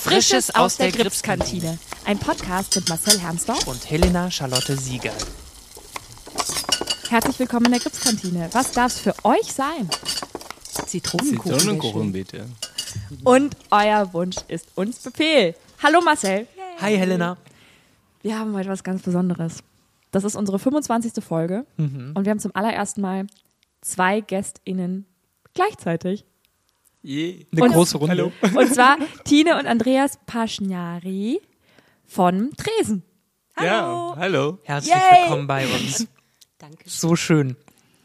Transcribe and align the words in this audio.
Frisches 0.00 0.54
aus 0.54 0.76
der 0.76 0.92
Gripskantine. 0.92 1.76
Ein 2.06 2.18
Podcast 2.18 2.76
mit 2.76 2.88
Marcel 2.88 3.18
Hermsdorf 3.18 3.66
und 3.66 3.90
Helena 3.90 4.30
Charlotte 4.30 4.76
Sieger. 4.76 5.12
Herzlich 7.10 7.38
willkommen 7.40 7.66
in 7.66 7.72
der 7.72 7.80
Gripskantine. 7.80 8.48
Was 8.52 8.70
darf 8.70 8.92
es 8.92 9.00
für 9.00 9.14
euch 9.24 9.52
sein? 9.52 9.90
Zitronenkuchen. 10.86 11.58
Zitronenkuchen, 11.58 12.12
bitte. 12.12 12.46
Und 13.24 13.56
euer 13.70 14.12
Wunsch 14.14 14.36
ist 14.46 14.68
uns 14.76 15.00
Befehl. 15.00 15.54
Hallo 15.82 16.00
Marcel. 16.00 16.46
Hi 16.80 16.96
Helena. 16.96 17.36
Wir 18.22 18.38
haben 18.38 18.54
heute 18.54 18.68
was 18.68 18.84
ganz 18.84 19.02
Besonderes. 19.02 19.64
Das 20.12 20.22
ist 20.22 20.36
unsere 20.36 20.60
25. 20.60 21.22
Folge 21.22 21.66
mhm. 21.76 22.12
und 22.14 22.24
wir 22.24 22.30
haben 22.30 22.40
zum 22.40 22.54
allerersten 22.54 23.00
Mal 23.00 23.26
zwei 23.80 24.20
GästInnen 24.20 25.06
gleichzeitig. 25.54 26.24
Je. 27.02 27.46
Eine 27.52 27.62
und, 27.62 27.72
große 27.72 27.98
Runde. 27.98 28.10
Hallo. 28.12 28.32
Und 28.58 28.66
zwar 28.74 28.98
Tine 29.24 29.58
und 29.58 29.66
Andreas 29.66 30.18
Paschnari 30.26 31.40
von 32.06 32.50
Tresen. 32.56 33.02
Hallo. 33.56 33.66
Ja, 33.66 34.16
hallo. 34.16 34.58
Herzlich 34.64 34.94
Yay. 34.94 35.22
willkommen 35.22 35.46
bei 35.46 35.66
uns. 35.66 36.06
Danke. 36.58 36.78
So 36.86 37.16
schön. 37.16 37.56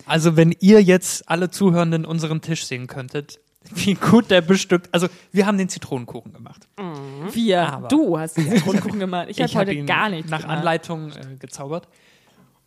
Also 0.05 0.35
wenn 0.35 0.55
ihr 0.59 0.81
jetzt 0.81 1.29
alle 1.29 1.49
Zuhörenden 1.49 2.05
unseren 2.05 2.41
Tisch 2.41 2.65
sehen 2.65 2.87
könntet, 2.87 3.39
wie 3.71 3.95
gut 3.95 4.29
der 4.29 4.41
bestückt. 4.41 4.89
Also 4.91 5.07
wir 5.31 5.45
haben 5.45 5.57
den 5.57 5.69
Zitronenkuchen 5.69 6.33
gemacht. 6.33 6.67
Mhm. 6.77 7.33
Wir. 7.33 7.61
Aber 7.73 7.87
du 7.87 8.17
hast 8.17 8.37
den 8.37 8.49
Zitronenkuchen 8.49 8.99
gemacht. 8.99 9.27
Ich, 9.29 9.39
ich 9.39 9.55
habe 9.55 9.71
heute 9.71 9.85
gar 9.85 10.09
nichts 10.09 10.29
nach 10.29 10.41
gemacht. 10.41 10.57
Anleitung 10.57 11.11
äh, 11.11 11.35
gezaubert. 11.39 11.87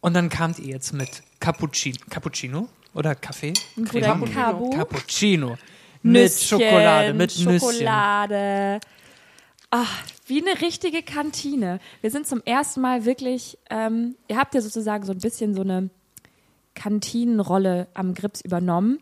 Und 0.00 0.14
dann 0.14 0.28
kamt 0.28 0.58
ihr 0.58 0.74
jetzt 0.74 0.92
mit 0.92 1.22
Cappuccino, 1.40 1.98
Cappuccino 2.10 2.68
oder 2.94 3.14
Kaffee? 3.14 3.52
Cappuccino. 3.76 4.70
Cappuccino. 4.70 5.58
Mit 6.06 6.32
Schokolade, 6.32 7.14
mit 7.14 7.32
Schokolade. 7.32 8.80
Ach, 9.70 10.04
wie 10.26 10.40
eine 10.40 10.60
richtige 10.60 11.02
Kantine. 11.02 11.80
Wir 12.00 12.10
sind 12.10 12.26
zum 12.26 12.40
ersten 12.44 12.80
Mal 12.80 13.04
wirklich, 13.04 13.58
ähm, 13.70 14.14
ihr 14.28 14.36
habt 14.36 14.54
ja 14.54 14.60
sozusagen 14.60 15.04
so 15.04 15.12
ein 15.12 15.18
bisschen 15.18 15.54
so 15.54 15.62
eine 15.62 15.90
Kantinenrolle 16.74 17.88
am 17.94 18.14
Grips 18.14 18.40
übernommen 18.40 19.00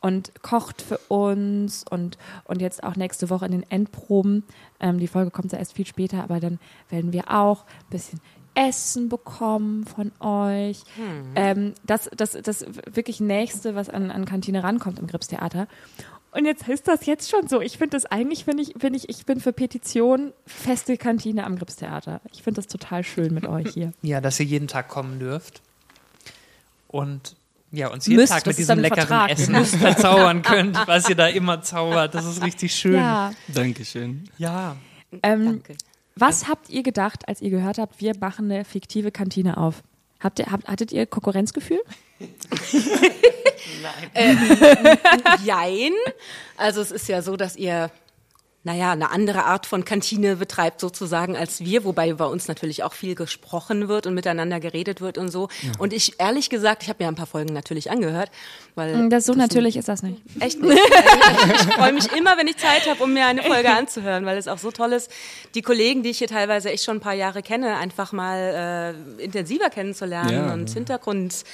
und 0.00 0.42
kocht 0.42 0.82
für 0.82 0.98
uns 1.08 1.84
und, 1.90 2.18
und 2.44 2.60
jetzt 2.60 2.84
auch 2.84 2.94
nächste 2.96 3.30
Woche 3.30 3.46
in 3.46 3.52
den 3.52 3.70
Endproben. 3.70 4.44
Ähm, 4.78 4.98
die 4.98 5.08
Folge 5.08 5.30
kommt 5.30 5.52
ja 5.52 5.58
erst 5.58 5.72
viel 5.72 5.86
später, 5.86 6.22
aber 6.22 6.38
dann 6.38 6.60
werden 6.88 7.12
wir 7.12 7.30
auch 7.30 7.64
ein 7.64 7.90
bisschen 7.90 8.20
Essen 8.54 9.08
bekommen 9.08 9.84
von 9.84 10.12
euch. 10.20 10.82
Hm. 10.96 11.32
Ähm, 11.34 11.74
das, 11.84 12.10
das, 12.16 12.32
das 12.32 12.64
wirklich 12.90 13.20
Nächste, 13.20 13.74
was 13.74 13.90
an, 13.90 14.10
an 14.10 14.24
Kantine 14.24 14.62
rankommt 14.62 14.98
im 14.98 15.06
Gripstheater. 15.06 15.68
Und 16.36 16.44
jetzt 16.44 16.68
ist 16.68 16.86
das 16.86 17.06
jetzt 17.06 17.30
schon 17.30 17.48
so. 17.48 17.62
Ich 17.62 17.78
finde 17.78 17.96
das 17.96 18.04
eigentlich, 18.04 18.44
finde 18.44 18.62
ich, 18.62 18.74
finde 18.78 18.98
ich, 18.98 19.08
ich 19.08 19.24
bin 19.24 19.40
für 19.40 19.52
Petition 19.52 20.32
feste 20.44 20.98
Kantine 20.98 21.44
am 21.44 21.56
Gripstheater. 21.56 22.20
Ich 22.32 22.42
finde 22.42 22.60
das 22.60 22.66
total 22.66 23.04
schön 23.04 23.32
mit 23.32 23.46
euch 23.46 23.72
hier. 23.72 23.92
Ja, 24.02 24.20
dass 24.20 24.38
ihr 24.38 24.46
jeden 24.46 24.68
Tag 24.68 24.88
kommen 24.88 25.18
dürft. 25.18 25.62
Und 26.88 27.36
ja, 27.72 27.88
uns 27.88 28.06
jeden 28.06 28.20
müsst, 28.20 28.32
Tag 28.32 28.46
mit 28.46 28.58
diesem 28.58 28.78
leckeren 28.78 29.06
Vertrag, 29.06 29.30
Essen 29.30 29.64
verzaubern 29.64 30.42
könnt, 30.42 30.76
was 30.86 31.08
ihr 31.08 31.16
da 31.16 31.26
immer 31.26 31.62
zaubert. 31.62 32.14
Das 32.14 32.26
ist 32.26 32.42
richtig 32.42 32.74
schön. 32.74 32.94
Ja. 32.94 33.32
Dankeschön. 33.48 34.28
Ja. 34.38 34.76
Ähm, 35.22 35.44
Danke. 35.46 35.76
Was 36.14 36.48
habt 36.48 36.70
ihr 36.70 36.82
gedacht, 36.82 37.28
als 37.28 37.40
ihr 37.40 37.50
gehört 37.50 37.78
habt, 37.78 38.00
wir 38.00 38.12
machen 38.18 38.50
eine 38.50 38.64
fiktive 38.64 39.10
Kantine 39.10 39.56
auf? 39.56 39.82
Habt 40.20 40.38
ihr, 40.38 40.46
habt, 40.46 40.68
hattet 40.68 40.92
ihr 40.92 41.06
Konkurrenzgefühl? 41.06 41.80
Nein. 43.82 44.10
Ähm, 44.14 44.38
jein. 45.44 45.92
Also 46.56 46.80
es 46.80 46.90
ist 46.90 47.08
ja 47.08 47.22
so, 47.22 47.36
dass 47.36 47.56
ihr 47.56 47.90
naja, 48.66 48.90
eine 48.90 49.12
andere 49.12 49.44
Art 49.44 49.64
von 49.64 49.84
Kantine 49.84 50.34
betreibt 50.34 50.80
sozusagen 50.80 51.36
als 51.36 51.60
wir, 51.60 51.84
wobei 51.84 52.12
bei 52.14 52.24
uns 52.24 52.48
natürlich 52.48 52.82
auch 52.82 52.94
viel 52.94 53.14
gesprochen 53.14 53.86
wird 53.86 54.08
und 54.08 54.14
miteinander 54.14 54.58
geredet 54.58 55.00
wird 55.00 55.18
und 55.18 55.28
so. 55.28 55.48
Ja. 55.62 55.70
Und 55.78 55.92
ich, 55.92 56.18
ehrlich 56.18 56.50
gesagt, 56.50 56.82
ich 56.82 56.88
habe 56.88 57.04
mir 57.04 57.08
ein 57.08 57.14
paar 57.14 57.28
Folgen 57.28 57.54
natürlich 57.54 57.92
angehört. 57.92 58.28
Weil 58.74 58.96
mm, 58.96 59.10
das 59.10 59.24
so 59.24 59.34
das 59.34 59.38
natürlich 59.38 59.76
ist 59.76 59.88
das 59.88 60.02
nicht. 60.02 60.20
Echt 60.40 60.60
nicht. 60.60 60.80
Ich, 60.80 61.50
ich 61.68 61.74
freue 61.74 61.92
mich 61.92 62.10
immer, 62.10 62.36
wenn 62.36 62.48
ich 62.48 62.56
Zeit 62.56 62.90
habe, 62.90 63.04
um 63.04 63.12
mir 63.12 63.26
eine 63.26 63.44
Folge 63.44 63.70
anzuhören, 63.70 64.26
weil 64.26 64.36
es 64.36 64.48
auch 64.48 64.58
so 64.58 64.72
toll 64.72 64.94
ist, 64.94 65.12
die 65.54 65.62
Kollegen, 65.62 66.02
die 66.02 66.10
ich 66.10 66.18
hier 66.18 66.26
teilweise 66.26 66.68
echt 66.70 66.82
schon 66.82 66.96
ein 66.96 67.00
paar 67.00 67.14
Jahre 67.14 67.44
kenne, 67.44 67.76
einfach 67.76 68.10
mal 68.10 68.96
äh, 69.20 69.22
intensiver 69.22 69.70
kennenzulernen 69.70 70.48
ja, 70.48 70.52
und 70.52 70.70
ja. 70.70 70.74
Hintergrund 70.74 71.44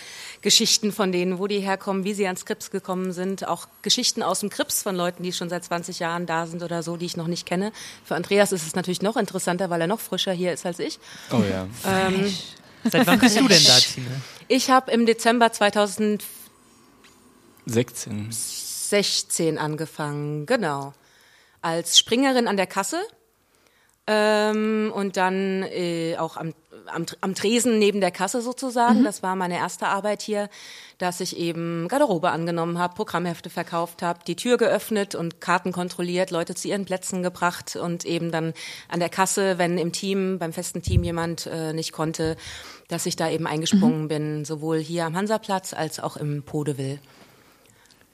Geschichten 0.43 0.93
von 0.93 1.13
denen, 1.13 1.39
wo 1.39 1.47
die 1.47 1.61
herkommen, 1.61 2.05
wie 2.05 2.15
sie 2.15 2.27
ans 2.27 2.45
Krips 2.45 2.71
gekommen 2.71 3.13
sind, 3.13 3.47
auch 3.47 3.69
Geschichten 3.83 4.23
aus 4.23 4.41
dem 4.41 4.51
Krips 4.51 4.83
von 4.83 4.97
Leuten, 4.97 5.23
die 5.23 5.33
schon 5.33 5.49
seit 5.49 5.65
20 5.65 6.01
Jahren 6.01 6.27
da 6.27 6.47
sind 6.47 6.63
oder 6.63 6.83
so, 6.83 6.97
die 6.97 7.07
ich 7.07 7.17
noch 7.17 7.29
nicht 7.29 7.47
kenne. 7.47 7.73
Für 8.05 8.17
Andreas 8.17 8.53
ist 8.53 8.67
es 8.67 8.75
natürlich 8.75 9.03
noch 9.03 9.17
interessanter, 9.17 9.71
weil 9.71 9.81
er 9.81 9.87
noch 9.87 10.01
frischer 10.01 10.33
hier 10.33 10.53
ist 10.53 10.67
als 10.67 10.79
ich. 10.79 10.99
Oh 11.31 11.43
ja. 11.49 11.69
Ähm, 11.87 12.33
Seit 12.85 13.07
wann 13.07 13.21
bist 13.21 13.39
du 13.39 13.47
denn 13.47 13.65
da, 13.65 13.77
Tine? 13.79 14.21
Ich 14.49 14.71
habe 14.71 14.91
im 14.91 15.07
Dezember 15.07 15.53
2016 15.53 16.27
16. 17.67 18.29
16 18.33 19.59
angefangen, 19.59 20.47
genau. 20.47 20.95
Als 21.61 21.99
Springerin 21.99 22.49
an 22.49 22.57
der 22.57 22.67
Kasse 22.67 23.01
ähm, 24.07 24.93
und 24.95 25.17
dann 25.17 25.63
äh, 25.63 26.17
auch 26.19 26.37
am, 26.37 26.55
am, 26.87 27.07
am 27.21 27.35
Tresen 27.35 27.79
neben 27.79 28.01
der 28.01 28.11
Kasse 28.11 28.41
sozusagen. 28.41 29.01
Mhm. 29.01 29.05
Das 29.05 29.23
war 29.23 29.37
meine 29.37 29.57
erste 29.57 29.87
Arbeit 29.87 30.23
hier, 30.23 30.49
dass 30.99 31.21
ich 31.21 31.37
eben 31.37 31.87
Garderobe 31.89 32.31
angenommen 32.31 32.79
habe, 32.79 32.95
Programmhefte 32.95 33.49
verkauft 33.49 34.03
habe, 34.03 34.21
die 34.27 34.35
Tür 34.35 34.57
geöffnet 34.57 35.15
und 35.15 35.41
Karten 35.41 35.73
kontrolliert, 35.73 36.31
Leute 36.31 36.55
zu 36.55 36.69
ihren 36.69 36.85
Plätzen 36.85 37.23
gebracht 37.23 37.77
und 37.77 38.05
eben 38.05 38.33
dann 38.33 38.55
an 38.89 38.99
der 38.99 39.09
Kasse, 39.09 39.59
wenn 39.59 39.79
im 39.79 39.93
Team, 39.93 40.39
beim 40.39 40.53
festen 40.53 40.83
Team 40.83 41.05
jemand 41.05 41.47
äh, 41.47 41.73
nicht 41.73 41.93
konnte, 41.93 42.37
dass 42.89 43.07
ich 43.07 43.15
da 43.17 43.31
eben 43.31 43.47
eingesprungen 43.47 44.03
mhm. 44.03 44.09
bin, 44.09 44.45
sowohl 44.45 44.79
hier 44.79 45.07
am 45.07 45.17
Hansaplatz 45.17 45.75
als 45.75 46.01
auch 46.01 46.17
im 46.17 46.43
Podeville. 46.43 46.99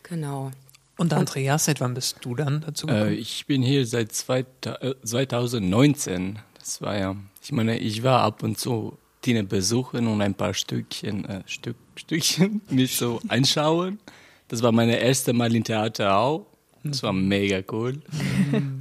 Genau. 0.02 0.50
Und 0.98 1.12
Andreas, 1.12 1.66
seit 1.66 1.80
wann 1.80 1.94
bist 1.94 2.18
du 2.22 2.34
dann 2.34 2.60
dazu 2.60 2.86
gekommen? 2.86 3.12
Äh, 3.12 3.14
ich 3.14 3.46
bin 3.46 3.62
hier 3.62 3.86
seit 3.86 4.12
zwei, 4.12 4.44
äh, 4.64 4.94
2019. 5.04 6.40
Das 6.58 6.82
war 6.82 6.98
ja, 6.98 7.16
ich 7.40 7.52
meine, 7.52 7.78
ich 7.78 8.02
war 8.02 8.20
ab 8.20 8.42
und 8.42 8.58
zu 8.58 8.98
Tine 9.22 9.44
besuchen 9.44 10.08
und 10.08 10.20
ein 10.20 10.34
paar 10.34 10.54
Stückchen, 10.54 11.24
äh, 11.24 11.42
Stück, 11.46 11.76
Stückchen 11.94 12.62
mich 12.68 12.96
so 12.96 13.20
anschauen. 13.28 14.00
Das 14.48 14.62
war 14.62 14.72
meine 14.72 14.98
erste 14.98 15.32
Mal 15.32 15.54
im 15.54 15.62
Theater 15.62 16.16
auch. 16.16 16.46
Das 16.82 17.02
war 17.04 17.12
mega 17.12 17.62
cool. 17.72 18.00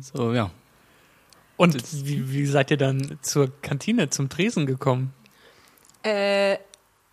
so, 0.01 0.33
ja. 0.33 0.49
Und 1.55 1.75
wie, 2.05 2.31
wie 2.31 2.45
seid 2.45 2.71
ihr 2.71 2.77
dann 2.77 3.19
zur 3.21 3.51
Kantine, 3.61 4.09
zum 4.09 4.29
Tresen 4.29 4.65
gekommen? 4.65 5.13
Äh, 6.03 6.57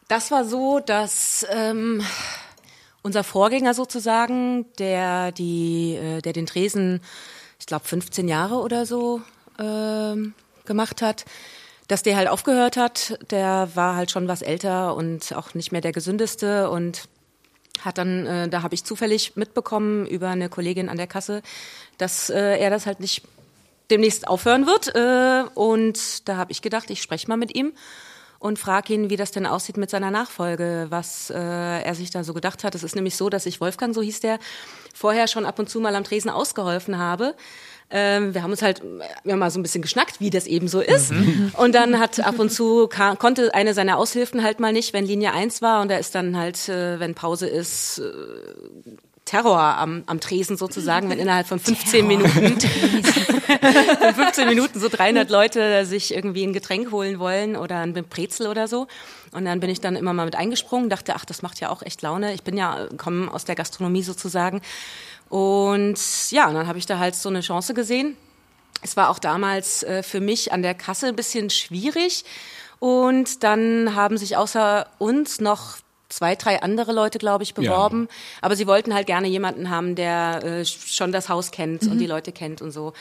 das 0.08 0.30
war 0.30 0.44
so, 0.44 0.80
dass 0.80 1.46
ähm, 1.50 2.02
unser 3.04 3.22
Vorgänger 3.22 3.74
sozusagen, 3.74 4.64
der 4.78 5.30
die, 5.30 5.94
äh, 5.94 6.20
der 6.22 6.32
den 6.32 6.46
Tresen, 6.46 7.00
ich 7.60 7.66
glaube 7.66 7.84
15 7.84 8.26
Jahre 8.26 8.56
oder 8.56 8.86
so 8.86 9.20
äh, 9.58 10.16
gemacht 10.64 11.02
hat, 11.02 11.24
dass 11.86 12.02
der 12.02 12.16
halt 12.16 12.28
aufgehört 12.28 12.76
hat. 12.76 13.18
Der 13.30 13.68
war 13.74 13.94
halt 13.94 14.10
schon 14.10 14.26
was 14.26 14.42
älter 14.42 14.96
und 14.96 15.34
auch 15.34 15.54
nicht 15.54 15.70
mehr 15.70 15.82
der 15.82 15.92
gesündeste 15.92 16.70
und 16.70 17.08
hat 17.80 17.98
dann, 17.98 18.26
äh, 18.26 18.48
da 18.48 18.62
habe 18.62 18.74
ich 18.74 18.84
zufällig 18.84 19.36
mitbekommen 19.36 20.06
über 20.06 20.30
eine 20.30 20.48
Kollegin 20.48 20.88
an 20.88 20.96
der 20.96 21.06
Kasse, 21.06 21.42
dass 21.98 22.30
äh, 22.30 22.58
er 22.58 22.70
das 22.70 22.86
halt 22.86 23.00
nicht 23.00 23.22
demnächst 23.90 24.26
aufhören 24.26 24.66
wird. 24.66 24.94
Äh, 24.94 25.44
und 25.54 26.26
da 26.26 26.36
habe 26.36 26.52
ich 26.52 26.62
gedacht, 26.62 26.88
ich 26.88 27.02
spreche 27.02 27.28
mal 27.28 27.36
mit 27.36 27.54
ihm 27.54 27.74
und 28.38 28.58
frage 28.58 28.94
ihn, 28.94 29.10
wie 29.10 29.16
das 29.16 29.30
denn 29.30 29.46
aussieht 29.46 29.76
mit 29.76 29.90
seiner 29.90 30.10
Nachfolge, 30.10 30.86
was 30.90 31.30
äh, 31.30 31.36
er 31.36 31.94
sich 31.94 32.10
da 32.10 32.24
so 32.24 32.34
gedacht 32.34 32.64
hat. 32.64 32.74
Es 32.74 32.82
ist 32.82 32.94
nämlich 32.94 33.16
so, 33.16 33.30
dass 33.30 33.46
ich 33.46 33.60
Wolfgang, 33.60 33.94
so 33.94 34.02
hieß 34.02 34.20
der, 34.20 34.38
vorher 34.94 35.28
schon 35.28 35.46
ab 35.46 35.58
und 35.58 35.68
zu 35.68 35.80
mal 35.80 35.94
am 35.94 36.04
Tresen 36.04 36.30
ausgeholfen 36.30 36.98
habe. 36.98 37.34
Ähm, 37.90 38.34
wir 38.34 38.42
haben 38.42 38.50
uns 38.50 38.62
halt, 38.62 38.82
wir 38.82 39.32
haben 39.32 39.38
mal 39.38 39.50
so 39.50 39.60
ein 39.60 39.62
bisschen 39.62 39.82
geschnackt, 39.82 40.20
wie 40.20 40.30
das 40.30 40.46
eben 40.46 40.68
so 40.68 40.80
ist. 40.80 41.12
Mhm. 41.12 41.52
Und 41.56 41.74
dann 41.74 41.98
hat 41.98 42.20
ab 42.20 42.38
und 42.38 42.50
zu, 42.50 42.88
konnte 42.88 43.54
eine 43.54 43.74
seiner 43.74 43.98
Aushilfen 43.98 44.42
halt 44.42 44.60
mal 44.60 44.72
nicht, 44.72 44.92
wenn 44.92 45.04
Linie 45.04 45.32
1 45.32 45.62
war 45.62 45.82
und 45.82 45.90
da 45.90 45.96
ist 45.96 46.14
dann 46.14 46.36
halt, 46.36 46.68
äh, 46.68 46.98
wenn 46.98 47.14
Pause 47.14 47.46
ist, 47.46 47.98
äh, 47.98 48.02
Terror 49.24 49.58
am, 49.58 50.02
am 50.06 50.20
Tresen 50.20 50.56
sozusagen, 50.56 51.08
wenn 51.08 51.18
innerhalb 51.18 51.46
von 51.46 51.58
15 51.58 51.90
Terror. 51.90 52.06
Minuten, 52.06 52.60
von 52.60 54.14
15 54.14 54.48
Minuten 54.48 54.80
so 54.80 54.88
300 54.88 55.30
Leute 55.30 55.86
sich 55.86 56.14
irgendwie 56.14 56.44
ein 56.44 56.52
Getränk 56.52 56.92
holen 56.92 57.18
wollen 57.18 57.56
oder 57.56 57.78
ein 57.78 57.94
Brezel 57.94 58.46
oder 58.46 58.68
so. 58.68 58.86
Und 59.32 59.46
dann 59.46 59.60
bin 59.60 59.70
ich 59.70 59.80
dann 59.80 59.96
immer 59.96 60.12
mal 60.12 60.26
mit 60.26 60.36
eingesprungen, 60.36 60.90
dachte, 60.90 61.14
ach, 61.16 61.24
das 61.24 61.40
macht 61.40 61.58
ja 61.60 61.70
auch 61.70 61.82
echt 61.82 62.02
Laune. 62.02 62.34
Ich 62.34 62.42
bin 62.42 62.56
ja, 62.56 62.86
komme 62.98 63.32
aus 63.32 63.44
der 63.44 63.54
Gastronomie 63.54 64.02
sozusagen. 64.02 64.60
Und 65.30 65.98
ja, 66.30 66.48
und 66.48 66.54
dann 66.54 66.66
habe 66.66 66.78
ich 66.78 66.86
da 66.86 66.98
halt 66.98 67.14
so 67.14 67.30
eine 67.30 67.40
Chance 67.40 67.72
gesehen. 67.72 68.16
Es 68.82 68.96
war 68.96 69.08
auch 69.08 69.18
damals 69.18 69.82
äh, 69.82 70.02
für 70.02 70.20
mich 70.20 70.52
an 70.52 70.60
der 70.60 70.74
Kasse 70.74 71.06
ein 71.06 71.16
bisschen 71.16 71.48
schwierig. 71.48 72.24
Und 72.78 73.42
dann 73.42 73.94
haben 73.94 74.18
sich 74.18 74.36
außer 74.36 74.86
uns 74.98 75.40
noch 75.40 75.78
zwei, 76.14 76.36
drei 76.36 76.62
andere 76.62 76.92
Leute, 76.92 77.18
glaube 77.18 77.44
ich, 77.44 77.54
beworben. 77.54 78.08
Ja. 78.08 78.16
Aber 78.42 78.56
sie 78.56 78.66
wollten 78.66 78.94
halt 78.94 79.06
gerne 79.06 79.28
jemanden 79.28 79.70
haben, 79.70 79.94
der 79.94 80.42
äh, 80.44 80.64
schon 80.64 81.12
das 81.12 81.28
Haus 81.28 81.50
kennt 81.50 81.82
mhm. 81.82 81.92
und 81.92 81.98
die 81.98 82.06
Leute 82.06 82.32
kennt 82.32 82.62
und 82.62 82.70
so. 82.70 82.92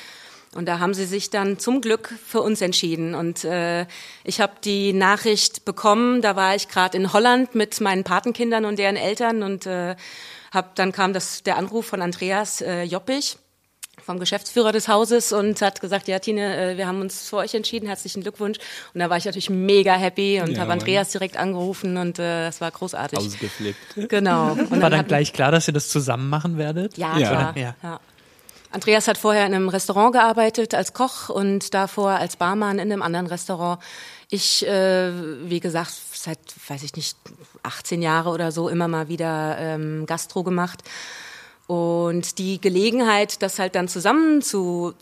Und 0.56 0.68
da 0.68 0.80
haben 0.80 0.94
sie 0.94 1.06
sich 1.06 1.30
dann 1.30 1.58
zum 1.58 1.82
Glück 1.82 2.14
für 2.26 2.42
uns 2.42 2.62
entschieden. 2.62 3.16
Und 3.16 3.44
äh, 3.44 3.88
ich 4.24 4.40
habe 4.40 4.54
die 4.64 4.94
Nachricht 4.94 5.66
bekommen, 5.66 6.22
da 6.22 6.36
war 6.36 6.56
ich 6.56 6.68
gerade 6.68 6.98
in 6.98 7.12
Holland 7.12 7.56
mit 7.56 7.82
meinen 7.82 8.04
Patenkindern 8.04 8.66
und 8.66 8.78
deren 8.78 8.96
Eltern 8.96 9.42
und 9.42 9.66
äh, 9.66 9.96
hab, 10.52 10.76
dann 10.76 10.92
kam 10.92 11.14
das, 11.14 11.42
der 11.42 11.58
Anruf 11.58 11.88
von 11.88 12.02
Andreas 12.02 12.62
äh, 12.62 12.84
Joppich 12.84 13.38
vom 14.02 14.20
Geschäftsführer 14.20 14.72
des 14.72 14.88
Hauses 14.88 15.32
und 15.32 15.62
hat 15.62 15.82
gesagt, 15.82 16.08
ja 16.08 16.20
Tine, 16.20 16.74
äh, 16.74 16.78
wir 16.78 16.88
haben 16.88 17.02
uns 17.02 17.30
für 17.30 17.38
euch 17.38 17.54
entschieden, 17.54 17.88
herzlichen 17.88 18.22
Glückwunsch. 18.22 18.58
Und 18.94 19.00
da 19.00 19.10
war 19.10 19.18
ich 19.18 19.26
natürlich 19.26 19.50
mega 19.50 19.96
happy 19.96 20.42
und 20.42 20.52
ja, 20.52 20.60
habe 20.60 20.74
Andreas 20.74 21.12
direkt 21.12 21.38
angerufen 21.38 21.98
und 21.98 22.20
äh, 22.20 22.46
das 22.46 22.60
war 22.62 22.72
großartig. 22.72 23.20
Ausgeflippt. 23.20 24.10
Genau. 24.10 24.52
Und 24.54 24.72
war 24.72 24.90
dann, 24.90 24.92
dann 24.92 25.08
gleich 25.08 25.34
klar, 25.34 25.52
dass 25.52 25.68
ihr 25.68 25.74
das 25.74 25.90
zusammen 25.90 26.30
machen 26.30 26.58
werdet? 26.58 26.98
Ja, 26.98 27.18
ja. 27.18 27.30
klar. 27.30 27.58
Ja. 27.58 27.76
ja. 27.82 28.00
Andreas 28.72 29.08
hat 29.08 29.20
vorher 29.20 29.46
in 29.46 29.54
einem 29.54 29.70
Restaurant 29.70 30.14
gearbeitet 30.14 30.74
als 30.74 30.94
Koch 30.94 31.30
und 31.30 31.76
davor 31.76 32.12
als 32.12 32.38
Barmann 32.38 32.80
in 32.80 32.92
einem 32.92 33.04
anderen 33.04 33.28
Restaurant. 33.28 33.80
Ich, 34.30 34.66
äh, 34.66 35.12
wie 35.48 35.60
gesagt, 35.60 35.94
seit, 36.14 36.40
weiß 36.68 36.82
ich 36.82 36.96
nicht, 36.96 37.16
18 37.62 38.02
Jahre 38.02 38.32
oder 38.32 38.52
so 38.52 38.70
immer 38.70 38.88
mal 38.88 39.10
wieder 39.10 39.58
ähm, 39.60 40.08
Gastro 40.08 40.44
gemacht. 40.44 40.82
Und 41.68 42.38
die 42.40 42.60
Gelegenheit, 42.60 43.42
das 43.42 43.58
halt 43.58 43.76
dann 43.76 43.88
zusammen 43.88 44.42
zu, 44.42 44.94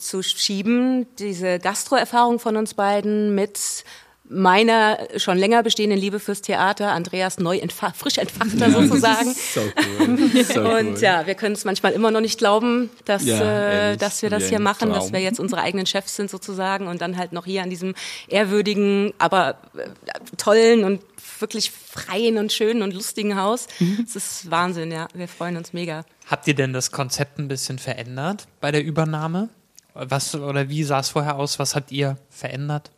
diese 1.18 1.60
Gastro-Erfahrung 1.60 2.40
von 2.40 2.56
uns 2.56 2.76
beiden 2.76 3.34
mit 3.34 3.84
meiner 4.32 4.98
schon 5.18 5.38
länger 5.38 5.62
bestehenden 5.62 6.00
Liebe 6.00 6.20
fürs 6.20 6.42
Theater, 6.42 6.92
Andreas 6.92 7.38
neu 7.38 7.58
entfa 7.58 7.92
frisch 7.92 8.18
entfachter 8.18 8.68
ja, 8.68 8.72
sozusagen. 8.72 9.34
So 9.34 9.62
cool. 9.62 10.32
So 10.44 10.62
und 10.62 10.94
cool. 10.94 10.98
ja, 11.02 11.28
wir 11.28 11.36
können 11.36 11.54
es 11.54 11.66
manchmal 11.66 11.92
immer 11.92 12.12
noch 12.12 12.22
nicht 12.22 12.38
glauben, 12.38 12.90
dass, 13.06 13.26
ja, 13.26 13.92
äh, 13.92 13.98
dass 13.98 14.22
wir 14.22 14.30
das 14.30 14.48
hier 14.48 14.60
machen, 14.60 14.90
Traum. 14.90 14.94
dass 14.94 15.12
wir 15.12 15.20
jetzt 15.20 15.40
unsere 15.40 15.62
eigenen 15.62 15.86
Chefs 15.86 16.16
sind 16.16 16.30
sozusagen 16.30 16.88
und 16.88 17.02
dann 17.02 17.18
halt 17.18 17.34
noch 17.34 17.46
hier 17.46 17.62
an 17.62 17.70
diesem 17.70 17.94
ehrwürdigen, 18.30 19.14
aber 19.18 19.58
äh, 19.76 19.90
tollen 20.38 20.86
und 20.86 21.02
wirklich 21.40 21.72
freien 21.72 22.38
und 22.38 22.54
schönen 22.54 22.84
und 22.84 22.94
lustigen 22.94 23.40
Haus. 23.40 23.68
Mhm. 23.80 24.06
Es 24.08 24.16
ist 24.16 24.52
Wahnsinn, 24.52 24.92
ja. 24.92 25.08
Wir 25.14 25.28
freuen 25.28 25.58
uns 25.58 25.74
mega. 25.74 26.06
Habt 26.32 26.48
ihr 26.48 26.56
denn 26.56 26.72
das 26.72 26.92
Konzept 26.92 27.40
ein 27.40 27.50
bisschen 27.50 27.78
verändert 27.78 28.48
bei 28.62 28.72
der 28.72 28.82
Übernahme? 28.86 29.50
Was 29.94 30.34
oder 30.34 30.70
wie 30.70 30.86
sah 30.86 31.02
es 31.02 31.10
vorher 31.10 31.36
aus? 31.36 31.60
Was 31.60 31.76
habt 31.76 31.92
ihr 31.92 32.18
verändert? 32.30 32.90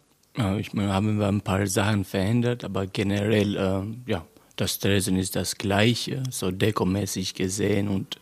Ich 0.59 0.74
meine, 0.74 0.94
haben 0.94 1.18
wir 1.18 1.27
ein 1.27 1.41
paar 1.41 1.65
Sachen 1.65 2.06
verändert, 2.06 2.63
aber 2.63 2.85
generell, 2.85 3.57
äh, 3.57 4.12
ja, 4.12 4.24
das 4.56 4.77
Tresen 4.77 5.18
ist 5.18 5.35
das 5.35 5.57
gleiche, 5.57 6.21
so 6.30 6.51
dekomäßig 6.51 7.33
gesehen 7.33 7.88
und 7.88 8.19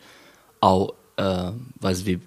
auch, 0.60 0.94
äh, 1.16 1.52
was 1.78 2.06
wir 2.06 2.18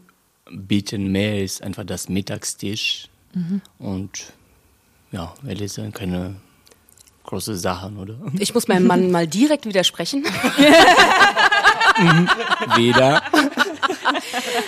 bieten 0.52 1.12
mehr 1.12 1.44
ist 1.44 1.64
einfach 1.64 1.86
das 1.86 2.08
Mittagstisch 2.08 3.10
mhm. 3.34 3.62
und 3.80 4.32
ja, 5.12 5.34
wir 5.42 5.70
sind 5.70 5.96
keine 5.96 6.36
große 7.24 7.56
Sachen, 7.56 7.98
oder? 7.98 8.20
Ich 8.38 8.54
muss 8.54 8.68
meinem 8.68 8.86
Mann 8.86 9.10
mal 9.10 9.26
direkt 9.26 9.66
widersprechen. 9.66 10.24
Wieder. 12.76 13.22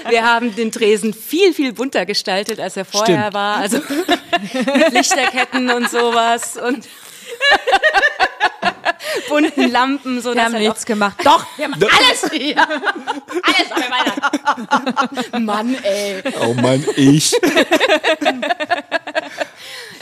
Wir 0.09 0.23
haben 0.23 0.55
den 0.55 0.71
Tresen 0.71 1.13
viel, 1.13 1.53
viel 1.53 1.73
bunter 1.73 2.05
gestaltet, 2.05 2.59
als 2.59 2.77
er 2.77 2.85
vorher 2.85 3.19
Stimmt. 3.19 3.33
war. 3.33 3.57
Also 3.57 3.77
mit 4.53 4.93
Lichterketten 4.93 5.69
und 5.71 5.89
sowas 5.89 6.57
und 6.57 6.87
bunten 9.29 9.71
Lampen. 9.71 10.21
So, 10.21 10.33
wir 10.33 10.43
haben 10.43 10.57
nichts 10.57 10.85
gemacht. 10.85 11.17
Doch, 11.23 11.45
wir 11.57 11.65
haben 11.65 11.73
alles 11.81 12.31
hier. 12.31 12.57
Alles 12.57 13.71
haben 13.71 13.83
wir 13.83 13.91
weiter. 15.31 15.39
Mann, 15.39 15.75
ey. 15.83 16.23
Oh 16.41 16.53
Mann, 16.53 16.85
ich. 16.95 17.33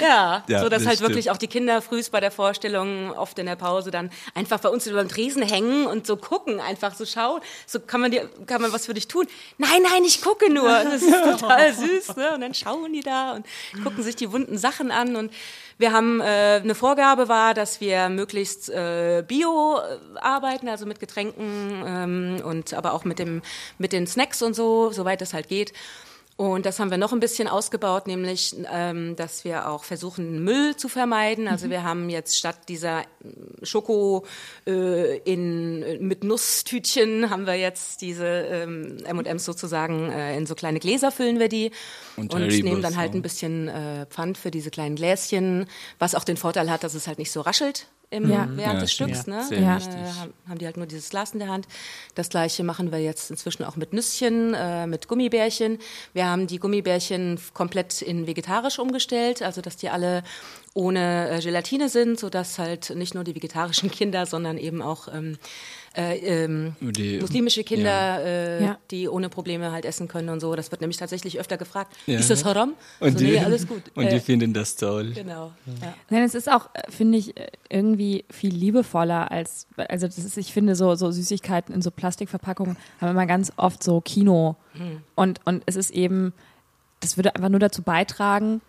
Ja, 0.02 0.44
ja 0.48 0.60
so 0.60 0.70
dass 0.70 0.82
das 0.82 0.88
halt 0.88 0.98
stimmt. 0.98 1.10
wirklich 1.10 1.32
auch 1.32 1.38
die 1.38 1.48
Kinder 1.48 1.82
frühst 1.82 2.12
bei 2.12 2.20
der 2.20 2.32
Vorstellung, 2.32 3.12
oft 3.12 3.38
in 3.40 3.46
der 3.46 3.56
Pause 3.56 3.92
dann 3.92 4.10
einfach 4.34 4.60
bei 4.60 4.70
uns 4.70 4.88
über 4.88 5.04
dem 5.04 5.10
Tresen 5.10 5.44
hängen 5.44 5.88
und 5.88 6.08
so 6.08 6.18
gucken, 6.18 6.60
einfach 6.60 6.96
so 6.96 7.06
schauen. 7.06 7.42
So 7.66 7.80
kann 7.80 8.02
man 8.02 8.12
dir, 8.12 8.30
kann 8.46 8.62
man 8.62 8.72
was 8.72 8.86
für 8.86 8.94
dich 8.94 9.08
tun? 9.08 9.28
Nein, 9.58 9.82
nein, 9.84 10.04
ich 10.06 10.22
gucke 10.22 10.52
nur. 10.52 10.66
Das 10.96 11.02
ist 11.02 11.24
total 11.24 11.74
süß, 11.74 12.16
ne? 12.16 12.36
Und 12.36 12.42
dann 12.42 12.54
schauen 12.54 12.94
die 12.94 13.02
da 13.02 13.34
und 13.34 13.46
gucken 13.84 14.04
sich 14.04 14.16
die 14.16 14.32
wunden 14.32 14.58
Sachen 14.58 14.92
an 14.92 15.16
und 15.16 15.32
wir 15.78 15.92
haben 15.92 16.22
äh, 16.22 16.62
eine 16.64 16.74
Vorgabe 16.74 17.28
war, 17.28 17.54
dass 17.54 17.82
wir 17.82 18.08
möglichst 18.08 18.70
äh, 18.70 19.24
bio 19.28 19.80
äh, 19.80 20.20
arbeiten, 20.20 20.70
also 20.70 20.86
mit 20.86 21.02
Getränken 21.02 21.84
ähm, 21.86 22.42
und 22.46 22.74
aber 22.74 22.94
auch 22.94 23.04
mit 23.04 23.20
dem 23.20 23.42
mit 23.78 23.92
den 23.92 24.08
Snacks 24.08 24.42
und 24.42 24.54
so, 24.54 24.92
soweit 24.92 25.22
es 25.22 25.34
halt 25.34 25.50
geht. 25.50 25.74
Und 26.38 26.66
das 26.66 26.80
haben 26.80 26.92
wir 26.92 26.98
noch 26.98 27.14
ein 27.14 27.22
bisschen 27.22 27.48
ausgebaut, 27.48 28.08
nämlich, 28.08 28.54
ähm, 28.70 29.16
dass 29.16 29.46
wir 29.46 29.70
auch 29.70 29.86
versuchen, 29.86 30.44
Müll 30.44 30.76
zu 30.76 30.90
vermeiden. 30.90 31.48
Also 31.48 31.68
mhm. 31.68 31.72
wir 31.72 31.84
haben 31.84 32.10
jetzt 32.10 32.38
statt 32.38 32.68
dieser 32.68 33.02
äh, 33.02 33.06
Schoko 33.64 34.26
äh, 34.68 35.18
in, 35.20 36.06
mit 36.06 36.26
Nusstütchen, 36.26 37.30
haben 37.30 37.46
wir 37.48 37.56
jetzt 37.56 38.02
diese 38.02 38.26
ähm, 38.26 38.98
M&M's 39.06 39.46
sozusagen 39.46 40.12
äh, 40.12 40.36
in 40.36 40.46
so 40.46 40.56
kleine 40.56 40.80
Gläser 40.80 41.10
füllen 41.10 41.40
wir 41.40 41.48
die 41.48 41.72
und, 42.18 42.34
und 42.34 42.48
nehmen 42.48 42.82
dann 42.82 42.98
halt 42.98 43.14
ein 43.14 43.22
bisschen 43.22 43.70
äh, 43.70 44.06
Pfand 44.08 44.38
für 44.38 44.52
diese 44.52 44.72
kleinen 44.72 44.98
Gläschen, 44.98 45.68
was 46.00 46.16
auch 46.16 46.26
den 46.26 46.36
Vorteil 46.36 46.70
hat, 46.70 46.84
dass 46.84 46.96
es 46.96 47.08
halt 47.08 47.18
nicht 47.18 47.32
so 47.32 47.40
raschelt 47.40 47.88
im, 48.10 48.30
ja. 48.30 48.48
während 48.52 48.76
ja, 48.76 48.80
des 48.80 48.92
Stücks. 48.92 49.28
Ne? 49.28 49.44
Ja. 49.52 49.78
Äh, 49.78 50.50
haben 50.50 50.58
die 50.60 50.66
halt 50.66 50.78
nur 50.78 50.86
dieses 50.86 51.10
Glas 51.10 51.32
in 51.32 51.40
der 51.40 51.50
Hand. 51.50 51.68
Das 52.16 52.30
gleiche 52.30 52.64
machen 52.64 52.92
wir 52.92 53.00
jetzt 53.00 53.32
inzwischen 53.32 53.64
auch 53.64 53.76
mit 53.76 53.94
Nüsschen, 53.94 54.54
äh, 54.54 54.88
mit 54.88 55.08
Gummibärchen. 55.08 55.80
Wir 56.14 56.28
haben 56.28 56.48
die 56.48 56.60
Gummibärchen 56.60 57.40
komplett 57.54 58.02
in 58.02 58.28
vegetarisch 58.28 58.80
umgestellt, 58.80 59.42
also 59.42 59.62
dass 59.62 59.78
die 59.78 59.90
alle 59.90 60.24
ohne 60.74 61.30
äh, 61.30 61.42
Gelatine 61.42 61.90
sind, 61.90 62.20
sodass 62.20 62.60
halt 62.60 62.92
nicht 62.96 63.16
nur 63.16 63.24
die 63.24 63.36
vegetarischen 63.36 63.90
Kinder, 63.92 64.26
sondern 64.26 64.58
eben 64.58 64.82
auch 64.82 65.08
ähm, 65.14 65.38
äh, 65.96 66.18
ähm, 66.18 66.76
die, 66.80 67.20
muslimische 67.20 67.64
Kinder, 67.64 67.86
ja. 67.86 68.20
Äh, 68.20 68.64
ja. 68.64 68.78
die 68.92 69.08
ohne 69.08 69.30
Probleme 69.30 69.72
halt 69.72 69.86
essen 69.86 70.08
können 70.08 70.30
und 70.30 70.40
so. 70.40 70.56
Das 70.56 70.72
wird 70.72 70.82
nämlich 70.82 70.98
tatsächlich 70.98 71.40
öfter 71.40 71.58
gefragt. 71.58 71.96
Ja. 72.06 72.20
Ist 72.20 72.30
das 72.30 72.44
haram? 72.46 72.74
Und, 73.00 73.08
also, 73.08 73.18
die, 73.18 73.32
nee, 73.32 73.40
alles 73.40 73.68
gut. 73.68 73.84
und 73.96 74.12
die 74.12 74.16
äh, 74.16 74.20
finden 74.20 74.54
das 74.54 74.76
toll. 74.76 75.14
Genau. 75.14 75.54
Ja. 75.82 75.94
Nein, 76.10 76.24
es 76.24 76.36
ist 76.36 76.52
auch, 76.52 76.70
äh, 76.74 76.92
finde 76.92 77.18
ich, 77.18 77.38
äh, 77.38 77.48
irgendwie 77.70 78.26
viel 78.30 78.54
liebevoller 78.54 79.32
als, 79.32 79.68
also 79.78 80.08
das 80.08 80.18
ist, 80.18 80.38
ich 80.38 80.54
finde, 80.54 80.76
so, 80.76 80.96
so 80.96 81.12
Süßigkeiten 81.12 81.74
in 81.74 81.82
so 81.82 81.92
Plastikverpackungen 81.92 82.78
haben 83.00 83.10
immer 83.10 83.26
ganz 83.26 83.54
oft 83.58 83.84
so 83.84 84.02
Kino. 84.02 84.56
Mhm. 84.74 85.02
Und, 85.16 85.40
und 85.46 85.64
es 85.66 85.76
ist 85.76 85.92
eben, 85.92 86.34
das 87.00 87.18
würde 87.18 87.36
einfach 87.36 87.50
nur 87.50 87.60
dazu 87.60 87.82
beitragen, 87.84 88.62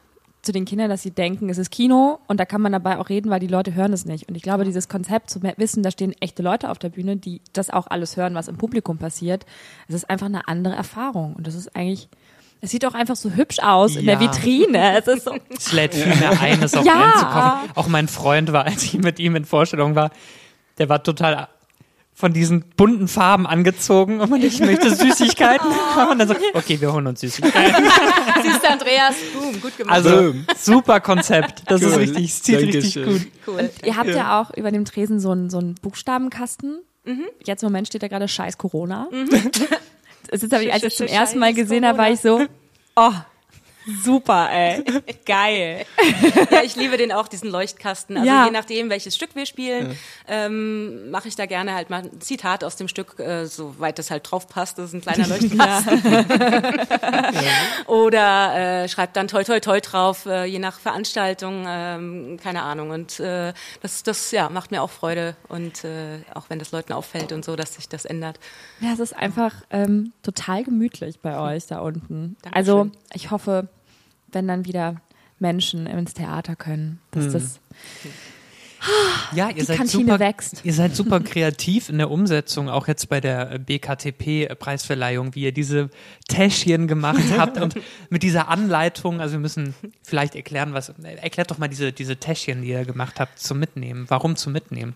zu 0.46 0.52
den 0.52 0.64
Kindern, 0.64 0.88
dass 0.88 1.02
sie 1.02 1.10
denken, 1.10 1.50
es 1.50 1.58
ist 1.58 1.70
Kino 1.70 2.20
und 2.28 2.40
da 2.40 2.44
kann 2.44 2.62
man 2.62 2.72
dabei 2.72 2.98
auch 2.98 3.08
reden, 3.08 3.30
weil 3.30 3.40
die 3.40 3.46
Leute 3.48 3.74
hören 3.74 3.92
es 3.92 4.06
nicht. 4.06 4.28
Und 4.28 4.36
ich 4.36 4.42
glaube, 4.42 4.64
dieses 4.64 4.88
Konzept 4.88 5.28
zu 5.28 5.42
wissen, 5.42 5.82
da 5.82 5.90
stehen 5.90 6.14
echte 6.20 6.42
Leute 6.42 6.70
auf 6.70 6.78
der 6.78 6.88
Bühne, 6.88 7.16
die 7.16 7.42
das 7.52 7.68
auch 7.70 7.88
alles 7.88 8.16
hören, 8.16 8.34
was 8.34 8.48
im 8.48 8.56
Publikum 8.56 8.96
passiert, 8.96 9.44
es 9.88 9.94
ist 9.94 10.08
einfach 10.08 10.26
eine 10.26 10.48
andere 10.48 10.74
Erfahrung. 10.74 11.34
Und 11.34 11.46
das 11.46 11.54
ist 11.54 11.74
eigentlich, 11.76 12.08
es 12.60 12.70
sieht 12.70 12.86
auch 12.86 12.94
einfach 12.94 13.16
so 13.16 13.30
hübsch 13.30 13.58
aus 13.58 13.94
ja. 13.94 14.00
in 14.00 14.06
der 14.06 14.20
Vitrine. 14.20 14.98
Es 14.98 15.08
ist 15.08 15.24
so. 15.24 15.36
Es 15.50 15.72
lädt 15.72 15.94
viel 15.94 16.14
mehr 16.14 16.40
ein, 16.40 16.62
es 16.62 16.74
auf 16.74 16.86
ja. 16.86 16.94
reinzukommen. 16.94 17.70
Auch 17.74 17.88
mein 17.88 18.08
Freund 18.08 18.52
war, 18.52 18.64
als 18.64 18.84
ich 18.84 18.94
mit 18.94 19.18
ihm 19.18 19.36
in 19.36 19.44
Vorstellung 19.44 19.94
war, 19.94 20.10
der 20.78 20.88
war 20.88 21.02
total 21.02 21.48
von 22.18 22.32
diesen 22.32 22.62
bunten 22.76 23.08
Farben 23.08 23.46
angezogen 23.46 24.20
und 24.20 24.42
ich 24.42 24.58
möchte 24.60 24.94
Süßigkeiten. 24.94 25.68
Oh. 25.70 26.10
Und 26.10 26.18
dann 26.18 26.28
so, 26.28 26.34
okay, 26.54 26.80
wir 26.80 26.90
holen 26.90 27.06
uns 27.06 27.20
Süßigkeiten. 27.20 27.84
Du, 28.46 28.68
Andreas, 28.68 29.14
boom, 29.34 29.60
gut 29.60 29.76
gemacht. 29.76 29.94
Also, 29.94 30.34
super 30.56 31.00
Konzept. 31.00 31.62
Das 31.66 31.82
cool. 31.82 31.88
ist 31.88 31.98
richtig, 31.98 32.24
es 32.26 32.42
zieht 32.42 32.58
richtig 32.58 32.94
gut. 32.94 33.20
Cool. 33.46 33.70
ihr 33.84 33.96
habt 33.96 34.08
ja. 34.08 34.16
ja. 34.16 34.40
auch 34.40 34.50
über 34.56 34.70
dem 34.70 34.84
Tresen 34.84 35.20
so 35.20 35.30
einen, 35.30 35.50
so 35.50 35.58
einen 35.58 35.74
Buchstabenkasten. 35.74 36.80
Mhm. 37.04 37.24
Jetzt 37.44 37.62
im 37.62 37.68
Moment 37.68 37.88
steht 37.88 38.02
da 38.02 38.08
gerade 38.08 38.28
Scheiß 38.28 38.58
Corona. 38.58 39.08
Mhm. 39.10 39.28
Das 40.28 40.42
ist, 40.42 40.52
ich, 40.52 40.72
als 40.72 40.82
ich 40.82 40.88
es 40.88 40.96
zum 40.96 41.06
ersten 41.06 41.38
Mal 41.38 41.54
gesehen 41.54 41.86
habe, 41.86 41.98
war 41.98 42.10
ich 42.10 42.20
so, 42.20 42.44
oh, 42.96 43.12
Super, 43.86 44.50
ey. 44.50 44.84
Geil. 45.24 45.86
Ja, 46.50 46.62
ich 46.62 46.74
liebe 46.74 46.96
den 46.96 47.12
auch, 47.12 47.28
diesen 47.28 47.50
Leuchtkasten. 47.50 48.16
Also 48.16 48.28
ja. 48.28 48.46
je 48.46 48.50
nachdem, 48.50 48.90
welches 48.90 49.14
Stück 49.14 49.34
wir 49.34 49.46
spielen, 49.46 49.96
ja. 50.28 50.46
ähm, 50.46 51.10
mache 51.10 51.28
ich 51.28 51.36
da 51.36 51.46
gerne 51.46 51.74
halt 51.74 51.88
mal 51.88 52.02
ein 52.02 52.20
Zitat 52.20 52.64
aus 52.64 52.74
dem 52.76 52.88
Stück, 52.88 53.18
äh, 53.20 53.46
soweit 53.46 53.98
das 53.98 54.10
halt 54.10 54.30
drauf 54.30 54.48
passt. 54.48 54.78
Das 54.78 54.86
ist 54.86 54.94
ein 54.94 55.00
kleiner 55.02 55.26
Leuchtkasten. 55.28 56.02
Ja. 57.06 57.92
Oder 57.92 58.84
äh, 58.84 58.88
schreibt 58.88 59.16
dann 59.16 59.28
toi 59.28 59.44
toi 59.44 59.60
toi 59.60 59.80
drauf, 59.80 60.26
äh, 60.26 60.44
je 60.44 60.58
nach 60.58 60.78
Veranstaltung, 60.78 61.64
ähm, 61.68 62.38
keine 62.42 62.62
Ahnung. 62.62 62.90
Und 62.90 63.20
äh, 63.20 63.52
das, 63.82 64.02
das 64.02 64.30
ja, 64.30 64.48
macht 64.48 64.70
mir 64.70 64.82
auch 64.82 64.90
Freude. 64.90 65.36
Und 65.48 65.84
äh, 65.84 66.20
auch 66.34 66.48
wenn 66.48 66.58
das 66.58 66.72
Leuten 66.72 66.92
auffällt 66.92 67.32
und 67.32 67.44
so, 67.44 67.56
dass 67.56 67.74
sich 67.74 67.88
das 67.88 68.04
ändert. 68.04 68.38
Ja, 68.80 68.92
es 68.92 69.00
ist 69.00 69.14
einfach 69.14 69.52
ähm, 69.70 70.12
total 70.22 70.64
gemütlich 70.64 71.20
bei 71.20 71.38
euch 71.38 71.66
da 71.66 71.80
unten. 71.80 72.36
Dankeschön. 72.42 72.54
Also 72.54 72.90
ich 73.12 73.30
hoffe, 73.30 73.68
wenn 74.32 74.48
dann 74.48 74.64
wieder 74.64 75.00
Menschen 75.38 75.86
ins 75.86 76.14
Theater 76.14 76.56
können. 76.56 77.00
Dass 77.10 77.26
mhm. 77.26 77.32
das 77.32 77.60
Ja, 79.32 79.48
ihr 79.48 79.54
Die 79.54 79.62
seid 79.62 79.78
Kantine 79.78 80.04
super, 80.04 80.18
wächst. 80.18 80.60
Ihr 80.64 80.72
seid 80.72 80.94
super 80.94 81.20
kreativ 81.20 81.88
in 81.88 81.98
der 81.98 82.10
Umsetzung, 82.10 82.68
auch 82.68 82.88
jetzt 82.88 83.08
bei 83.08 83.20
der 83.20 83.58
BKTP-Preisverleihung, 83.58 85.34
wie 85.34 85.42
ihr 85.42 85.52
diese 85.52 85.90
Täschchen 86.28 86.86
gemacht 86.86 87.22
habt 87.36 87.60
und 87.60 87.76
mit 88.10 88.22
dieser 88.22 88.48
Anleitung. 88.48 89.20
Also 89.20 89.34
wir 89.34 89.40
müssen 89.40 89.74
vielleicht 90.02 90.34
erklären, 90.34 90.72
was. 90.72 90.90
Erklärt 91.02 91.50
doch 91.50 91.58
mal 91.58 91.68
diese, 91.68 91.92
diese 91.92 92.16
Täschchen, 92.16 92.62
die 92.62 92.68
ihr 92.68 92.84
gemacht 92.84 93.20
habt, 93.20 93.38
zum 93.38 93.58
Mitnehmen. 93.58 94.06
Warum 94.08 94.36
zum 94.36 94.52
Mitnehmen? 94.52 94.94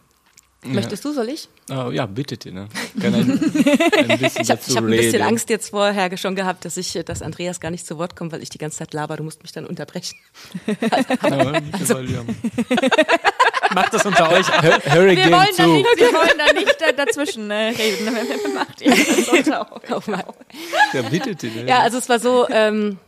Möchtest 0.63 1.05
du, 1.07 1.13
soll 1.13 1.31
ich? 1.31 1.49
Oh, 1.71 1.91
ja, 1.91 2.05
bitte, 2.05 2.37
Tina. 2.37 2.69
Kann 3.01 3.15
ein, 3.15 3.31
ein 3.31 3.39
bisschen 4.19 4.43
Ich 4.43 4.51
habe 4.51 4.61
hab 4.61 4.77
ein 4.85 4.91
bisschen. 4.91 5.23
Angst 5.23 5.49
jetzt 5.49 5.71
vorher 5.71 6.15
schon 6.19 6.35
gehabt, 6.35 6.67
dass 6.67 6.77
ich, 6.77 6.93
dass 7.07 7.23
Andreas 7.23 7.61
gar 7.61 7.71
nicht 7.71 7.87
zu 7.87 7.97
Wort 7.97 8.15
kommt, 8.15 8.33
weil 8.33 8.43
ich 8.43 8.51
die 8.51 8.59
ganze 8.59 8.79
Zeit 8.79 8.93
laber. 8.93 9.17
Du 9.17 9.23
musst 9.23 9.43
mich 9.43 9.53
dann 9.53 9.65
unterbrechen. 9.67 10.19
Mittlerweile, 10.67 12.11
ja. 12.13 12.23
Macht 13.75 13.95
das 13.95 14.05
unter 14.05 14.31
euch. 14.33 14.49
Harry, 14.51 15.17
Wir 15.17 15.31
wollen, 15.31 15.49
da 15.57 15.65
zu. 15.65 15.71
nicht, 15.71 15.87
wir 15.97 16.13
wollen 16.13 16.39
da 16.39 16.53
nicht 16.53 16.99
dazwischen 16.99 17.51
äh, 17.51 17.69
reden. 17.69 18.55
Macht 18.55 18.83
ihr 18.83 18.91
das 18.91 19.29
unter 19.29 19.73
euch. 19.73 19.91
Oh. 19.91 20.35
Ja, 20.93 21.03
bitte, 21.03 21.37
Tina. 21.37 21.63
Ja, 21.63 21.79
also 21.81 21.99
es 21.99 22.09
war 22.09 22.19
so, 22.19 22.47
ähm, 22.51 22.99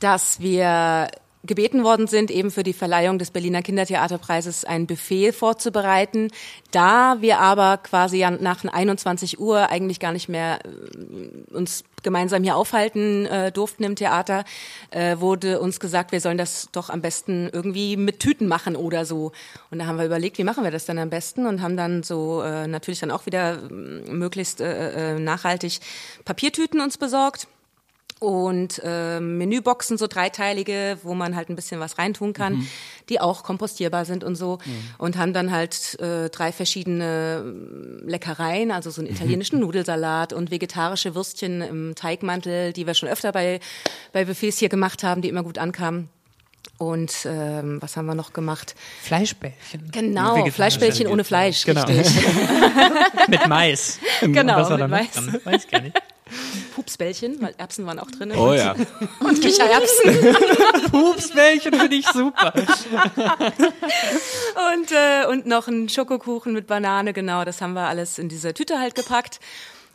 dass 0.00 0.40
wir 0.40 1.08
gebeten 1.44 1.84
worden 1.84 2.06
sind, 2.06 2.30
eben 2.30 2.50
für 2.50 2.62
die 2.62 2.72
Verleihung 2.72 3.18
des 3.18 3.30
Berliner 3.30 3.62
Kindertheaterpreises 3.62 4.64
ein 4.64 4.86
Buffet 4.86 5.32
vorzubereiten. 5.32 6.30
Da 6.70 7.16
wir 7.20 7.38
aber 7.38 7.78
quasi 7.78 8.26
nach 8.40 8.64
21 8.64 9.38
Uhr 9.38 9.70
eigentlich 9.70 10.00
gar 10.00 10.12
nicht 10.12 10.28
mehr 10.28 10.58
äh, 10.64 11.54
uns 11.54 11.84
gemeinsam 12.02 12.42
hier 12.42 12.56
aufhalten 12.56 13.26
äh, 13.26 13.52
durften 13.52 13.84
im 13.84 13.96
Theater, 13.96 14.44
äh, 14.90 15.18
wurde 15.18 15.60
uns 15.60 15.80
gesagt, 15.80 16.12
wir 16.12 16.20
sollen 16.20 16.38
das 16.38 16.68
doch 16.72 16.90
am 16.90 17.00
besten 17.00 17.48
irgendwie 17.52 17.96
mit 17.96 18.20
Tüten 18.20 18.48
machen 18.48 18.76
oder 18.76 19.04
so. 19.04 19.32
Und 19.70 19.78
da 19.78 19.86
haben 19.86 19.98
wir 19.98 20.06
überlegt, 20.06 20.38
wie 20.38 20.44
machen 20.44 20.64
wir 20.64 20.70
das 20.70 20.86
dann 20.86 20.98
am 20.98 21.10
besten 21.10 21.46
und 21.46 21.62
haben 21.62 21.76
dann 21.76 22.02
so 22.02 22.42
äh, 22.42 22.66
natürlich 22.66 23.00
dann 23.00 23.10
auch 23.10 23.26
wieder 23.26 23.58
äh, 23.62 23.72
möglichst 24.12 24.60
äh, 24.60 25.16
äh, 25.16 25.18
nachhaltig 25.18 25.80
Papiertüten 26.24 26.80
uns 26.80 26.98
besorgt 26.98 27.48
und 28.20 28.80
äh, 28.84 29.20
Menüboxen, 29.20 29.96
so 29.96 30.06
dreiteilige, 30.08 30.98
wo 31.02 31.14
man 31.14 31.36
halt 31.36 31.48
ein 31.50 31.56
bisschen 31.56 31.78
was 31.78 31.98
reintun 31.98 32.32
kann, 32.32 32.66
die 33.08 33.20
auch 33.20 33.44
kompostierbar 33.44 34.04
sind 34.04 34.24
und 34.24 34.34
so. 34.34 34.58
Und 34.98 35.16
haben 35.16 35.32
dann 35.32 35.52
halt 35.52 35.98
äh, 36.00 36.28
drei 36.28 36.50
verschiedene 36.52 37.44
ähm, 37.44 38.00
Leckereien, 38.06 38.70
also 38.72 38.90
so 38.90 39.00
einen 39.00 39.10
italienischen 39.10 39.60
Nudelsalat 39.60 40.32
und 40.32 40.50
vegetarische 40.50 41.14
Würstchen 41.14 41.60
im 41.62 41.94
Teigmantel, 41.94 42.72
die 42.72 42.86
wir 42.86 42.94
schon 42.94 43.08
öfter 43.08 43.30
bei, 43.32 43.60
bei 44.12 44.24
Buffets 44.24 44.58
hier 44.58 44.68
gemacht 44.68 45.04
haben, 45.04 45.22
die 45.22 45.28
immer 45.28 45.42
gut 45.44 45.58
ankamen. 45.58 46.08
Und 46.76 47.12
ähm, 47.24 47.80
was 47.80 47.96
haben 47.96 48.06
wir 48.06 48.14
noch 48.14 48.32
gemacht? 48.32 48.74
Fleischbällchen. 49.02 49.90
Genau. 49.92 50.44
Fleischbällchen 50.46 51.06
ohne 51.08 51.24
Fleisch, 51.24 51.64
Genau. 51.64 51.84
richtig. 51.84 52.24
Mit 53.28 53.46
Mais. 53.48 53.98
Genau, 54.20 54.68
mit 54.76 54.88
Mais. 54.88 55.10
dran? 55.12 55.40
Weiß 55.44 55.66
gar 55.68 55.80
nicht. 55.80 55.96
Pupsbällchen, 56.74 57.40
weil 57.40 57.54
Erbsen 57.58 57.86
waren 57.86 57.98
auch 57.98 58.10
drin. 58.10 58.32
Oh 58.32 58.52
ja. 58.52 58.74
Und 59.20 59.40
Kichererbsen. 59.40 60.34
Pupsbällchen 60.90 61.74
finde 61.74 61.96
ich 61.96 62.06
super. 62.06 62.52
Und, 64.72 64.92
äh, 64.92 65.26
und 65.28 65.46
noch 65.46 65.68
ein 65.68 65.88
Schokokuchen 65.88 66.52
mit 66.52 66.66
Banane, 66.66 67.12
genau, 67.12 67.44
das 67.44 67.60
haben 67.60 67.74
wir 67.74 67.86
alles 67.86 68.18
in 68.18 68.28
diese 68.28 68.54
Tüte 68.54 68.78
halt 68.78 68.94
gepackt. 68.94 69.40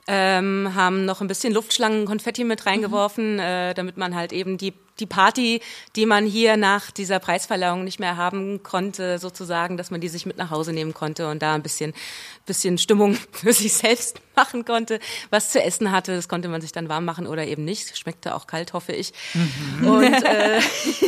Ähm, 0.07 0.71
haben 0.75 1.05
noch 1.05 1.21
ein 1.21 1.27
bisschen 1.27 1.53
Luftschlangen, 1.53 2.05
Konfetti 2.05 2.43
mit 2.43 2.65
reingeworfen, 2.65 3.39
äh, 3.39 3.73
damit 3.73 3.95
man 3.97 4.15
halt 4.15 4.33
eben 4.33 4.57
die, 4.57 4.73
die 4.99 5.05
Party, 5.05 5.61
die 5.95 6.05
man 6.05 6.25
hier 6.25 6.55
nach 6.57 6.91
dieser 6.91 7.19
Preisverleihung 7.19 7.83
nicht 7.83 7.99
mehr 7.99 8.17
haben 8.17 8.61
konnte, 8.63 9.17
sozusagen, 9.19 9.75
dass 9.77 9.91
man 9.91 10.01
die 10.01 10.07
sich 10.09 10.25
mit 10.25 10.37
nach 10.37 10.51
Hause 10.51 10.71
nehmen 10.73 10.93
konnte 10.93 11.27
und 11.29 11.41
da 11.41 11.55
ein 11.55 11.63
bisschen, 11.63 11.93
bisschen 12.45 12.77
Stimmung 12.77 13.15
für 13.31 13.53
sich 13.53 13.73
selbst 13.73 14.19
machen 14.35 14.65
konnte, 14.65 14.99
was 15.29 15.49
zu 15.49 15.61
essen 15.61 15.91
hatte. 15.91 16.15
Das 16.15 16.27
konnte 16.27 16.47
man 16.47 16.61
sich 16.61 16.71
dann 16.71 16.89
warm 16.89 17.05
machen 17.05 17.27
oder 17.27 17.45
eben 17.45 17.65
nicht. 17.65 17.97
Schmeckte 17.97 18.33
auch 18.35 18.47
kalt, 18.47 18.73
hoffe 18.73 18.91
ich. 18.93 19.13
Und 19.83 20.03
äh, 20.23 20.59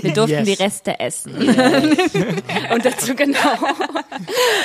Wir 0.01 0.13
durften 0.13 0.35
Yes. 0.35 0.45
die 0.45 0.63
Reste 0.63 0.99
essen. 0.99 1.33
Und 1.35 2.85
dazu, 2.85 3.15
genau. 3.15 3.57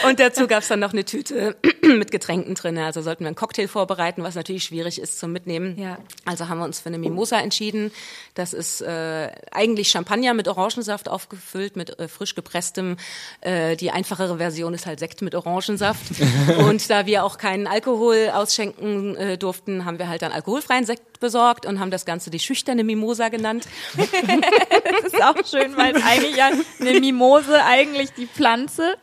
Und 0.09 0.19
dazu 0.21 0.47
gab's 0.47 0.69
dann 0.69 0.81
noch 0.81 0.93
eine 0.93 1.05
Tüte 1.05 1.57
mit 1.83 2.11
Getränken 2.11 2.55
drin. 2.55 2.79
Also 2.79 3.03
sollten 3.03 3.25
wir 3.25 3.29
einen 3.29 3.37
Cocktail 3.37 3.67
vorbereiten, 3.69 4.23
was 4.23 4.35
natürlich 4.35 4.65
schwierig 4.65 5.01
ist 5.01 5.19
zum 5.19 5.33
Mitnehmen. 5.33 5.79
Ja. 5.79 5.99
Also 6.25 6.49
haben 6.49 6.59
wir 6.59 6.65
uns 6.65 6.81
für 6.81 6.89
eine 6.89 6.99
Mimosa 6.99 7.41
entschieden. 7.41 7.93
Das 8.35 8.53
ist 8.53 8.81
äh, 8.83 9.10
eigentlich 9.53 9.91
Champagner 9.91 10.35
mit 10.35 10.49
Orangensaft 10.49 11.09
aufgefüllt, 11.09 11.77
mit 11.77 11.99
äh, 11.99 12.09
frisch 12.09 12.35
gepresstem. 12.35 12.97
Äh, 13.41 13.77
die 13.77 13.91
einfachere 13.91 14.39
Version 14.39 14.75
ist 14.75 14.87
halt 14.87 14.99
Sekt 14.99 15.23
mit 15.23 15.35
Orangensaft. 15.35 16.03
Und 16.59 16.89
da 16.91 17.07
wir 17.07 17.25
auch 17.25 17.39
keinen 17.39 17.67
Alkohol 17.67 18.31
ausschenken 18.33 19.17
äh, 19.17 19.39
durften, 19.39 19.85
haben 19.85 19.99
wir 19.99 20.09
halt 20.09 20.23
dann 20.23 20.33
alkoholfreien 20.33 20.85
Sekt 20.85 21.21
besorgt 21.21 21.67
und 21.67 21.81
haben 21.81 21.91
das 21.91 22.07
Ganze 22.07 22.31
die 22.31 22.39
schüchterne 22.39 22.83
Mimosa 22.83 23.29
genannt. 23.29 23.67
Das 25.03 25.13
ist 25.13 25.23
auch 25.23 25.37
schön, 25.47 25.77
weil 25.77 25.97
es 25.97 26.05
eigentlich 26.05 26.37
ja 26.37 26.51
eine 26.81 27.01
Mimose, 27.01 27.63
eigentlich 27.65 28.13
die 28.13 28.27
Pflanze. 28.27 28.97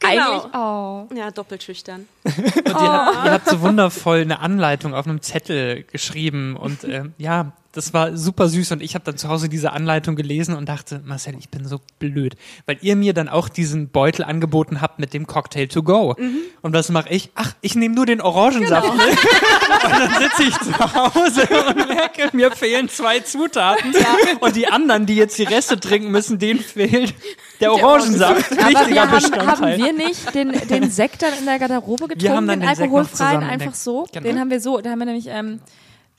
Genau. 0.00 0.32
Eigentlich, 0.32 0.54
oh. 0.54 1.16
Ja, 1.16 1.30
doppelt 1.30 1.62
schüchtern. 1.62 2.08
Und 2.24 2.36
ihr, 2.66 2.74
habt, 2.74 3.24
ihr 3.24 3.32
habt 3.32 3.48
so 3.48 3.60
wundervoll 3.60 4.20
eine 4.20 4.40
Anleitung 4.40 4.94
auf 4.94 5.06
einem 5.06 5.22
Zettel 5.22 5.84
geschrieben 5.84 6.56
und 6.56 6.84
äh, 6.84 7.04
ja, 7.18 7.52
das 7.74 7.92
war 7.92 8.16
super 8.16 8.48
süß 8.48 8.72
und 8.72 8.82
ich 8.82 8.94
habe 8.94 9.04
dann 9.04 9.16
zu 9.16 9.28
Hause 9.28 9.48
diese 9.48 9.72
Anleitung 9.72 10.14
gelesen 10.14 10.54
und 10.54 10.68
dachte, 10.68 11.02
Marcel, 11.04 11.34
ich 11.38 11.48
bin 11.48 11.66
so 11.66 11.80
blöd, 11.98 12.36
weil 12.66 12.78
ihr 12.82 12.94
mir 12.94 13.14
dann 13.14 13.28
auch 13.28 13.48
diesen 13.48 13.88
Beutel 13.88 14.24
angeboten 14.24 14.80
habt 14.80 15.00
mit 15.00 15.12
dem 15.12 15.26
Cocktail 15.26 15.66
to 15.66 15.82
go. 15.82 16.14
Und 16.62 16.72
was 16.72 16.88
mache 16.90 17.08
ich? 17.10 17.30
Ach, 17.34 17.52
ich 17.60 17.74
nehme 17.74 17.94
nur 17.96 18.06
den 18.06 18.20
Orangensaft 18.20 18.94
mit. 18.94 19.08
Und 19.08 19.92
dann 19.92 20.22
sitze 20.22 20.42
ich 20.44 20.58
zu 20.60 20.78
Hause 20.78 21.48
und 21.68 21.88
merke, 21.88 22.30
mir 22.32 22.52
fehlen 22.52 22.88
zwei 22.88 23.20
Zutaten. 23.20 23.92
Und 24.40 24.54
die 24.54 24.68
anderen, 24.68 25.06
die 25.06 25.16
jetzt 25.16 25.36
die 25.38 25.44
Reste 25.44 25.78
trinken 25.80 26.10
müssen, 26.10 26.38
denen 26.38 26.60
fehlt 26.60 27.12
der 27.60 27.72
Orangensaft. 27.72 28.52
Aber 28.52 28.70
Wichtiger 28.70 28.88
wir 28.88 29.02
haben, 29.02 29.14
Bestandteil. 29.14 29.46
haben 29.48 29.78
wir 29.78 29.92
nicht 29.92 30.34
den, 30.34 30.52
den 30.68 30.90
Sekt 30.90 31.22
dann 31.22 31.34
in 31.38 31.44
der 31.44 31.58
Garderobe 31.58 32.08
getrunken, 32.08 32.36
haben 32.36 32.46
dann 32.46 32.60
den 32.60 32.68
den 32.68 32.82
alkoholfreien 32.82 33.42
einfach 33.42 33.74
so. 33.74 34.06
Genau. 34.12 34.24
Den 34.24 34.38
haben 34.38 34.50
wir 34.50 34.60
so, 34.60 34.80
da 34.80 34.90
haben 34.90 34.98
wir 35.00 35.06
nämlich 35.06 35.26
ähm, 35.28 35.60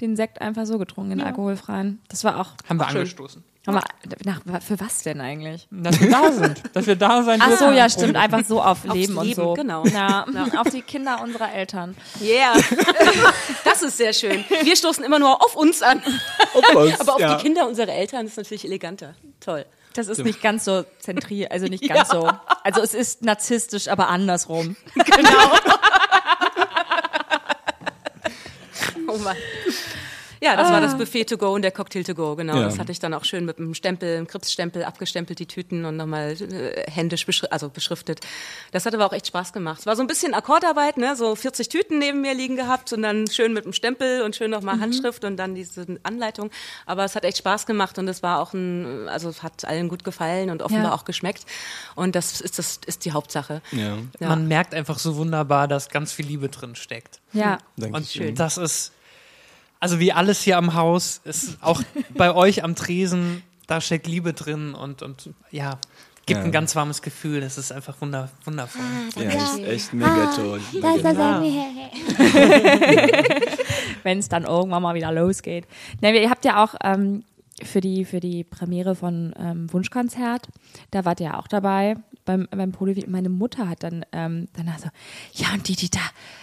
den 0.02 0.16
Sekt 0.16 0.42
einfach 0.42 0.66
so 0.66 0.78
getrunken, 0.78 1.12
den 1.12 1.22
alkoholfreien. 1.22 2.02
Das 2.10 2.24
war 2.24 2.40
auch. 2.40 2.52
Haben 2.68 2.78
wir 2.78 2.90
schön. 2.90 2.98
angestoßen. 2.98 3.44
Aber 3.68 3.82
nach, 4.25 4.42
für 4.62 4.80
was 4.80 5.02
denn 5.02 5.22
eigentlich? 5.22 5.68
Dass 5.72 6.00
wir 6.00 6.10
da 6.10 6.32
sind. 6.32 6.62
Dass 6.74 6.86
wir 6.86 6.96
da 6.96 7.24
sein 7.24 7.40
Ach 7.42 7.58
so, 7.58 7.72
ja, 7.72 7.90
stimmt. 7.90 8.16
Einfach 8.16 8.46
so 8.46 8.62
auf 8.62 8.84
Leben 8.86 9.18
und 9.18 9.25
Leben, 9.25 9.36
so. 9.36 9.54
genau. 9.54 9.86
Ja, 9.86 10.25
auf 10.58 10.70
die 10.70 10.82
Kinder 10.82 11.22
unserer 11.24 11.52
Eltern. 11.52 11.96
Yeah. 12.22 12.56
Das 13.64 13.82
ist 13.82 13.98
sehr 13.98 14.14
schön. 14.14 14.46
Wir 14.62 14.75
stoßen 14.75 15.04
immer 15.04 15.20
nur 15.20 15.44
auf 15.44 15.56
uns 15.56 15.82
an. 15.82 16.02
uns, 16.75 17.00
Aber 17.00 17.16
auf 17.16 17.20
ja. 17.20 17.36
die 17.36 17.44
Kinder 17.44 17.68
unserer 17.68 17.92
Eltern 17.92 18.25
ist 18.25 18.38
natürlich 18.38 18.64
eleganter. 18.64 19.16
Toll. 19.40 19.66
Das 19.94 20.08
ist 20.08 20.24
nicht 20.24 20.42
ganz 20.42 20.66
so 20.66 20.86
zentriert, 21.00 21.52
also 21.52 21.68
nicht 21.68 21.88
ganz 21.88 22.10
so. 22.10 22.30
Also 22.64 22.82
es 22.82 22.94
ist 22.94 23.24
narzisstisch, 23.24 23.88
aber 23.88 24.10
andersrum. 24.10 24.75
Oh 24.98 25.02
Mann. 29.25 29.36
Ja, 30.41 30.55
das 30.55 30.70
war 30.70 30.82
das 30.82 30.98
Buffet 30.98 31.25
to 31.25 31.38
go 31.38 31.53
und 31.55 31.62
der 31.62 31.72
Cocktail 31.72 32.03
to 32.03 32.13
go, 32.13 32.36
genau. 32.36 32.58
Ja. 32.58 32.63
Das 32.65 32.77
hatte 32.77 32.91
ich 32.91 33.00
dann 33.00 33.13
auch 33.13 33.24
schön 33.24 33.46
mit 33.46 33.58
einem 33.58 33.74
Stempel, 33.74 34.17
einem 34.17 34.27
Krebsstempel 34.27 34.84
abgestempelt, 34.84 35.39
die 35.39 35.48
Tüten 35.48 35.86
und 35.86 35.98
nochmal 35.98 36.34
äh, 36.39 36.91
händisch 36.91 37.25
beschri 37.25 37.48
also 37.50 37.70
beschriftet. 37.70 38.20
Das 38.72 38.86
hat 38.86 38.94
aber 38.94 39.05
auch 39.05 39.13
echt 39.13 39.27
Spaß 39.27 39.53
gemacht. 39.53 39.79
Es 39.79 39.86
war 39.86 39.96
so 39.96 40.01
ein 40.03 40.08
bisschen 40.08 40.34
Akkordarbeit, 40.34 40.98
ne? 40.98 41.15
so 41.15 41.36
40 41.36 41.70
Tüten 41.70 42.00
neben 42.00 42.22
mir 42.22 42.34
liegen 42.34 42.58
gehabt 42.58 42.91
und 42.94 43.01
dann 43.01 43.27
schön 43.27 43.53
mit 43.53 43.65
dem 43.65 43.74
Stempel 43.74 44.22
und 44.24 44.36
schön 44.36 44.51
nochmal 44.51 44.79
Handschrift 44.79 45.24
und 45.24 45.38
dann 45.38 45.55
diese 45.55 45.86
Anleitung. 46.03 46.51
Aber 46.86 47.05
es 47.05 47.15
hat 47.15 47.24
echt 47.24 47.38
Spaß 47.38 47.65
gemacht 47.65 47.98
und 47.98 48.08
es 48.08 48.22
war 48.22 48.39
auch 48.39 48.53
ein, 48.53 49.08
also 49.08 49.29
es 49.29 49.41
hat 49.41 49.65
allen 49.65 49.88
gut 49.88 50.03
gefallen 50.03 50.50
und 50.50 50.62
offenbar 50.62 50.86
Ja. 50.91 50.94
auch 50.94 51.05
geschmeckt. 51.05 51.46
Und 51.96 52.15
das 52.15 52.41
ist, 52.41 52.60
das 52.60 52.79
ist 52.86 53.05
die 53.05 53.13
Hauptsache. 53.13 53.62
Ja. 53.72 53.98
Ja. 54.20 54.29
Man 54.29 54.48
merkt 54.48 54.75
einfach 54.75 55.00
so 55.00 55.15
wunderbar, 55.15 55.67
dass 55.67 55.89
ganz 55.89 56.12
viel 56.12 56.25
Liebe 56.27 56.50
drin 56.50 56.75
steckt. 56.75 57.20
Ja. 57.34 57.58
Und 57.77 57.94
Dankeschön. 57.94 58.36
das 58.36 58.58
ist, 58.58 58.91
also 59.79 60.00
wie 60.00 60.12
alles 60.13 60.41
hier 60.41 60.58
am 60.58 60.74
Haus, 60.74 61.22
ist 61.24 61.58
auch 61.62 61.82
bei 62.15 62.34
euch 62.34 62.63
am 62.63 62.75
Tresen, 62.75 63.44
da 63.67 63.82
steckt 63.82 64.08
Liebe 64.08 64.34
drin 64.34 64.74
und, 64.74 65.01
und 65.01 65.29
ja, 65.51 65.77
gibt 66.25 66.39
Ja. 66.39 66.46
ein 66.46 66.51
ganz 66.51 66.75
warmes 66.75 67.01
Gefühl. 67.01 67.41
Das 67.41 67.58
ist 67.58 67.72
einfach 67.72 68.00
wunder, 68.01 68.29
wundervoll. 68.46 68.82
Ja, 69.17 69.29
ist 69.29 69.60
echt 69.60 69.94
mega 69.94 70.34
toll. 70.36 70.60
Das 70.82 70.96
ist 70.98 71.03
Ja. 71.03 71.41
wenn 74.03 74.20
es 74.20 74.29
dann 74.29 74.44
irgendwann 74.46 74.82
mal 74.84 74.96
wieder 74.96 75.12
losgeht. 75.12 75.65
Ne, 76.01 76.20
ihr 76.20 76.29
habt 76.29 76.46
ja 76.46 76.63
auch 76.63 76.75
ähm, 76.84 77.24
für 77.63 77.82
die 77.82 78.05
für 78.05 78.20
die 78.20 78.44
Premiere 78.44 78.96
von 78.96 79.34
ähm, 79.39 79.72
Wunschkonzert, 79.72 80.48
da 80.91 81.05
wart 81.05 81.20
ihr 81.20 81.27
ja 81.27 81.39
auch 81.39 81.48
dabei. 81.48 81.96
Beim, 82.25 82.48
beim 82.51 82.72
Polyvi. 82.72 83.05
Meine 83.08 83.29
Mutter 83.29 83.70
hat 83.70 83.84
dann 83.84 84.05
ähm, 84.12 84.48
danach 84.55 84.79
so, 84.79 84.89
ja, 85.34 85.53
und 85.53 85.67
die, 85.67 85.75
die 85.75 85.89
da, 85.89 86.00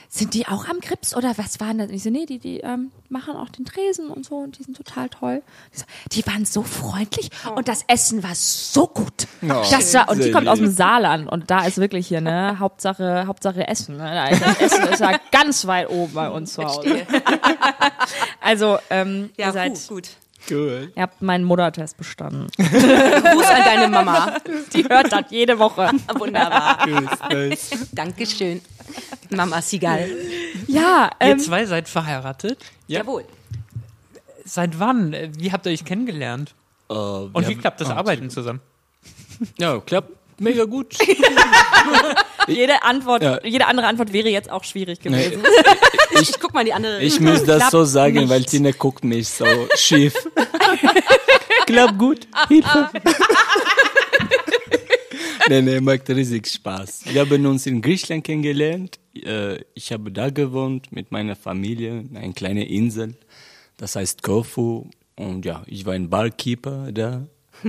sind 0.08 0.34
die 0.34 0.46
auch 0.46 0.68
am 0.68 0.80
Grips 0.80 1.16
oder 1.16 1.36
was 1.38 1.60
waren 1.60 1.78
das? 1.78 1.88
Und 1.88 1.94
ich 1.94 2.02
so, 2.02 2.10
nee, 2.10 2.26
die, 2.26 2.38
die 2.38 2.60
ähm, 2.60 2.92
machen 3.08 3.34
auch 3.34 3.48
den 3.48 3.64
Tresen 3.64 4.08
und 4.08 4.24
so 4.24 4.36
und 4.36 4.58
die 4.58 4.62
sind 4.62 4.76
total 4.76 5.08
toll. 5.08 5.42
Die, 5.74 5.78
so, 5.78 5.84
die 6.12 6.26
waren 6.26 6.44
so 6.44 6.62
freundlich 6.62 7.30
und 7.54 7.68
das 7.68 7.84
Essen 7.88 8.22
war 8.22 8.34
so 8.34 8.86
gut. 8.86 9.26
Oh, 9.42 9.46
das 9.70 9.94
war, 9.94 10.08
und 10.08 10.22
die 10.22 10.30
kommt 10.30 10.48
aus 10.48 10.58
dem. 10.58 10.72
Saarland 10.72 11.30
und 11.30 11.50
da 11.50 11.66
ist 11.66 11.78
wirklich 11.78 12.06
hier, 12.06 12.20
ne, 12.20 12.56
Hauptsache, 12.58 13.26
Hauptsache 13.26 13.66
Essen. 13.68 13.96
Ne? 13.96 14.30
Das 14.40 14.60
Essen 14.60 14.84
ist 14.88 15.00
ja 15.00 15.18
ganz 15.30 15.66
weit 15.66 15.90
oben 15.90 16.14
bei 16.14 16.30
uns 16.30 16.54
zu 16.54 16.64
Hause. 16.64 17.06
Also, 18.40 18.78
ähm, 18.90 19.30
Ja, 19.36 19.46
ihr 19.46 19.52
seid, 19.52 19.88
gut. 19.88 20.08
Cool. 20.50 20.92
ihr 20.96 21.02
habt 21.02 21.22
meinen 21.22 21.44
Muttertest 21.44 21.96
bestanden. 21.96 22.48
Gruß 22.56 23.46
an 23.46 23.62
deine 23.64 23.88
Mama. 23.88 24.36
Die 24.74 24.84
hört 24.88 25.12
das 25.12 25.24
jede 25.30 25.58
Woche. 25.58 25.90
Wunderbar. 26.18 26.86
Nice. 27.30 27.70
Dankeschön. 27.92 28.60
Mama 29.30 29.62
Sigal. 29.62 30.08
Ja, 30.66 31.10
Ihr 31.20 31.26
ähm, 31.28 31.38
zwei 31.38 31.64
seid 31.66 31.88
verheiratet. 31.88 32.58
Ja. 32.88 33.00
Jawohl. 33.00 33.24
Seit 34.44 34.78
wann? 34.80 35.14
Wie 35.38 35.52
habt 35.52 35.66
ihr 35.66 35.72
euch 35.72 35.84
kennengelernt? 35.84 36.54
Wir 36.88 36.96
Und 37.32 37.48
wie 37.48 37.54
haben- 37.54 37.60
klappt 37.60 37.80
das 37.80 37.90
Arbeiten 37.90 38.28
zusammen? 38.28 38.60
Ja, 39.58 39.78
klappt 39.80 40.10
mega 40.40 40.64
gut. 40.64 40.96
jede 42.48 42.82
Antwort, 42.82 43.22
Ja. 43.22 43.38
jede 43.44 43.66
andere 43.66 43.86
Antwort 43.86 44.12
wäre 44.12 44.28
jetzt 44.28 44.50
auch 44.50 44.64
schwierig 44.64 44.98
Nee, 45.04 45.28
gewesen. 45.28 45.42
Ich 46.20 46.38
guck 46.38 46.52
mal 46.52 46.64
die 46.64 46.74
andere 46.74 47.02
ich 47.02 47.18
muss 47.20 47.42
das 47.44 47.70
so 47.70 47.78
Klappt 47.78 47.88
sagen, 47.92 48.28
weil 48.28 48.40
nicht. 48.40 48.50
Tina 48.50 48.70
guckt 48.72 49.02
mich 49.04 49.28
so 49.28 49.46
schief. 49.76 50.14
klappt 51.66 51.98
gut. 51.98 52.26
Hilfe. 52.48 52.90
nee, 55.48 55.62
nee, 55.62 55.80
macht 55.80 56.08
riesig 56.10 56.46
Spaß. 56.46 57.04
Wir 57.06 57.22
haben 57.22 57.46
uns 57.46 57.66
in 57.66 57.80
Griechenland 57.82 58.24
kennengelernt. 58.24 58.98
Äh, 59.14 59.60
Ich 59.74 59.90
habe 59.92 60.10
da 60.12 60.30
gewohnt 60.30 60.92
mit 60.92 61.10
meiner 61.12 61.36
Familie, 61.36 62.04
eine 62.14 62.32
kleine 62.34 62.68
Insel. 62.68 63.14
Das 63.78 63.96
heißt 63.96 64.22
Korfu. 64.22 64.86
Und 65.16 65.44
ja, 65.44 65.62
ich 65.66 65.84
war 65.86 65.94
ein 65.94 66.08
Barkeeper 66.10 66.90
da. 66.92 67.26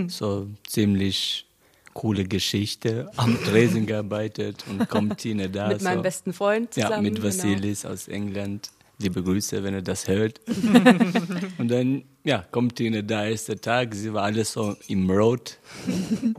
So 0.08 0.48
ziemlich 0.68 1.46
coole 1.94 2.26
Geschichte. 2.26 3.10
Am 3.16 3.42
Tresen 3.44 3.86
gearbeitet 3.86 4.64
und 4.70 4.90
kommt 4.90 5.20
Tina 5.20 5.48
da. 5.48 5.68
mit 5.70 5.82
meinem 5.82 5.98
so. 5.98 6.04
besten 6.04 6.34
Freund 6.34 6.74
zusammen. 6.74 6.94
Ja, 6.94 7.02
mit 7.02 7.16
genau. 7.16 7.28
Vasilis 7.28 7.86
aus 7.86 8.08
England. 8.08 8.72
Liebe 9.00 9.24
Grüße, 9.24 9.64
wenn 9.64 9.74
er 9.74 9.82
das 9.82 10.08
hört. 10.08 10.40
und 11.58 11.68
dann, 11.70 12.04
ja, 12.24 12.46
kommt 12.52 12.76
Tina 12.76 13.02
da, 13.02 13.26
erster 13.26 13.60
Tag. 13.60 13.96
Sie 13.96 14.14
war 14.14 14.24
alles 14.24 14.54
so 14.54 14.76
im 14.88 15.10
Rot 15.10 15.58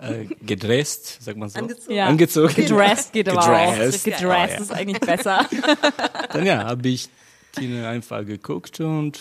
äh, 0.00 0.26
gedresst, 0.44 1.22
sagt 1.22 1.36
man 1.36 1.48
so. 1.48 1.58
Angezogen. 1.58 1.94
Ja. 1.94 2.06
Angezogen. 2.06 2.54
Gedressed 2.54 3.12
geht 3.12 3.28
aber 3.28 3.42
auch. 3.42 3.72
Gedressed. 3.72 4.04
Gedressed 4.04 4.60
ist 4.60 4.72
eigentlich 4.72 5.00
besser. 5.00 5.46
Dann 6.32 6.46
ja, 6.46 6.64
habe 6.64 6.88
ich 6.88 7.08
Tina 7.52 7.90
einfach 7.90 8.24
geguckt 8.24 8.80
und 8.80 9.20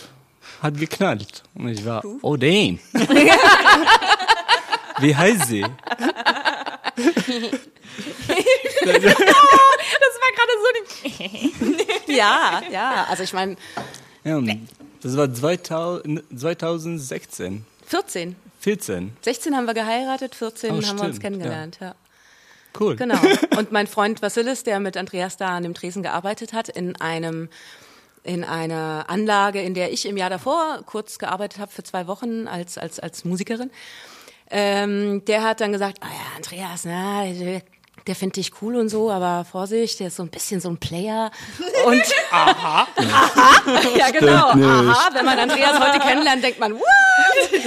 hat 0.62 0.78
geknallt. 0.78 1.44
Und 1.56 1.70
ich 1.70 1.84
war, 1.86 2.04
oh 2.22 2.38
damn. 2.38 2.80
Wie 5.00 5.15
heißt 5.15 5.47
sie? 5.47 5.65
Das 8.85 10.13
war 10.19 10.31
gerade 10.35 10.53
so 10.62 10.69
die. 12.05 12.15
Ja, 12.15 12.62
ja. 12.71 13.05
Also 13.09 13.23
ich 13.23 13.33
meine, 13.33 13.55
Ja, 14.23 14.39
das 15.01 15.17
war 15.17 15.33
2000, 15.33 16.23
2016, 16.39 17.65
14. 17.88 18.35
14. 18.59 19.17
16 19.21 19.55
haben 19.57 19.65
wir 19.65 19.73
geheiratet, 19.73 20.35
14 20.35 20.71
Oh, 20.71 20.81
haben 20.81 20.97
wir 21.00 21.05
uns 21.05 21.19
kennengelernt. 21.19 21.79
Ja. 21.81 21.95
Cool. 22.79 22.95
Genau. 22.95 23.19
Und 23.57 23.71
mein 23.73 23.88
Freund 23.88 24.21
Vasilis, 24.21 24.63
der 24.63 24.79
mit 24.79 24.95
Andreas 24.95 25.35
da 25.38 25.50
an 25.50 25.63
dem 25.63 25.73
Tresen 25.73 26.01
gearbeitet 26.01 26.53
hat, 26.53 26.69
in 26.69 26.95
einem 27.01 27.50
in 28.25 28.45
einer 28.45 29.05
Anlage, 29.09 29.62
in 29.62 29.73
der 29.73 29.91
ich 29.91 30.05
im 30.05 30.15
Jahr 30.15 30.29
davor 30.29 30.79
kurz 30.85 31.19
gearbeitet 31.19 31.59
habe 31.59 31.71
für 31.73 31.83
zwei 31.83 32.07
Wochen 32.07 32.47
als 32.47 32.77
als 32.77 33.00
als 33.01 33.25
Musikerin. 33.25 33.69
Ähm, 34.55 35.25
der 35.25 35.41
hat 35.43 35.62
dann 35.62 35.72
gesagt, 35.72 35.98
ah 36.01 36.05
ja, 36.07 36.36
Andreas, 36.38 36.83
na, 36.86 37.24
der, 37.25 37.62
der 38.05 38.15
findet 38.15 38.38
dich 38.38 38.51
cool 38.62 38.75
und 38.75 38.89
so, 38.89 39.10
aber 39.10 39.45
Vorsicht, 39.51 40.00
der 40.00 40.07
ist 40.07 40.17
so 40.17 40.24
ein 40.24 40.29
bisschen 40.29 40.62
so 40.62 40.69
ein 40.69 40.77
Player. 40.77 41.31
Und 41.86 42.03
aha, 42.31 42.88
aha, 42.95 43.55
ja 43.98 44.12
genau, 44.12 44.50
aha. 44.50 45.10
Wenn 45.13 45.25
man 45.25 45.39
Andreas 45.39 45.79
heute 45.79 46.00
kennenlernt, 46.00 46.43
denkt 46.43 46.60
man, 46.60 46.74
what? 46.75 46.83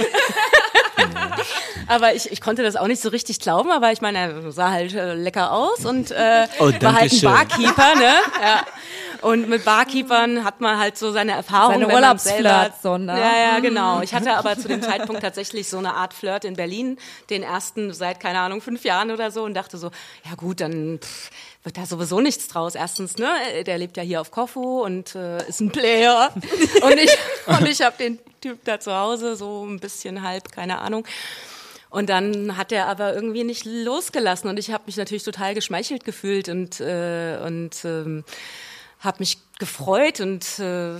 Aber 1.87 2.13
ich, 2.13 2.31
ich 2.31 2.41
konnte 2.41 2.63
das 2.63 2.75
auch 2.75 2.87
nicht 2.87 3.01
so 3.01 3.09
richtig 3.09 3.39
glauben, 3.39 3.71
aber 3.71 3.91
ich 3.93 4.01
meine, 4.01 4.17
er 4.17 4.51
sah 4.51 4.71
halt 4.71 4.93
äh, 4.93 5.13
lecker 5.13 5.53
aus 5.53 5.85
und 5.85 6.11
äh, 6.11 6.47
Oh, 6.59 6.65
war 6.81 6.95
halt 6.95 7.13
ein. 7.13 7.21
Barkeeper, 7.21 7.95
ne? 7.95 8.13
Ja. 8.41 8.65
Und 9.21 9.49
mit 9.49 9.65
Barkeepern 9.65 10.43
hat 10.43 10.61
man 10.61 10.79
halt 10.79 10.97
so 10.97 11.11
seine 11.11 11.33
Erfahrung. 11.33 11.81
Seine 11.81 11.93
Urlaubsflirts, 11.93 12.81
so, 12.81 12.97
ne? 12.97 13.19
Ja, 13.19 13.37
ja, 13.37 13.59
genau. 13.59 14.01
Ich 14.01 14.13
hatte 14.13 14.33
aber 14.35 14.57
zu 14.57 14.67
dem 14.67 14.81
Zeitpunkt 14.81 15.21
tatsächlich 15.21 15.69
so 15.69 15.77
eine 15.77 15.93
Art 15.93 16.13
Flirt 16.13 16.45
in 16.45 16.55
Berlin, 16.55 16.97
den 17.29 17.43
ersten 17.43 17.93
seit, 17.93 18.19
keine 18.19 18.39
Ahnung, 18.39 18.61
fünf 18.61 18.83
Jahren 18.83 19.11
oder 19.11 19.31
so 19.31 19.43
und 19.43 19.53
dachte 19.53 19.77
so, 19.77 19.91
ja 20.23 20.35
gut, 20.35 20.61
dann 20.61 20.99
pff, 21.01 21.29
wird 21.63 21.77
da 21.77 21.85
sowieso 21.85 22.21
nichts 22.21 22.47
draus. 22.47 22.75
Erstens, 22.75 23.17
ne, 23.17 23.63
der 23.65 23.77
lebt 23.77 23.97
ja 23.97 24.03
hier 24.03 24.21
auf 24.21 24.31
Korfu 24.31 24.81
und 24.83 25.15
äh, 25.15 25.47
ist 25.47 25.59
ein 25.59 25.71
Player. 25.71 26.31
und 26.81 26.97
ich, 26.97 27.17
und 27.45 27.67
ich 27.67 27.81
habe 27.81 27.97
den 27.97 28.19
Typ 28.41 28.63
da 28.63 28.79
zu 28.79 28.95
Hause, 28.95 29.35
so 29.35 29.65
ein 29.65 29.79
bisschen 29.79 30.23
halb, 30.23 30.51
keine 30.51 30.79
Ahnung. 30.79 31.05
Und 31.89 32.09
dann 32.09 32.57
hat 32.57 32.71
er 32.71 32.87
aber 32.87 33.13
irgendwie 33.13 33.43
nicht 33.43 33.65
losgelassen 33.65 34.49
und 34.49 34.59
ich 34.59 34.71
habe 34.71 34.83
mich 34.87 34.97
natürlich 34.97 35.23
total 35.23 35.53
geschmeichelt 35.53 36.03
gefühlt 36.03 36.49
und 36.49 36.81
äh, 36.81 37.37
und 37.45 37.83
ähm, 37.85 38.23
habe 38.99 39.17
mich 39.19 39.37
gefreut 39.59 40.19
und 40.19 40.59
äh, 40.59 40.99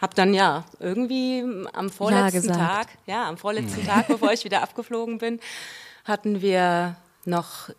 habe 0.00 0.14
dann 0.14 0.34
ja 0.34 0.64
irgendwie 0.78 1.44
am 1.72 1.90
vorletzten 1.90 2.42
gesagt. 2.42 2.58
Tag, 2.58 2.88
ja 3.06 3.28
am 3.28 3.36
vorletzten 3.36 3.84
Tag, 3.84 4.06
bevor 4.08 4.32
ich 4.32 4.44
wieder 4.44 4.62
abgeflogen 4.62 5.18
bin, 5.18 5.40
hatten 6.04 6.40
wir 6.40 6.96
noch 7.24 7.70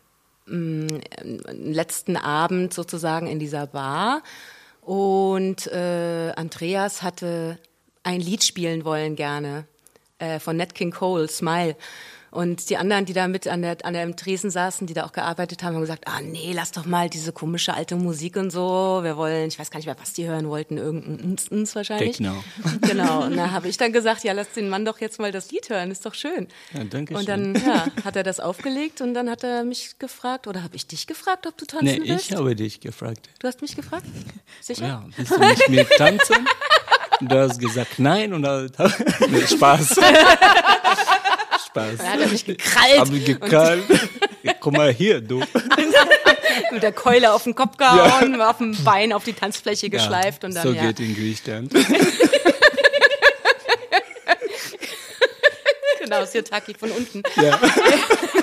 mh, 0.46 0.88
einen 1.18 1.74
letzten 1.74 2.18
Abend 2.18 2.74
sozusagen 2.74 3.28
in 3.28 3.40
dieser 3.40 3.68
Bar 3.68 4.22
und 4.82 5.68
äh, 5.68 6.32
Andreas 6.36 7.02
hatte 7.02 7.60
ein 8.04 8.22
Lied 8.22 8.44
spielen 8.44 8.86
wollen 8.86 9.16
gerne 9.16 9.66
äh, 10.20 10.40
von 10.40 10.58
Nat 10.58 10.74
King 10.76 10.92
Cole, 10.92 11.28
Smile. 11.28 11.76
Und 12.32 12.70
die 12.70 12.78
anderen, 12.78 13.06
die 13.06 13.14
da 13.14 13.28
mit 13.28 13.48
an 13.48 13.62
der, 13.62 13.78
an 13.84 13.94
der 13.94 14.16
Tresen 14.16 14.52
saßen, 14.52 14.86
die 14.88 14.94
da 14.94 15.06
auch 15.06 15.12
gearbeitet 15.12 15.64
haben, 15.64 15.76
haben 15.76 15.82
gesagt, 15.82 16.08
ah 16.08 16.22
nee, 16.22 16.52
lass 16.54 16.72
doch 16.72 16.86
mal 16.86 17.10
diese 17.10 17.32
komische 17.32 17.74
alte 17.74 17.96
Musik 17.96 18.38
und 18.38 18.52
so. 18.52 19.00
Wir 19.04 19.18
wollen, 19.18 19.48
ich 19.48 19.58
weiß 19.58 19.72
gar 19.72 19.80
nicht 19.80 19.86
mehr, 19.88 19.96
was 20.00 20.14
die 20.14 20.28
hören 20.28 20.48
wollten, 20.50 20.78
irgendein 20.78 21.20
uns, 21.32 21.48
uns 21.50 21.76
wahrscheinlich. 21.76 22.18
Techno. 22.18 22.34
Genau. 22.82 23.24
Und 23.24 23.36
da 23.38 23.52
habe 23.52 23.68
ich 23.68 23.78
dann 23.78 23.94
gesagt, 23.94 24.24
ja, 24.24 24.34
lass 24.34 24.52
den 24.54 24.70
Mann 24.70 24.86
doch 24.86 25.00
jetzt 25.00 25.20
mal 25.20 25.32
das 25.32 25.52
Lied 25.52 25.70
hören, 25.70 25.92
ist 25.92 26.06
doch 26.06 26.14
schön. 26.14 26.48
Ja, 26.74 26.84
danke 26.84 27.14
und 27.14 27.26
schön. 27.26 27.54
dann 27.54 27.64
ja, 27.66 27.88
hat 28.04 28.16
er 28.16 28.24
das 28.24 28.40
aufgelegt 28.40 29.02
und 29.02 29.14
dann 29.14 29.30
hat 29.30 29.44
er 29.44 29.64
mich 29.64 29.98
gefragt, 30.00 30.48
oder 30.48 30.64
habe 30.64 30.76
ich 30.76 30.88
dich 30.88 31.08
gefragt, 31.08 31.46
ob 31.48 31.58
du 31.58 31.66
tanzen 31.66 31.86
Nee, 31.86 32.02
willst? 32.10 32.30
ich 32.32 32.36
habe 32.36 32.56
dich 32.56 32.80
gefragt. 32.80 33.30
Du 33.40 33.48
hast 33.48 33.62
mich 33.62 33.76
gefragt? 33.76 34.06
Sicher? 34.62 34.88
Ja, 34.88 35.06
willst 35.16 35.32
du 35.32 35.40
mit 35.40 35.70
mir 35.70 35.90
tanzen? 35.98 36.48
Und 37.22 37.32
du 37.32 37.40
hast 37.40 37.60
gesagt 37.60 38.00
nein 38.00 38.34
und 38.34 38.44
dann 38.44 38.72
nee, 39.30 39.46
Spaß. 39.48 39.96
Spaß. 41.88 41.98
Dann 41.98 42.08
hat 42.08 42.20
er 42.20 42.28
mich 42.28 42.46
gekrallt 42.46 43.00
Hab 43.00 43.12
ich 43.12 43.26
gekrallt. 43.26 43.84
Komm 44.60 44.74
mal 44.74 44.92
hier, 44.92 45.22
du. 45.22 45.40
mit 46.72 46.84
der 46.84 46.92
Keule 46.92 47.32
auf 47.34 47.44
den 47.44 47.56
Kopf 47.56 47.78
gehauen, 47.78 48.40
auf 48.42 48.58
dem 48.58 48.84
Bein 48.84 49.14
auf 49.14 49.24
die 49.24 49.34
Tanzfläche 49.34 49.90
geschleift 49.90 50.44
und 50.44 50.56
dann 50.56 50.64
so 50.64 50.74
ja. 50.74 50.88
geht 50.88 51.00
in 51.00 51.16
Griechenland. 51.16 51.74
Genau, 56.10 56.26
Sirtaki 56.26 56.74
von 56.74 56.90
unten. 56.90 57.22
Ja. 57.36 57.60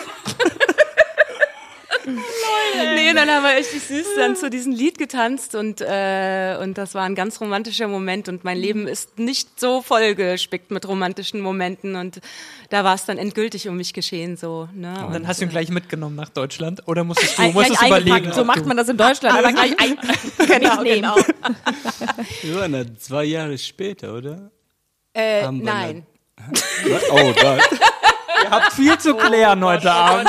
Nee, 2.94 3.12
dann 3.14 3.28
haben 3.30 3.42
wir 3.44 3.56
richtig 3.56 3.82
süß 3.82 4.06
dann 4.16 4.36
zu 4.36 4.50
diesem 4.50 4.72
Lied 4.72 4.98
getanzt 4.98 5.54
und, 5.54 5.80
äh, 5.80 6.56
und 6.60 6.76
das 6.78 6.94
war 6.94 7.04
ein 7.04 7.14
ganz 7.14 7.40
romantischer 7.40 7.88
Moment 7.88 8.28
und 8.28 8.44
mein 8.44 8.58
Leben 8.58 8.86
ist 8.86 9.18
nicht 9.18 9.58
so 9.60 9.82
vollgespickt 9.82 10.70
mit 10.70 10.86
romantischen 10.88 11.40
Momenten 11.40 11.96
und 11.96 12.20
da 12.70 12.84
war 12.84 12.94
es 12.94 13.04
dann 13.04 13.18
endgültig 13.18 13.68
um 13.68 13.76
mich 13.76 13.92
geschehen 13.92 14.36
so. 14.36 14.68
Ne? 14.74 14.88
Und 14.90 15.12
dann 15.12 15.22
Und, 15.22 15.28
hast 15.28 15.40
du 15.40 15.44
ihn 15.44 15.50
gleich 15.50 15.68
mitgenommen 15.70 16.16
nach 16.16 16.28
Deutschland? 16.30 16.82
Oder 16.86 17.04
musstest 17.04 17.38
du, 17.38 17.42
Ein- 17.42 17.52
musstest 17.52 17.78
gleich 17.80 18.02
überlegen? 18.06 18.32
So 18.32 18.44
macht 18.44 18.66
man 18.66 18.76
das 18.76 18.88
in 18.88 18.96
Deutschland. 18.96 19.38
Aber 19.38 19.52
gleich 19.52 19.78
ein, 19.80 19.96
kann 19.96 20.62
ich 20.62 20.80
nehmen. 20.80 20.84
genau. 20.84 21.16
Wir 22.42 22.54
waren 22.56 22.72
da 22.72 22.82
zwei 22.98 23.24
Jahre 23.24 23.56
später, 23.58 24.14
oder? 24.14 24.50
Äh, 25.14 25.50
nein. 25.50 26.06
Oh, 27.10 27.32
da. 27.40 27.58
Ihr 28.44 28.50
habt 28.50 28.72
viel 28.72 28.98
zu 28.98 29.14
klären 29.14 29.64
heute 29.64 29.90
Abend. 29.90 30.28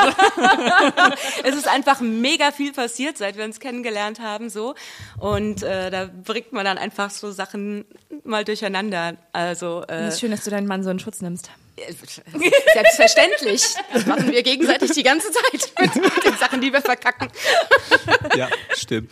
es 1.43 1.55
ist 1.55 1.67
einfach 1.67 1.99
mega 1.99 2.51
viel 2.51 2.73
passiert, 2.73 3.17
seit 3.17 3.37
wir 3.37 3.45
uns 3.45 3.59
kennengelernt 3.59 4.19
haben, 4.19 4.49
so. 4.49 4.75
Und 5.19 5.63
äh, 5.63 5.89
da 5.89 6.09
bringt 6.23 6.53
man 6.53 6.65
dann 6.65 6.77
einfach 6.77 7.09
so 7.09 7.31
Sachen 7.31 7.85
mal 8.23 8.43
durcheinander. 8.43 9.17
Also 9.33 9.83
äh, 9.87 10.07
Es 10.07 10.15
ist 10.15 10.19
schön, 10.21 10.31
dass 10.31 10.43
du 10.43 10.49
deinen 10.49 10.67
Mann 10.67 10.83
so 10.83 10.89
in 10.89 10.99
Schutz 10.99 11.21
nimmst. 11.21 11.49
selbstverständlich. 12.73 13.63
Das 13.93 14.05
machen 14.07 14.31
wir 14.31 14.41
gegenseitig 14.41 14.91
die 14.91 15.03
ganze 15.03 15.31
Zeit 15.31 15.43
mit, 15.53 15.95
mit 15.95 16.25
den 16.25 16.35
Sachen, 16.37 16.59
die 16.59 16.73
wir 16.73 16.81
verkacken. 16.81 17.29
Ja, 18.35 18.49
stimmt. 18.75 19.11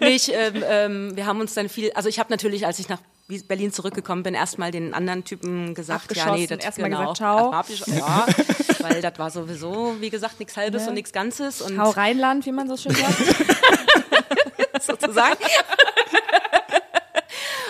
Nee, 0.00 0.08
ich, 0.08 0.32
ähm, 0.32 0.64
ähm, 0.68 1.16
wir 1.16 1.26
haben 1.26 1.40
uns 1.40 1.54
dann 1.54 1.68
viel, 1.68 1.92
also 1.92 2.08
ich 2.08 2.18
habe 2.18 2.30
natürlich, 2.30 2.66
als 2.66 2.78
ich 2.78 2.88
nach 2.88 3.00
Berlin 3.38 3.72
zurückgekommen 3.72 4.22
bin, 4.22 4.34
erstmal 4.34 4.70
den 4.70 4.94
anderen 4.94 5.24
Typen 5.24 5.74
gesagt, 5.74 6.14
ja, 6.16 6.34
nee, 6.34 6.46
das 6.46 6.64
erstmal 6.64 6.90
genau, 6.90 7.12
gesagt, 7.12 7.16
ciao. 7.16 7.52
Ja, 7.86 8.26
weil 8.80 9.00
das 9.00 9.18
war 9.18 9.30
sowieso, 9.30 9.96
wie 10.00 10.10
gesagt, 10.10 10.38
nichts 10.40 10.56
Halbes 10.56 10.82
Ja. 10.82 10.88
und 10.88 10.94
nichts 10.94 11.12
Ganzes 11.12 11.60
und 11.62 11.78
Hau 11.78 11.90
Rheinland, 11.90 12.46
wie 12.46 12.52
man 12.52 12.68
so 12.68 12.76
schön 12.76 12.94
sagt. 12.94 13.16
sozusagen. 14.82 15.38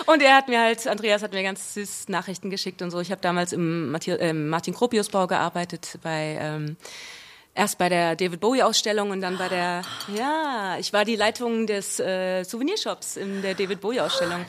Und 0.05 0.21
er 0.21 0.35
hat 0.35 0.47
mir 0.47 0.59
halt, 0.59 0.87
Andreas 0.87 1.21
hat 1.21 1.31
mir 1.31 1.43
ganz 1.43 1.73
süß 1.73 2.09
Nachrichten 2.09 2.49
geschickt 2.49 2.81
und 2.81 2.91
so. 2.91 2.99
Ich 2.99 3.11
habe 3.11 3.21
damals 3.21 3.53
im 3.53 3.95
äh, 3.95 4.33
Martin 4.33 4.73
Kropius 4.73 5.09
Bau 5.09 5.27
gearbeitet, 5.27 5.99
bei 6.01 6.37
ähm, 6.39 6.75
erst 7.53 7.77
bei 7.77 7.89
der 7.89 8.15
David 8.15 8.39
Bowie 8.39 8.61
Ausstellung 8.63 9.09
und 9.11 9.21
dann 9.21 9.37
bei 9.37 9.49
der, 9.49 9.81
ja, 10.15 10.77
ich 10.79 10.93
war 10.93 11.03
die 11.05 11.15
Leitung 11.15 11.67
des 11.67 11.99
äh, 11.99 12.43
Souvenirshops 12.43 13.17
in 13.17 13.41
der 13.41 13.55
David 13.55 13.81
Bowie 13.81 13.99
Ausstellung. 13.99 14.45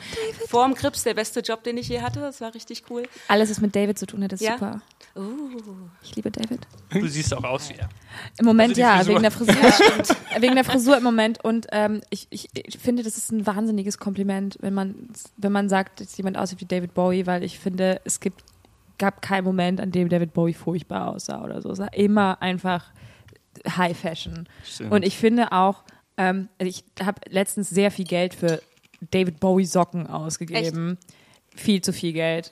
Vor 0.47 0.65
dem 0.65 0.73
Krips 0.75 1.03
der 1.03 1.13
beste 1.13 1.41
Job, 1.41 1.63
den 1.63 1.77
ich 1.77 1.89
je 1.89 2.01
hatte. 2.01 2.19
Das 2.21 2.39
war 2.41 2.53
richtig 2.53 2.83
cool. 2.89 3.03
Alles, 3.27 3.49
was 3.49 3.59
mit 3.61 3.75
David 3.75 3.99
zu 3.99 4.05
tun 4.05 4.23
hat, 4.23 4.33
ist 4.33 4.41
Ja. 4.41 4.53
super. 4.53 4.81
Uh, 5.15 5.49
Ich 6.01 6.15
liebe 6.15 6.31
David. 6.31 6.61
Du 6.89 7.07
siehst 7.07 7.33
auch 7.35 7.43
aus 7.43 7.69
wie 7.69 7.75
er. 7.75 7.87
Im 8.39 8.45
Moment 8.45 8.69
Also 8.71 8.81
ja, 8.81 8.95
Frisur. 8.95 9.13
wegen 9.13 9.21
der 9.21 9.31
Frisur. 9.31 10.15
wegen 10.39 10.55
der 10.55 10.63
Frisur 10.63 10.97
im 10.97 11.03
Moment. 11.03 11.43
Und 11.43 11.67
ähm, 11.71 12.01
ich, 12.09 12.25
ich, 12.31 12.49
ich 12.53 12.79
finde, 12.79 13.03
das 13.03 13.17
ist 13.17 13.31
ein 13.31 13.45
wahnsinniges 13.45 13.99
Kompliment, 13.99 14.57
wenn 14.61 14.73
man, 14.73 15.09
wenn 15.37 15.51
man 15.51 15.69
sagt, 15.69 15.99
dass 16.01 16.17
jemand 16.17 16.37
aussieht 16.37 16.61
wie 16.61 16.65
David 16.65 16.95
Bowie, 16.95 17.27
weil 17.27 17.43
ich 17.43 17.59
finde, 17.59 18.01
es 18.05 18.19
gibt, 18.21 18.43
gab 18.97 19.21
keinen 19.21 19.43
Moment, 19.43 19.81
an 19.81 19.91
dem 19.91 20.09
David 20.09 20.33
Bowie 20.33 20.53
furchtbar 20.53 21.07
aussah 21.09 21.43
oder 21.43 21.61
so. 21.61 21.71
Es 21.71 21.79
war 21.79 21.93
immer 21.93 22.41
einfach 22.41 22.91
High 23.67 23.97
Fashion. 23.97 24.47
Stimmt. 24.63 24.91
Und 24.91 25.05
ich 25.05 25.17
finde 25.17 25.51
auch, 25.51 25.83
ähm, 26.17 26.49
also 26.59 26.69
ich 26.69 26.83
habe 27.05 27.21
letztens 27.29 27.69
sehr 27.69 27.91
viel 27.91 28.05
Geld 28.05 28.33
für 28.33 28.61
David 29.11 29.39
Bowie 29.39 29.65
Socken 29.65 30.07
ausgegeben. 30.07 30.97
Viel 31.55 31.81
zu 31.81 31.93
viel 31.93 32.13
Geld. 32.13 32.51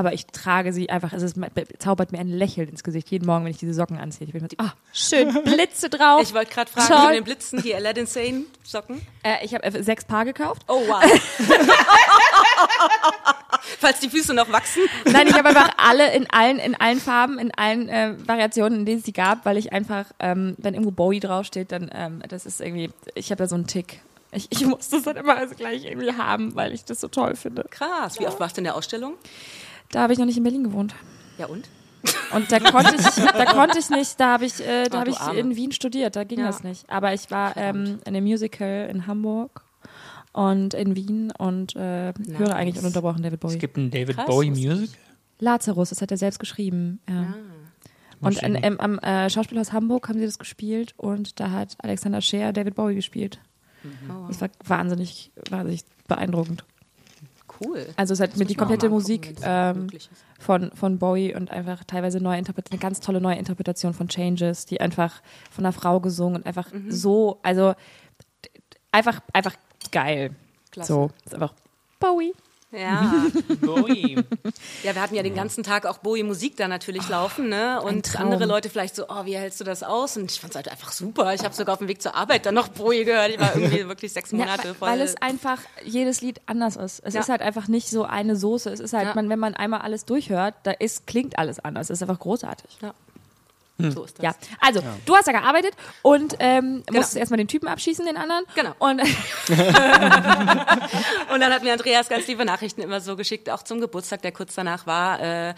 Aber 0.00 0.14
ich 0.14 0.24
trage 0.28 0.72
sie 0.72 0.88
einfach, 0.88 1.12
es 1.12 1.22
ist, 1.22 1.36
zaubert 1.78 2.10
mir 2.10 2.20
ein 2.20 2.30
Lächeln 2.30 2.70
ins 2.70 2.82
Gesicht 2.82 3.10
jeden 3.10 3.26
Morgen, 3.26 3.44
wenn 3.44 3.50
ich 3.50 3.58
diese 3.58 3.74
Socken 3.74 3.98
anziehe. 3.98 4.26
Ich 4.26 4.32
bin 4.32 4.40
so, 4.40 4.46
ah, 4.56 4.72
schön, 4.94 5.30
Blitze 5.44 5.90
drauf. 5.90 6.22
ich 6.22 6.32
wollte 6.32 6.50
gerade 6.50 6.70
fragen, 6.70 6.88
Toll. 6.88 7.02
von 7.02 7.12
den 7.12 7.24
Blitzen, 7.24 7.60
die 7.60 7.74
Aladdin 7.74 8.06
Sane 8.06 8.44
Socken. 8.62 9.02
äh, 9.22 9.44
ich 9.44 9.52
habe 9.52 9.62
äh, 9.62 9.82
sechs 9.82 10.06
Paar 10.06 10.24
gekauft. 10.24 10.62
Oh 10.68 10.80
wow. 10.86 11.04
Falls 13.78 14.00
die 14.00 14.08
Füße 14.08 14.32
noch 14.32 14.50
wachsen. 14.50 14.84
Nein, 15.04 15.26
ich 15.26 15.34
habe 15.34 15.50
einfach 15.50 15.68
alle 15.76 16.14
in 16.14 16.30
allen, 16.30 16.58
in 16.58 16.74
allen 16.76 16.98
Farben, 16.98 17.38
in 17.38 17.52
allen 17.54 17.90
äh, 17.90 18.14
Variationen, 18.26 18.78
in 18.80 18.86
denen 18.86 19.00
es 19.00 19.04
die 19.04 19.12
gab, 19.12 19.44
weil 19.44 19.58
ich 19.58 19.74
einfach, 19.74 20.06
ähm, 20.18 20.54
wenn 20.56 20.72
irgendwo 20.72 20.92
Bowie 20.92 21.20
draufsteht, 21.20 21.72
dann, 21.72 21.90
ähm, 21.92 22.22
das 22.26 22.46
ist 22.46 22.62
irgendwie, 22.62 22.88
ich 23.14 23.30
habe 23.30 23.42
da 23.42 23.48
so 23.48 23.54
einen 23.54 23.66
Tick. 23.66 24.00
Ich, 24.32 24.46
ich 24.50 24.64
muss 24.64 24.88
das 24.88 25.02
dann 25.02 25.16
immer 25.16 25.36
also 25.36 25.54
gleich 25.56 25.84
irgendwie 25.84 26.14
haben, 26.14 26.54
weil 26.54 26.72
ich 26.72 26.86
das 26.86 27.00
so 27.00 27.08
toll 27.08 27.36
finde. 27.36 27.66
Krass. 27.68 28.18
Wie 28.18 28.26
oft 28.26 28.40
warst 28.40 28.56
du 28.56 28.60
in 28.60 28.64
der 28.64 28.76
Ausstellung? 28.76 29.14
Da 29.92 30.02
habe 30.02 30.12
ich 30.12 30.18
noch 30.18 30.26
nicht 30.26 30.36
in 30.36 30.42
Berlin 30.44 30.64
gewohnt. 30.64 30.94
Ja 31.38 31.46
und? 31.46 31.68
Und 32.34 32.50
da 32.50 32.58
konnte 32.60 32.94
ich, 32.96 33.02
da 33.04 33.44
konnte 33.46 33.78
ich 33.78 33.90
nicht, 33.90 34.18
da 34.18 34.32
habe 34.34 34.46
ich, 34.46 34.60
äh, 34.66 34.84
da 34.88 34.98
Ah, 34.98 35.00
habe 35.00 35.10
ich 35.10 35.18
Arme. 35.18 35.38
in 35.38 35.56
Wien 35.56 35.72
studiert, 35.72 36.16
da 36.16 36.24
ging 36.24 36.38
Ja. 36.40 36.46
das 36.46 36.62
nicht. 36.64 36.88
Aber 36.88 37.12
ich 37.12 37.30
war 37.30 37.56
ähm, 37.56 37.98
in 38.06 38.14
einem 38.16 38.24
Musical 38.24 38.88
in 38.90 39.06
Hamburg 39.06 39.64
und 40.32 40.72
in 40.74 40.96
Wien 40.96 41.30
und 41.36 41.76
äh, 41.76 42.12
höre 42.36 42.54
eigentlich 42.54 42.78
ununterbrochen 42.78 43.22
David 43.22 43.40
Bowie. 43.40 43.54
Es 43.54 43.58
gibt 43.58 43.76
ein 43.76 43.90
David 43.90 44.16
Krass, 44.16 44.26
Bowie 44.26 44.50
Music. 44.50 44.90
Lazarus, 45.40 45.90
das 45.90 46.00
hat 46.00 46.10
er 46.10 46.16
selbst 46.16 46.38
geschrieben. 46.38 47.00
Ja. 47.08 47.34
Und 48.20 48.42
in, 48.42 48.54
im, 48.54 48.78
am 48.80 48.98
äh, 49.00 49.28
Schauspielhaus 49.28 49.72
Hamburg 49.72 50.08
haben 50.08 50.18
sie 50.18 50.26
das 50.26 50.38
gespielt 50.38 50.94
und 50.98 51.40
da 51.40 51.50
hat 51.50 51.76
Alexander 51.82 52.20
Scheer 52.20 52.52
David 52.52 52.74
Bowie 52.76 52.94
gespielt. 52.94 53.40
Das 54.28 54.40
war 54.42 54.50
wahnsinnig, 54.64 55.32
wahnsinnig 55.48 55.84
beeindruckend. 56.06 56.64
Cool. 57.62 57.86
Also 57.96 58.14
es 58.14 58.20
hat 58.20 58.36
mir 58.36 58.44
die 58.46 58.54
komplette 58.54 58.88
Musik 58.88 59.34
ähm, 59.42 59.88
von, 60.38 60.70
von 60.72 60.98
Bowie 60.98 61.34
und 61.34 61.50
einfach 61.50 61.84
teilweise 61.84 62.20
neue 62.20 62.36
eine 62.36 62.78
ganz 62.78 63.00
tolle 63.00 63.20
neue 63.20 63.36
Interpretation 63.36 63.92
von 63.92 64.08
Changes, 64.08 64.66
die 64.66 64.80
einfach 64.80 65.20
von 65.50 65.64
einer 65.64 65.72
Frau 65.72 66.00
gesungen 66.00 66.36
und 66.36 66.46
einfach 66.46 66.72
Mhm. 66.72 66.90
so, 66.90 67.38
also 67.42 67.74
einfach, 68.92 69.20
einfach 69.32 69.54
geil. 69.92 70.34
Klasse. 70.70 70.92
So, 70.92 71.10
ist 71.24 71.34
einfach 71.34 71.54
Bowie. 71.98 72.32
Ja. 72.72 73.26
Bowie. 73.60 74.14
ja, 74.84 74.94
wir 74.94 75.02
hatten 75.02 75.14
ja 75.16 75.22
den 75.24 75.34
ganzen 75.34 75.64
Tag 75.64 75.86
auch 75.86 75.98
Bowie-Musik 75.98 76.56
da 76.56 76.68
natürlich 76.68 77.08
laufen, 77.08 77.48
ne? 77.48 77.80
Und 77.82 78.18
andere 78.20 78.46
Leute 78.46 78.70
vielleicht 78.70 78.94
so, 78.94 79.06
oh, 79.08 79.24
wie 79.24 79.36
hältst 79.36 79.58
du 79.60 79.64
das 79.64 79.82
aus? 79.82 80.16
Und 80.16 80.30
ich 80.30 80.38
fand 80.40 80.52
es 80.52 80.56
halt 80.56 80.68
einfach 80.68 80.92
super. 80.92 81.34
Ich 81.34 81.42
habe 81.44 81.54
sogar 81.54 81.72
auf 81.72 81.78
dem 81.80 81.88
Weg 81.88 82.00
zur 82.00 82.14
Arbeit 82.14 82.46
dann 82.46 82.54
noch 82.54 82.68
Bowie 82.68 83.04
gehört. 83.04 83.30
Ich 83.30 83.40
war 83.40 83.56
irgendwie 83.56 83.88
wirklich 83.88 84.12
sechs 84.12 84.32
Monate 84.32 84.68
ja, 84.68 84.74
voll. 84.74 84.88
weil 84.88 85.00
es 85.00 85.16
einfach 85.20 85.58
jedes 85.84 86.20
Lied 86.20 86.40
anders 86.46 86.76
ist. 86.76 87.00
Es 87.04 87.14
Ja. 87.14 87.20
ist 87.20 87.28
halt 87.28 87.42
einfach 87.42 87.66
nicht 87.66 87.88
so 87.90 88.04
eine 88.04 88.36
Soße. 88.36 88.70
Es 88.70 88.78
ist 88.80 88.92
halt, 88.92 89.08
Ja. 89.08 89.14
man, 89.14 89.28
wenn 89.28 89.38
man 89.40 89.54
einmal 89.54 89.80
alles 89.80 90.04
durchhört, 90.04 90.54
da 90.62 90.70
ist, 90.70 91.06
klingt 91.08 91.38
alles 91.38 91.58
anders. 91.58 91.90
Es 91.90 91.98
ist 91.98 92.02
einfach 92.08 92.20
großartig. 92.20 92.78
ja. 92.82 92.94
So 93.90 94.04
ist 94.04 94.18
das. 94.18 94.24
Ja, 94.24 94.34
also 94.60 94.80
du 95.06 95.16
hast 95.16 95.26
da 95.28 95.32
gearbeitet 95.32 95.72
und 96.02 96.36
ähm, 96.38 96.82
Genau. 96.86 96.98
musstest 96.98 97.16
erstmal 97.16 97.38
den 97.38 97.48
Typen 97.48 97.68
abschießen, 97.68 98.04
den 98.04 98.16
anderen. 98.16 98.44
Genau. 98.54 98.74
Und 98.78 99.00
Und 101.32 101.40
dann 101.40 101.52
hat 101.52 101.62
mir 101.62 101.72
Andreas 101.72 102.08
ganz 102.08 102.26
liebe 102.26 102.44
Nachrichten 102.44 102.80
immer 102.82 103.00
so 103.00 103.16
geschickt, 103.16 103.48
auch 103.50 103.62
zum 103.62 103.80
Geburtstag, 103.80 104.22
der 104.22 104.32
kurz 104.32 104.54
danach 104.54 104.86
war. 104.86 105.20
Äh, 105.20 105.54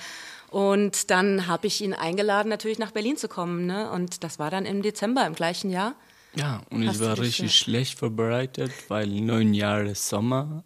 und 0.51 1.11
dann 1.11 1.47
habe 1.47 1.67
ich 1.67 1.81
ihn 1.81 1.95
eingeladen, 1.95 2.49
natürlich 2.49 2.79
nach 2.79 2.91
Berlin 2.91 3.17
zu 3.17 3.29
kommen. 3.29 3.67
Ne? 3.67 3.91
Und 3.91 4.23
das 4.23 4.39
war 4.39 4.51
dann 4.51 4.67
im 4.67 4.83
Dezember 4.83 5.27
im 5.27 5.35
gleichen 5.35 5.71
Jahr. 5.71 5.95
Ja, 6.35 6.63
und 6.71 6.87
Hast 6.89 6.97
ich 6.97 7.07
war 7.07 7.19
richtig 7.19 7.51
so- 7.53 7.65
schlecht 7.65 7.99
vorbereitet, 7.99 8.73
weil 8.89 9.07
neun 9.07 9.53
Jahre 9.53 9.95
Sommer, 9.95 10.65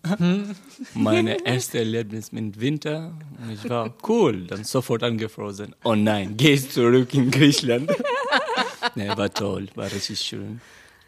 meine 0.94 1.44
erste 1.44 1.78
Erlebnis 1.78 2.30
mit 2.30 2.60
Winter. 2.60 3.12
Und 3.42 3.50
ich 3.52 3.68
war 3.68 3.92
cool, 4.08 4.46
dann 4.46 4.62
sofort 4.62 5.02
angefroren. 5.02 5.74
Oh 5.82 5.96
nein, 5.96 6.36
gehst 6.36 6.72
zurück 6.72 7.12
in 7.14 7.30
Griechenland. 7.32 7.90
nee, 8.94 9.08
war 9.08 9.32
toll, 9.32 9.66
war 9.74 9.90
richtig 9.90 10.20
schön. 10.20 10.60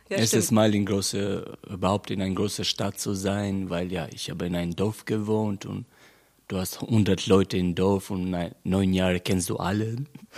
Ja, 0.08 0.16
Erstes 0.16 0.46
stimmt. 0.46 0.56
Mal 0.56 0.74
in 0.74 0.86
große, 0.86 1.56
überhaupt 1.70 2.10
in 2.10 2.20
einer 2.20 2.34
großen 2.34 2.64
Stadt 2.64 2.98
zu 2.98 3.14
sein, 3.14 3.70
weil 3.70 3.92
ja, 3.92 4.08
ich 4.12 4.28
habe 4.28 4.46
in 4.46 4.56
einem 4.56 4.74
Dorf 4.74 5.04
gewohnt 5.04 5.66
und 5.66 5.84
du 6.48 6.56
hast 6.56 6.82
100 6.82 7.26
Leute 7.28 7.58
im 7.58 7.76
Dorf 7.76 8.10
und 8.10 8.34
neun 8.64 8.92
Jahre 8.92 9.20
kennst 9.20 9.50
du 9.50 9.56
alle. 9.58 9.96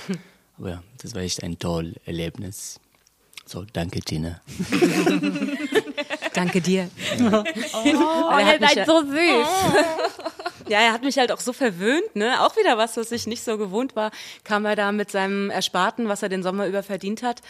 Aber 0.59 0.71
ja, 0.71 0.83
das 1.01 1.15
war 1.15 1.23
echt 1.23 1.43
ein 1.43 1.59
tolles 1.59 1.95
Erlebnis. 2.05 2.81
So, 3.51 3.65
danke, 3.73 3.99
Tina. 4.01 4.41
Danke 6.35 6.61
dir. 6.61 6.89
oh, 7.21 7.43
er 8.31 8.47
hat 8.47 8.55
ihr 8.55 8.61
mich 8.61 8.69
seid 8.69 8.77
ja- 8.77 8.87
so 8.87 9.01
süß. 9.01 9.49
Ja, 10.69 10.79
er 10.79 10.93
hat 10.93 11.03
mich 11.03 11.19
halt 11.19 11.33
auch 11.33 11.41
so 11.41 11.53
verwöhnt, 11.53 12.15
ne? 12.15 12.45
Auch 12.45 12.55
wieder 12.57 12.79
was, 12.79 12.97
was 12.97 13.11
ich 13.11 13.27
nicht 13.27 13.43
so 13.43 13.59
gewohnt 13.59 13.97
war. 13.97 14.13
Kam 14.45 14.65
er 14.67 14.77
da 14.77 14.93
mit 14.93 15.11
seinem 15.11 15.51
Ersparten, 15.51 16.07
was 16.07 16.23
er 16.23 16.29
den 16.29 16.45
Sommer 16.45 16.69
über 16.69 16.85
verdient 16.85 17.25
hat 17.25 17.41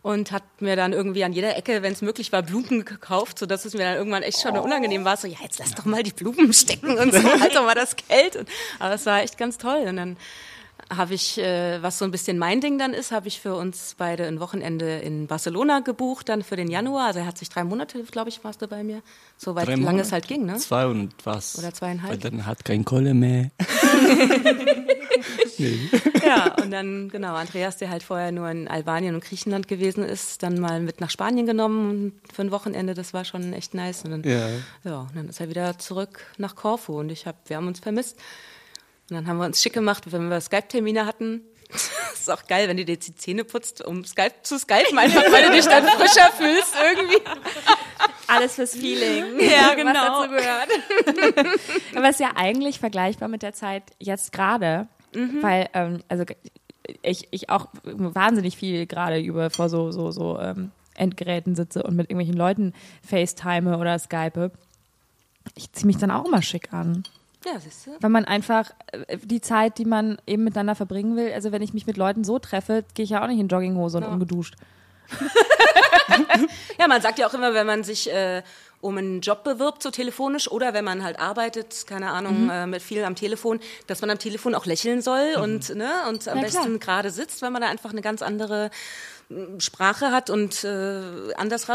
und 0.00 0.32
hat 0.32 0.44
mir 0.60 0.76
dann 0.76 0.94
irgendwie 0.94 1.22
an 1.24 1.34
jeder 1.34 1.58
Ecke, 1.58 1.82
wenn 1.82 1.92
es 1.92 2.00
möglich 2.00 2.32
war, 2.32 2.42
Blumen 2.42 2.86
gekauft, 2.86 3.38
so 3.38 3.44
dass 3.44 3.66
es 3.66 3.74
mir 3.74 3.80
dann 3.80 3.96
irgendwann 3.96 4.22
echt 4.22 4.40
schon 4.40 4.56
unangenehm 4.56 5.04
war. 5.04 5.18
So, 5.18 5.26
ja, 5.28 5.36
jetzt 5.42 5.58
lass 5.58 5.74
doch 5.74 5.84
mal 5.84 6.02
die 6.02 6.12
Blumen 6.12 6.54
stecken 6.54 6.96
und 6.96 7.12
so, 7.12 7.22
halt 7.22 7.54
doch 7.54 7.64
mal 7.66 7.74
das 7.74 7.96
Geld. 7.96 8.36
Und, 8.36 8.48
aber 8.78 8.94
es 8.94 9.04
war 9.04 9.20
echt 9.20 9.36
ganz 9.36 9.58
toll. 9.58 9.84
Und 9.86 9.96
dann 9.96 10.16
habe 10.94 11.14
ich, 11.14 11.38
äh, 11.38 11.82
was 11.82 11.98
so 11.98 12.04
ein 12.04 12.10
bisschen 12.10 12.38
mein 12.38 12.60
Ding 12.60 12.78
dann 12.78 12.92
ist, 12.94 13.12
habe 13.12 13.28
ich 13.28 13.40
für 13.40 13.54
uns 13.54 13.94
beide 13.98 14.26
ein 14.26 14.40
Wochenende 14.40 14.98
in 14.98 15.26
Barcelona 15.26 15.80
gebucht, 15.80 16.28
dann 16.28 16.42
für 16.42 16.56
den 16.56 16.68
Januar. 16.70 17.08
Also 17.08 17.20
er 17.20 17.26
hat 17.26 17.38
sich 17.38 17.48
drei 17.48 17.64
Monate, 17.64 18.02
glaube 18.04 18.28
ich, 18.28 18.42
warst 18.44 18.62
du 18.62 18.68
bei 18.68 18.82
mir. 18.82 19.02
So 19.36 19.54
weit 19.54 19.68
Monate? 19.76 20.00
es 20.00 20.12
halt 20.12 20.26
ging, 20.28 20.46
ne? 20.46 20.56
Zwei 20.56 20.86
und 20.86 21.14
was? 21.24 21.58
Oder 21.58 21.72
zweieinhalb. 21.74 22.12
Weil 22.12 22.18
dann 22.30 22.46
hat 22.46 22.64
kein 22.64 22.84
Kohle 22.84 23.14
mehr. 23.14 23.50
Ja, 26.24 26.54
und 26.62 26.70
dann, 26.70 27.08
genau, 27.08 27.34
Andreas, 27.34 27.76
der 27.76 27.90
halt 27.90 28.02
vorher 28.02 28.32
nur 28.32 28.48
in 28.48 28.68
Albanien 28.68 29.14
und 29.14 29.24
Griechenland 29.24 29.68
gewesen 29.68 30.04
ist, 30.04 30.42
dann 30.42 30.58
mal 30.58 30.80
mit 30.80 31.00
nach 31.00 31.10
Spanien 31.10 31.46
genommen 31.46 32.18
für 32.32 32.42
ein 32.42 32.50
Wochenende, 32.50 32.94
das 32.94 33.12
war 33.12 33.24
schon 33.24 33.52
echt 33.52 33.74
nice. 33.74 34.04
Und 34.04 34.10
dann, 34.10 34.22
Ja. 34.22 34.48
ja, 34.84 35.00
und 35.00 35.14
dann 35.14 35.28
ist 35.28 35.40
er 35.40 35.48
wieder 35.48 35.78
zurück 35.78 36.20
nach 36.38 36.56
Korfu 36.56 36.98
und 36.98 37.10
ich 37.10 37.26
hab, 37.26 37.48
wir 37.48 37.56
haben 37.56 37.66
uns 37.66 37.80
vermisst. 37.80 38.18
Und 39.10 39.16
dann 39.16 39.26
haben 39.26 39.38
wir 39.38 39.46
uns 39.46 39.60
schick 39.62 39.72
gemacht, 39.72 40.10
wenn 40.12 40.28
wir 40.28 40.40
Skype-Termine 40.40 41.04
hatten. 41.06 41.42
Das 41.70 41.90
ist 42.14 42.30
auch 42.30 42.46
geil, 42.46 42.68
wenn 42.68 42.76
du 42.76 42.84
dir 42.84 42.96
die 42.96 43.14
Zähne 43.14 43.44
putzt, 43.44 43.84
um 43.84 44.04
Skype 44.04 44.34
zu 44.42 44.58
Skypen, 44.58 44.98
einfach 44.98 45.22
weil 45.32 45.46
du 45.48 45.52
dich 45.52 45.66
dann 45.66 45.84
frischer 45.84 46.30
fühlst 46.36 46.74
irgendwie. 46.80 47.22
Alles 48.26 48.54
fürs 48.54 48.74
Feeling. 48.74 49.24
Ja, 49.40 49.74
genau. 49.74 50.22
Aber 51.96 52.08
es 52.08 52.10
ist 52.16 52.20
ja 52.20 52.30
eigentlich 52.36 52.78
vergleichbar 52.78 53.28
mit 53.28 53.42
der 53.42 53.52
Zeit 53.52 53.82
jetzt 53.98 54.32
gerade, 54.32 54.88
Mhm. 55.12 55.42
weil, 55.42 55.68
ähm, 55.74 56.04
also 56.08 56.24
ich, 57.02 57.26
ich 57.32 57.50
auch 57.50 57.66
wahnsinnig 57.82 58.56
viel 58.56 58.86
gerade 58.86 59.18
über 59.18 59.50
vor 59.50 59.68
so, 59.68 59.90
so, 59.90 60.12
so 60.12 60.38
ähm, 60.38 60.70
Endgeräten 60.94 61.56
sitze 61.56 61.82
und 61.82 61.96
mit 61.96 62.10
irgendwelchen 62.10 62.36
Leuten 62.36 62.74
FaceTime 63.08 63.76
oder 63.76 63.98
Skype. 63.98 64.52
Ich 65.56 65.72
ziehe 65.72 65.88
mich 65.88 65.96
dann 65.96 66.12
auch 66.12 66.24
immer 66.26 66.42
schick 66.42 66.72
an. 66.72 67.02
Ja, 67.46 67.58
siehst 67.58 67.86
du. 67.86 67.90
Weil 68.00 68.10
man 68.10 68.24
einfach 68.26 68.70
äh, 68.92 69.16
die 69.22 69.40
Zeit, 69.40 69.78
die 69.78 69.84
man 69.86 70.18
eben 70.26 70.44
miteinander 70.44 70.74
verbringen 70.74 71.16
will, 71.16 71.32
also 71.32 71.52
wenn 71.52 71.62
ich 71.62 71.72
mich 71.72 71.86
mit 71.86 71.96
Leuten 71.96 72.22
so 72.24 72.38
treffe, 72.38 72.84
gehe 72.94 73.04
ich 73.04 73.10
ja 73.10 73.22
auch 73.22 73.28
nicht 73.28 73.38
in 73.40 73.48
Jogginghose 73.48 73.96
und 73.98 74.04
Ja. 74.04 74.10
ungeduscht. 74.10 74.54
Ja, 76.78 76.88
man 76.88 77.00
sagt 77.02 77.18
ja 77.18 77.26
auch 77.28 77.34
immer, 77.34 77.54
wenn 77.54 77.66
man 77.66 77.84
sich 77.84 78.10
äh, 78.12 78.42
um 78.80 78.96
einen 78.98 79.20
Job 79.20 79.44
bewirbt, 79.44 79.82
so 79.82 79.90
telefonisch, 79.90 80.50
oder 80.50 80.72
wenn 80.74 80.84
man 80.84 81.04
halt 81.04 81.20
arbeitet, 81.20 81.84
keine 81.86 82.10
Ahnung, 82.10 82.44
Mhm. 82.44 82.50
äh, 82.50 82.66
mit 82.66 82.82
viel 82.82 83.04
am 83.04 83.14
Telefon, 83.14 83.60
dass 83.86 84.00
man 84.00 84.10
am 84.10 84.18
Telefon 84.18 84.54
auch 84.54 84.66
lächeln 84.66 85.02
soll 85.02 85.34
und, 85.40 85.74
ne, 85.74 85.90
und 86.08 86.26
am 86.28 86.38
Ja, 86.38 86.42
besten 86.44 86.80
gerade 86.80 87.10
sitzt, 87.10 87.42
weil 87.42 87.50
man 87.50 87.62
da 87.62 87.68
einfach 87.68 87.90
eine 87.90 88.00
ganz 88.02 88.22
andere 88.22 88.70
Sprache 89.58 90.06
hat 90.10 90.28
und 90.30 90.64
äh, 90.64 91.00
anders 91.36 91.66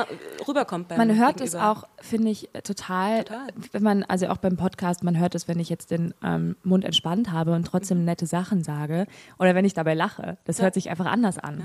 rüberkommt 0.47 0.87
beim 0.89 0.97
Man 0.97 1.15
hört 1.17 1.39
es 1.41 1.51
Gegenüber. 1.53 1.71
auch, 1.71 1.87
finde 2.01 2.29
ich, 2.31 2.53
äh, 2.53 2.61
total, 2.61 3.23
Total. 3.23 3.47
wenn 3.71 3.83
man, 3.83 4.03
also 4.03 4.27
auch 4.27 4.37
beim 4.37 4.57
Podcast, 4.57 5.03
man 5.03 5.17
hört 5.17 5.35
es, 5.35 5.47
wenn 5.47 5.59
ich 5.59 5.69
jetzt 5.69 5.91
den 5.91 6.13
ähm, 6.23 6.55
Mund 6.63 6.83
entspannt 6.83 7.31
habe 7.31 7.53
und 7.53 7.65
trotzdem 7.65 7.99
Mhm. 7.99 8.05
nette 8.05 8.25
Sachen 8.27 8.63
sage 8.63 9.07
oder 9.39 9.55
wenn 9.55 9.63
ich 9.65 9.73
dabei 9.73 9.93
lache. 9.93 10.37
Das 10.45 10.61
hört 10.61 10.73
sich 10.73 10.89
einfach 10.89 11.05
anders 11.05 11.37
an. 11.37 11.63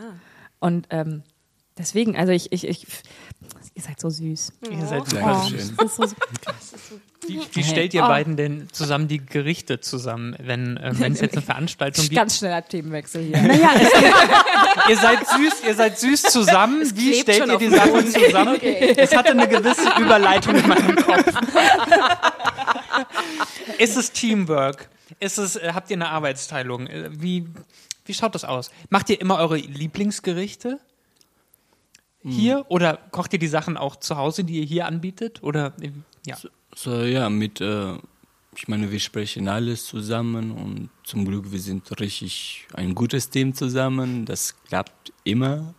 Und 0.61 0.87
ähm, 0.91 1.23
deswegen, 1.81 2.17
also 2.17 2.33
ich, 2.33 2.53
ich, 2.53 2.67
ich, 2.69 2.87
ihr 3.75 3.83
seid 3.83 4.01
so 4.01 4.09
süß. 4.11 4.53
Ihr 4.71 4.87
seid 4.87 5.09
super 5.09 5.21
Dankeschön. 5.23 5.59
süß. 5.59 5.77
Das 5.77 5.99
ist 5.99 6.11
so, 6.11 6.17
Wie, 7.29 7.39
wie 7.53 7.63
stellt 7.63 7.93
ihr 7.95 8.05
Oh. 8.05 8.09
beiden 8.09 8.37
denn 8.37 8.69
zusammen 8.73 9.07
die 9.07 9.19
Gerichte 9.25 9.79
zusammen, 9.81 10.35
wenn 10.41 10.77
äh, 10.79 10.91
es 11.13 11.21
jetzt 11.21 11.35
eine 11.37 11.43
Veranstaltung 11.43 12.05
gibt? 12.05 12.17
ganz 12.17 12.39
schneller 12.39 12.67
Themenwechsel 12.67 13.23
hier. 13.25 13.37
Ihr 14.89 14.97
seid 14.97 15.19
süß, 15.29 15.53
ihr 15.67 15.75
seid 15.75 15.99
süß 15.99 16.23
zusammen. 16.23 16.81
Wie 16.97 17.11
klebt 17.23 17.23
stellt 17.35 17.49
ihr 17.49 17.59
die 17.59 17.69
Sachen 17.69 18.07
zusammen? 18.11 18.59
Es 18.97 19.15
hatte 19.15 19.31
eine 19.33 19.47
gewisse 19.47 19.89
Überleitung 20.01 20.57
in 20.57 20.67
meinem 20.67 20.97
Kopf. 20.97 21.27
Ist 23.79 23.97
es 23.97 24.11
Teamwork? 24.13 24.89
Ist 25.21 25.39
es, 25.39 25.57
äh, 25.57 25.73
habt 25.75 25.91
ihr 25.91 25.97
eine 25.97 26.09
Arbeitsteilung? 26.09 26.87
Äh, 26.87 27.11
Wie, 27.13 27.47
wie 28.07 28.15
schaut 28.15 28.35
das 28.35 28.45
aus? 28.45 28.71
Macht 28.89 29.11
ihr 29.11 29.21
immer 29.21 29.39
eure 29.39 29.57
Lieblingsgerichte? 29.57 30.79
Hier? 32.23 32.67
Oder 32.69 32.99
kocht 33.11 33.33
ihr 33.33 33.39
die 33.39 33.47
Sachen 33.47 33.77
auch 33.77 33.97
zu 33.97 34.17
Hause, 34.17 34.45
die 34.45 34.61
ihr 34.61 34.67
hier 34.67 34.87
anbietet? 34.87 35.43
Oder 35.43 35.73
äh, 35.81 35.91
ja. 36.27 36.37
So, 36.75 37.03
ja, 37.03 37.31
mit, 37.31 37.61
äh, 37.61 37.95
ich 38.55 38.69
meine, 38.69 38.91
wir 38.91 39.01
sprechen 39.01 39.49
alles 39.49 39.87
zusammen 39.87 40.51
und 40.51 40.91
zum 41.05 41.25
Glück, 41.25 41.51
wir 41.51 41.61
sind 41.61 41.99
richtig 41.99 42.67
ein 42.75 42.95
gutes 42.95 43.31
Team 43.31 43.55
zusammen. 43.55 44.27
Das 44.27 44.55
klappt 44.65 45.13
immer. 45.25 45.75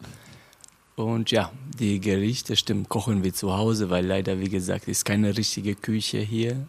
Und 0.95 1.31
ja, 1.31 1.51
die 1.79 1.99
Gerichte, 1.99 2.55
stimmt, 2.55 2.89
kochen 2.89 3.23
wir 3.23 3.33
zu 3.33 3.55
Hause, 3.55 3.89
weil 3.89 4.05
leider, 4.05 4.39
wie 4.39 4.49
gesagt, 4.49 4.87
ist 4.87 5.05
keine 5.05 5.37
richtige 5.37 5.75
Küche 5.75 6.19
hier. 6.19 6.67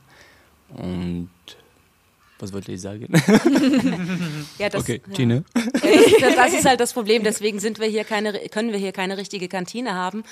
Und 0.69 1.31
was 2.43 2.53
wollte 2.53 2.73
ich 2.73 2.81
sagen? 2.81 3.07
Ja, 4.59 4.69
das, 4.69 4.83
okay, 4.83 5.01
ja. 5.07 5.15
Tine. 5.15 5.45
das, 6.21 6.37
das 6.37 6.53
ist 6.53 6.65
halt 6.65 6.81
das 6.81 6.93
Problem. 6.93 7.23
Deswegen 7.23 7.61
sind 7.61 7.79
wir 7.79 7.87
hier 7.87 8.05
keine, 8.05 8.33
können 8.49 8.73
wir 8.73 8.79
hier 8.79 8.93
keine 8.93 9.17
richtige 9.17 9.49
Kantine 9.49 9.95
haben, 9.95 10.25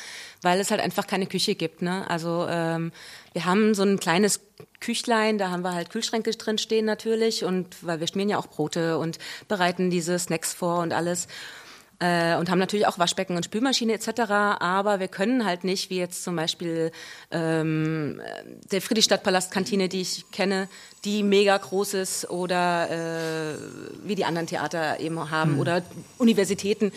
weil 0.43 0.61
es 0.61 0.71
halt 0.71 0.81
einfach 0.81 1.07
keine 1.07 1.27
Küche 1.27 1.55
gibt. 1.55 1.83
Ne? 1.83 2.09
Also 2.11 2.47
ähm, 2.49 2.93
wir 3.33 3.45
haben 3.45 3.75
so 3.75 3.83
ein 3.83 3.99
kleines 3.99 4.41
Küchlein, 4.81 5.39
da 5.39 5.51
haben 5.51 5.63
wir 5.63 5.75
halt 5.75 5.91
Kühlschränke 5.91 6.31
drin 6.33 6.59
stehen 6.59 6.85
natürlich 6.85 7.45
und 7.45 7.77
weil 7.83 8.01
wir 8.01 8.09
schmieren 8.09 8.29
ja 8.29 8.39
auch 8.39 8.49
Brote 8.49 8.99
und 8.99 9.19
bereiten 9.49 9.91
diese 9.91 10.19
Snacks 10.19 10.53
vor 10.53 10.81
und 10.81 10.93
alles. 10.93 11.29
Äh, 12.03 12.37
und 12.37 12.51
haben 12.51 12.59
natürlich 12.59 12.87
auch 12.87 12.99
Waschbecken 12.99 13.37
und 13.37 13.45
Spülmaschine 13.45 13.93
etc. 13.93 14.21
Aber 14.59 15.01
wir 15.01 15.09
können 15.09 15.45
halt 15.45 15.65
nicht, 15.65 15.91
wie 15.91 15.99
jetzt 15.99 16.25
zum 16.25 16.35
Beispiel 16.35 16.93
ähm, 17.31 18.23
der 18.73 18.81
Friedrichstadtpalast-Kantine, 18.81 19.91
die 19.91 20.01
ich 20.01 20.25
kenne, 20.33 20.69
die 21.05 21.23
mega 21.23 21.57
groß 21.57 21.95
ist 21.95 22.31
oder 22.31 22.89
äh, 22.91 23.55
wie 24.03 24.15
die 24.15 24.25
anderen 24.25 24.47
Theater 24.47 24.99
eben 25.01 25.31
haben 25.31 25.59
oder 25.59 25.83
Universitäten, 26.19 26.93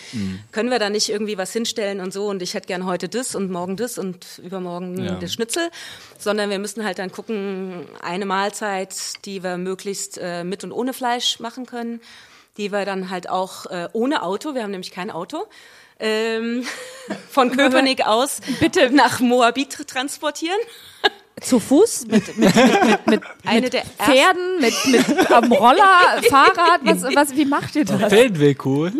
können 0.51 0.69
wir 0.69 0.79
da 0.79 0.89
nicht 0.89 1.09
irgendwie 1.09 1.37
was 1.37 1.51
hinstellen 1.51 1.99
und 1.99 2.13
so? 2.13 2.27
Und 2.27 2.41
ich 2.41 2.53
hätte 2.53 2.67
gern 2.67 2.85
heute 2.85 3.09
das 3.09 3.35
und 3.35 3.51
morgen 3.51 3.75
das 3.75 3.97
und 3.97 4.39
übermorgen 4.41 5.03
Ja. 5.03 5.15
das 5.15 5.33
Schnitzel, 5.33 5.69
sondern 6.17 6.49
wir 6.49 6.59
müssen 6.59 6.83
halt 6.85 6.99
dann 6.99 7.11
gucken, 7.11 7.87
eine 8.01 8.25
Mahlzeit, 8.25 8.93
die 9.25 9.43
wir 9.43 9.57
möglichst 9.57 10.17
äh, 10.21 10.43
mit 10.45 10.63
und 10.63 10.71
ohne 10.71 10.93
Fleisch 10.93 11.39
machen 11.39 11.65
können, 11.65 11.99
die 12.57 12.71
wir 12.71 12.85
dann 12.85 13.09
halt 13.09 13.29
auch 13.29 13.65
äh, 13.67 13.89
ohne 13.93 14.23
Auto, 14.23 14.53
wir 14.55 14.63
haben 14.63 14.71
nämlich 14.71 14.91
kein 14.91 15.11
Auto, 15.11 15.45
ähm, 15.99 16.65
von 17.29 17.51
Köpenick 17.55 18.05
aus 18.05 18.39
bitte 18.59 18.89
nach 18.91 19.19
Moabit 19.19 19.87
transportieren. 19.87 20.59
zu 21.41 21.59
Fuß 21.59 22.07
mit, 22.07 22.37
mit, 22.37 22.55
mit, 22.55 22.85
mit, 22.85 23.07
mit, 23.07 23.21
Eine 23.45 23.61
mit 23.61 23.73
der 23.73 23.83
Pferden, 23.83 24.61
mit, 24.61 24.73
mit 24.87 25.31
am 25.31 25.51
Roller, 25.51 26.21
Fahrrad. 26.29 26.81
Was, 26.83 27.03
was, 27.03 27.35
wie 27.35 27.45
macht 27.45 27.75
ihr 27.75 27.85
das? 27.85 27.99
Feldweg 28.09 28.65
cool. 28.65 28.93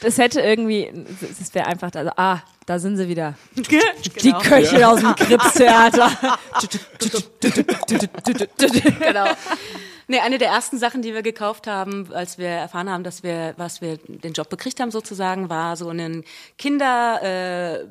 Das 0.00 0.18
hätte 0.18 0.40
irgendwie, 0.40 0.90
das 1.20 1.54
wäre 1.54 1.66
einfach, 1.66 1.90
also, 1.94 2.10
ah, 2.16 2.40
da 2.66 2.78
sind 2.78 2.96
sie 2.96 3.08
wieder. 3.08 3.34
Die 3.56 3.62
Genau. 3.62 4.38
Köche 4.40 4.88
aus 4.88 5.00
dem 5.00 5.14
Kripstheater. 5.14 6.10
genau. 9.00 9.26
Nee, 10.08 10.20
eine 10.20 10.38
der 10.38 10.48
ersten 10.48 10.78
Sachen, 10.78 11.02
die 11.02 11.14
wir 11.14 11.22
gekauft 11.22 11.66
haben, 11.66 12.12
als 12.12 12.38
wir 12.38 12.48
erfahren 12.48 12.90
haben, 12.90 13.04
dass 13.04 13.22
wir, 13.22 13.54
was 13.56 13.80
wir 13.80 13.98
den 13.98 14.32
Job 14.32 14.48
bekriegt 14.48 14.80
haben 14.80 14.90
sozusagen, 14.90 15.48
war 15.48 15.76
so 15.76 15.88
ein 15.88 16.24
Kinder 16.58 17.20
äh, 17.22 17.84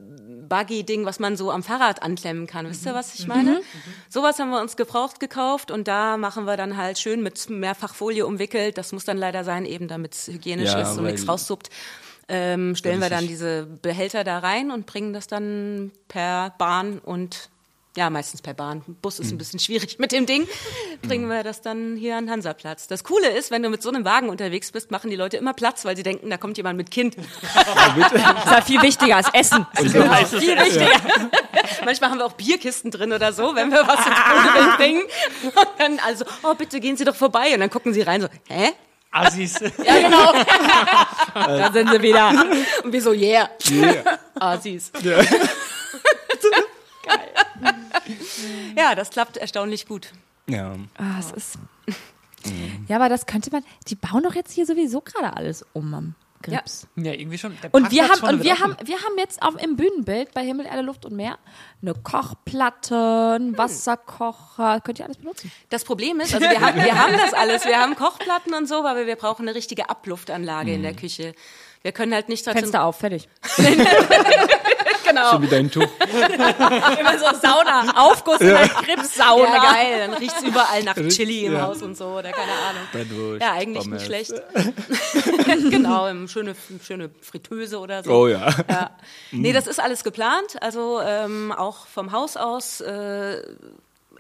Buggy 0.48 0.84
Ding, 0.84 1.06
was 1.06 1.20
man 1.20 1.38
so 1.38 1.52
am 1.52 1.64
Fahrrad 1.64 2.04
anklemmen 2.04 2.48
kann. 2.48 2.70
Wisst 2.70 2.86
ihr, 2.86 2.94
was 2.94 3.16
ich 3.16 3.28
meine? 3.28 3.62
Sowas 4.10 4.40
haben 4.40 4.50
wir 4.50 4.62
uns 4.62 4.76
gebraucht 4.76 5.20
gekauft 5.20 5.72
und 5.72 5.88
da 5.88 6.18
machen 6.18 6.46
wir 6.46 6.58
dann 6.58 6.78
halt 6.78 7.00
schön 7.00 7.24
mit 7.24 7.50
Mehrfachfolie 7.50 8.26
umwickelt. 8.26 8.78
Das 8.78 8.92
muss 8.92 9.06
dann 9.06 9.18
leider 9.18 9.44
sein, 9.44 9.66
eben 9.66 9.88
damit 9.88 10.14
es 10.14 10.28
hygienisch 10.28 10.72
Ja, 10.72 10.82
ist 10.82 10.98
und 10.98 11.06
nichts 11.06 11.28
raussuppt. 11.28 11.70
Ähm, 12.28 12.76
stellen 12.76 13.02
wir 13.02 13.10
dann 13.10 13.28
diese 13.28 13.66
Behälter 13.66 14.24
da 14.24 14.40
rein 14.40 14.72
und 14.72 14.86
bringen 14.86 15.12
das 15.12 15.28
dann 15.28 15.92
per 16.08 16.54
Bahn 16.58 17.00
und 17.00 17.51
ja, 17.98 18.10
meistens 18.10 18.42
per 18.42 18.54
Bahn. 18.54 18.84
Bus 19.02 19.20
ist 19.20 19.32
ein 19.32 19.38
bisschen 19.38 19.60
schwierig 19.60 20.00
mit 20.00 20.14
dem 20.14 20.26
Ding. 20.26 20.48
Bringen 21.02 21.28
wir 21.28 21.44
das 21.44 21.62
dann 21.62 21.98
hier 21.98 22.16
an 22.16 22.26
den 22.26 22.32
Hansaplatz. 22.32 22.88
Das 22.88 23.04
Coole 23.04 23.30
ist, 23.30 23.52
wenn 23.52 23.64
du 23.64 23.70
mit 23.70 23.82
so 23.82 23.90
einem 23.90 24.06
Wagen 24.06 24.30
unterwegs 24.30 24.72
bist, 24.72 24.92
machen 24.92 25.10
die 25.10 25.18
Leute 25.18 25.36
immer 25.36 25.54
Platz, 25.54 25.84
weil 25.84 25.98
sie 25.98 26.04
denken, 26.04 26.30
da 26.30 26.38
kommt 26.38 26.56
jemand 26.56 26.78
mit 26.78 26.90
Kind. 26.90 27.18
Das 28.02 28.12
ist 28.14 28.52
ja 28.52 28.62
viel 28.62 28.82
wichtiger 28.82 29.18
als 29.18 29.28
Essen. 29.34 29.66
Genau, 29.76 30.14
viel 30.26 30.58
wichtiger. 30.58 31.02
Manchmal 31.86 32.12
haben 32.12 32.20
wir 32.20 32.26
auch 32.26 32.34
Bierkisten 32.34 32.92
drin 32.92 33.12
oder 33.12 33.34
so, 33.34 33.56
wenn 33.56 33.72
wir 33.72 33.86
was 33.86 34.06
ins 34.06 34.16
Bruder 34.16 34.74
bringen. 34.78 35.04
Und 35.44 35.68
dann 35.78 36.00
also, 36.00 36.26
oh, 36.44 36.54
bitte 36.54 36.80
gehen 36.80 36.96
Sie 36.96 37.04
doch 37.04 37.16
vorbei. 37.16 37.54
Und 37.54 37.60
dann 37.60 37.70
gucken 37.70 37.94
sie 37.94 38.02
rein 38.02 38.22
so, 38.22 38.28
hä? 38.48 38.72
Assis. 39.12 39.60
Ja, 39.84 40.00
genau. 40.00 40.34
Da 41.34 41.72
sind 41.72 41.92
sie 41.92 42.02
wieder. 42.02 42.30
Und 42.84 42.94
wir 42.94 43.02
so, 43.02 43.12
yeah. 43.12 43.50
Yeah. 43.70 44.20
Asis. 44.40 44.92
Ja, 48.78 48.96
das 48.96 49.10
klappt 49.10 49.38
erstaunlich 49.38 49.86
gut. 49.88 50.12
Ja. 50.48 50.76
Ah, 50.98 51.20
es 51.20 51.32
ist. 51.32 51.58
Ja, 52.88 52.96
aber 52.96 53.08
das 53.10 53.26
könnte 53.28 53.52
man. 53.52 53.64
Die 53.88 53.96
bauen 53.96 54.24
doch 54.24 54.34
jetzt 54.36 54.52
hier 54.52 54.66
sowieso 54.66 55.02
gerade 55.02 55.36
alles 55.38 55.66
um 55.74 55.94
am 55.94 56.16
Grips. 56.42 56.88
Ja, 56.96 57.14
irgendwie 57.14 57.38
schon. 57.38 57.56
Und 57.72 57.92
wir 57.92 58.10
haben, 58.10 58.20
und 58.24 58.44
wir 58.44 58.60
haben, 58.60 58.76
wir 58.84 58.96
haben 58.98 59.18
jetzt 59.20 59.44
auf, 59.44 59.62
im 59.62 59.76
Bühnenbild 59.76 60.34
bei 60.34 60.44
Himmel, 60.44 60.66
Erde, 60.66 60.82
Luft 60.82 61.06
und 61.06 61.16
Meer 61.16 61.38
eine 61.84 61.94
Kochplatte, 61.94 63.34
einen 63.36 63.56
Wasserkocher. 63.60 64.82
Könnt 64.82 64.98
ihr 64.98 65.06
alles 65.06 65.18
benutzen? 65.18 65.52
Das 65.70 65.84
Problem 65.84 66.20
ist, 66.20 66.34
also 66.34 66.50
wir 66.50 66.60
haben, 66.60 66.84
wir 66.84 66.98
haben 67.00 67.14
das 67.16 67.34
alles. 67.36 67.66
Wir 67.66 67.80
haben 67.80 67.96
Kochplatten 67.96 68.56
und 68.56 68.68
so, 68.68 68.84
aber 68.88 69.06
wir 69.06 69.16
brauchen 69.18 69.48
eine 69.48 69.56
richtige 69.56 69.90
Abluftanlage 69.92 70.74
in 70.74 70.82
der 70.82 70.96
Küche. 70.96 71.36
Wir 71.84 71.92
können 71.92 72.12
halt 72.14 72.28
nicht 72.28 72.46
dazu- 72.48 72.58
Fenster 72.58 72.86
auf, 72.86 72.98
fertig. 72.98 73.30
Genau. 75.12 75.32
So 75.32 75.42
wie 75.42 75.48
dein 75.48 75.70
Tuch. 75.70 75.84
Immer 77.00 77.20
so 77.20 77.26
Sauna, 77.40 77.94
Aufguss 77.96 78.40
in 78.40 78.48
der 78.48 78.68
Grips-Sauna. 78.68 79.44
Ja, 79.56 79.74
geil. 79.74 80.00
Dann 80.08 80.14
riecht's 80.16 80.42
überall 80.44 80.84
nach 80.84 80.96
Chili 80.96 81.46
im 81.46 81.54
Ja. 81.54 81.62
Haus 81.64 81.82
und 81.82 81.98
so 81.98 82.06
oder 82.06 82.32
keine 82.32 82.52
Ahnung. 82.52 82.84
Bratwurst, 82.92 83.42
Ja, 83.42 83.52
eigentlich 83.54 83.84
Pommes. 83.84 84.02
nicht 84.02 84.06
schlecht. 84.06 84.34
genau, 85.70 86.04
eine 86.06 86.28
schöne, 86.28 86.56
schöne 86.86 87.10
Fritteuse 87.22 87.80
oder 87.80 88.04
so. 88.04 88.12
Oh 88.12 88.28
ja. 88.28 88.50
Ja. 88.70 88.92
Nee, 89.32 89.54
das 89.54 89.68
ist 89.68 89.80
alles 89.80 90.04
geplant. 90.04 90.62
Also 90.62 91.02
ähm, 91.04 91.52
auch 91.52 91.88
vom 91.88 92.12
Haus 92.12 92.38
aus 92.38 92.82
äh, 92.82 93.42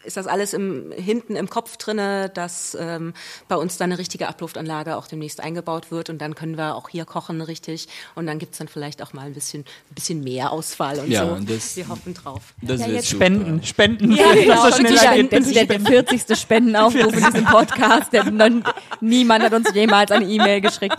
ist 0.04 0.18
das 0.18 0.28
alles 0.28 0.54
im, 0.54 0.92
hinten 0.92 1.36
im 1.36 1.50
Kopf 1.50 1.78
drinne, 1.78 2.30
dass 2.30 2.76
ähm, 2.80 3.14
bei 3.48 3.56
uns 3.56 3.78
dann 3.78 3.92
eine 3.92 4.00
richtige 4.00 4.28
Abluftanlage 4.28 4.98
auch 4.98 5.08
demnächst 5.08 5.40
eingebaut 5.42 5.92
wird 5.92 6.10
und 6.10 6.20
dann 6.20 6.36
können 6.36 6.58
wir 6.58 6.76
auch 6.76 6.90
hier 6.90 7.06
kochen 7.06 7.42
richtig 7.42 7.88
und 8.16 8.26
dann 8.28 8.40
gibt's 8.40 8.58
dann 8.58 8.68
vielleicht 8.68 9.02
auch 9.04 9.14
mal 9.14 9.26
ein 9.28 9.34
bisschen, 9.34 9.62
ein 9.62 9.96
bisschen 9.96 10.24
mehr 10.24 10.52
Auswahl 10.52 11.00
und 11.00 11.10
Ja, 11.10 11.26
so. 11.28 11.34
und 11.34 11.50
das- 11.50 11.76
wir 11.76 11.88
hoffen 11.88 12.14
drauf. 12.14 12.54
Das 12.62 12.82
Ja, 12.82 12.88
jetzt 12.88 13.10
super. 13.10 13.26
Spenden, 13.26 13.64
Spenden. 13.64 14.12
Ja, 14.12 14.34
genau. 14.34 14.66
das 14.66 14.80
Und 14.80 14.88
schneller 14.88 15.02
der, 15.02 15.24
geht. 15.24 15.32
der, 15.32 15.40
der, 15.66 15.66
der 15.66 15.80
40. 15.80 16.38
Spendenaufruf 16.40 17.14
in 17.14 17.24
diesem 17.26 17.46
Podcast. 17.46 18.14
Der, 18.14 18.24
non, 18.32 18.64
Niemand 19.02 19.44
hat 19.44 19.54
uns 19.54 19.74
jemals 19.74 20.12
eine 20.12 20.26
E-Mail 20.26 20.62
geschickt. 20.62 20.96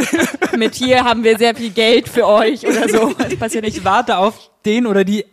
Mit 0.57 0.75
hier 0.75 1.05
haben 1.05 1.25
wir 1.25 1.39
sehr 1.39 1.55
viel 1.55 1.71
Geld 1.71 2.09
für 2.09 2.27
euch 2.27 2.67
oder 2.67 2.89
so. 2.89 3.13
Das 3.15 3.37
passiert 3.37 3.65
nicht. 3.65 3.77
Ich 3.79 3.85
warte 3.85 4.17
auf 4.19 4.51
den 4.65 4.87
oder 4.87 5.05
die 5.05 5.25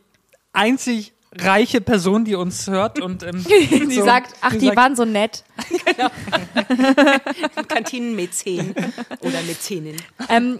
einzig 0.53 1.13
reiche 1.38 1.82
Person, 1.82 2.26
die 2.26 2.36
uns 2.36 2.68
hört 2.68 3.00
und 3.00 3.24
ähm, 3.24 3.44
Die 3.50 3.96
so- 3.96 4.04
sagt, 4.06 4.36
ach, 4.42 4.54
die 4.54 4.65
sagt, 4.68 4.78
waren 4.78 4.96
so 4.96 5.06
nett. 5.06 5.44
Kantinenmäzen 7.68 8.74
oder 9.22 9.42
Mäzenin. 9.44 9.98
Ähm, 10.30 10.60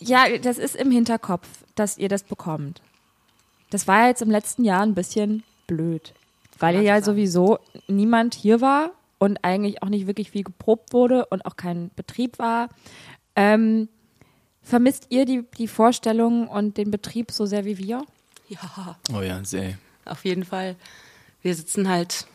ja, 0.00 0.38
das 0.38 0.58
ist 0.58 0.76
im 0.76 0.90
Hinterkopf, 0.90 1.46
dass 1.74 1.98
ihr 1.98 2.08
das 2.08 2.22
bekommt. 2.24 2.82
Das 3.70 3.86
war 3.86 4.00
ja 4.02 4.08
jetzt 4.08 4.22
im 4.22 4.30
letzten 4.30 4.64
Jahr 4.64 4.82
ein 4.82 4.94
bisschen 4.94 5.44
blöd, 5.66 6.12
weil 6.58 6.76
ja, 6.76 6.96
ja 6.96 7.02
sowieso 7.02 7.58
niemand 7.86 8.34
hier 8.34 8.60
war 8.60 8.90
und 9.18 9.44
eigentlich 9.44 9.82
auch 9.82 9.88
nicht 9.88 10.06
wirklich 10.06 10.30
viel 10.30 10.42
geprobt 10.42 10.92
wurde 10.92 11.26
und 11.26 11.44
auch 11.46 11.56
kein 11.56 11.90
Betrieb 11.94 12.38
war. 12.38 12.68
Ähm, 13.36 13.88
vermisst 14.62 15.06
ihr 15.10 15.24
die, 15.24 15.44
die 15.56 15.68
Vorstellung 15.68 16.48
und 16.48 16.76
den 16.78 16.90
Betrieb 16.90 17.30
so 17.30 17.46
sehr 17.46 17.64
wie 17.64 17.78
wir? 17.78 18.04
Ja, 18.48 18.96
Oh 19.14 19.20
ja, 19.20 19.44
sehr. 19.44 19.74
Auf 20.10 20.24
jeden 20.24 20.44
Fall. 20.44 20.76
Wir 21.42 21.54
sitzen 21.54 21.88
halt 21.88 22.26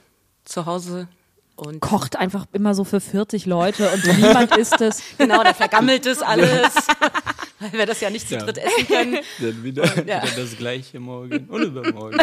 zu 0.45 0.65
Hause 0.65 1.07
und 1.55 1.79
Kocht 1.79 2.17
einfach 2.17 2.45
immer 2.51 2.73
so 2.75 2.83
für 2.83 2.99
40 2.99 3.45
Leute 3.45 3.89
und 3.89 4.05
niemand 4.17 4.57
isst 4.57 4.81
es. 4.81 5.01
genau, 5.17 5.41
da 5.43 5.53
vergammelt 5.53 6.05
es 6.05 6.21
alles, 6.21 6.73
weil 7.59 7.71
wir 7.73 7.85
das 7.85 8.01
ja 8.01 8.09
nicht 8.09 8.27
zu 8.27 8.35
Ja. 8.35 8.41
dritt 8.43 8.57
essen 8.57 8.87
können. 8.87 9.17
Dann 9.39 9.63
wieder, 9.63 9.85
Ja. 10.05 10.21
wieder 10.23 10.41
das 10.43 10.57
gleiche 10.57 10.99
morgen 10.99 11.45
und 11.47 11.61
übermorgen. 11.63 12.17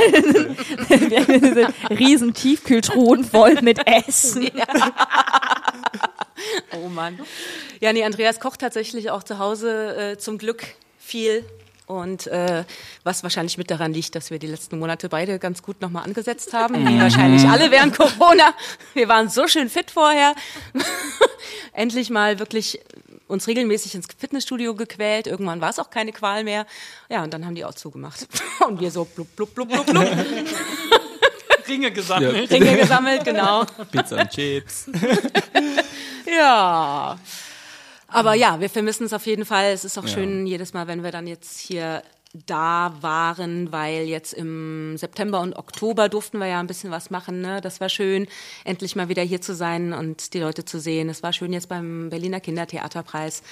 Diese 0.90 1.68
riesen 1.90 2.34
Tiefkühltruhen 2.34 3.24
voll 3.24 3.62
mit 3.62 3.78
Essen. 3.86 4.50
Oh 6.74 6.88
Mann. 6.88 7.18
Ja, 7.80 7.92
nee, 7.92 8.04
Andreas 8.04 8.40
kocht 8.40 8.60
tatsächlich 8.60 9.10
auch 9.10 9.22
zu 9.22 9.38
Hause 9.38 9.96
äh, 10.12 10.18
zum 10.18 10.38
Glück 10.38 10.64
viel. 10.98 11.44
Und 11.92 12.26
äh, 12.26 12.64
was 13.04 13.22
wahrscheinlich 13.22 13.58
mit 13.58 13.70
daran 13.70 13.92
liegt, 13.92 14.14
dass 14.14 14.30
wir 14.30 14.38
die 14.38 14.46
letzten 14.46 14.78
Monate 14.78 15.10
beide 15.10 15.38
ganz 15.38 15.62
gut 15.62 15.80
nochmal 15.82 16.04
angesetzt 16.04 16.54
haben. 16.54 16.88
Wie 16.88 16.98
wahrscheinlich 16.98 17.44
alle 17.46 17.70
während 17.70 17.94
Corona. 17.96 18.54
Wir 18.94 19.08
waren 19.08 19.28
so 19.28 19.46
schön 19.46 19.68
fit 19.68 19.90
vorher. 19.90 20.34
Endlich 21.72 22.08
mal 22.08 22.38
wirklich 22.38 22.80
uns 23.28 23.46
regelmäßig 23.46 23.94
ins 23.94 24.06
Fitnessstudio 24.18 24.74
gequält. 24.74 25.26
Irgendwann 25.26 25.60
war 25.60 25.70
es 25.70 25.78
auch 25.78 25.90
keine 25.90 26.12
Qual 26.12 26.44
mehr. 26.44 26.66
Ja, 27.10 27.22
und 27.22 27.34
dann 27.34 27.44
haben 27.44 27.54
die 27.54 27.64
auch 27.64 27.74
zugemacht. 27.74 28.26
Und 28.66 28.80
wir 28.80 28.90
so 28.90 29.04
blub, 29.04 29.34
blub, 29.36 29.54
blub, 29.54 29.68
blub, 29.68 29.86
blub. 29.86 30.08
Ringe 31.68 31.92
gesammelt. 31.92 32.50
Ringe 32.50 32.76
gesammelt, 32.76 33.24
genau. 33.24 33.64
Pizza 33.90 34.20
und 34.20 34.30
Chips. 34.30 34.86
Ja. 36.26 37.18
Aber 38.12 38.34
ja, 38.34 38.60
wir 38.60 38.70
vermissen 38.70 39.06
es 39.06 39.12
auf 39.12 39.26
jeden 39.26 39.44
Fall. 39.44 39.72
Es 39.72 39.84
ist 39.84 39.98
auch 39.98 40.06
schön 40.06 40.46
jedes 40.46 40.74
Mal, 40.74 40.86
wenn 40.86 41.02
wir 41.02 41.10
dann 41.10 41.26
jetzt 41.26 41.58
hier 41.58 42.02
da 42.46 42.94
waren, 43.00 43.72
weil 43.72 44.04
jetzt 44.04 44.32
im 44.32 44.96
September 44.96 45.40
und 45.40 45.54
Oktober 45.54 46.08
durften 46.08 46.38
wir 46.38 46.46
ja 46.46 46.60
ein 46.60 46.66
bisschen 46.66 46.90
was 46.90 47.10
machen. 47.10 47.42
Ne? 47.42 47.60
Das 47.60 47.80
war 47.80 47.88
schön, 47.88 48.26
endlich 48.64 48.96
mal 48.96 49.08
wieder 49.08 49.22
hier 49.22 49.42
zu 49.42 49.54
sein 49.54 49.92
und 49.92 50.32
die 50.32 50.40
Leute 50.40 50.64
zu 50.64 50.80
sehen. 50.80 51.08
Es 51.10 51.22
war 51.22 51.32
schön 51.32 51.52
jetzt 51.52 51.68
beim 51.68 52.08
Berliner 52.08 52.40
Kindertheaterpreis. 52.40 53.42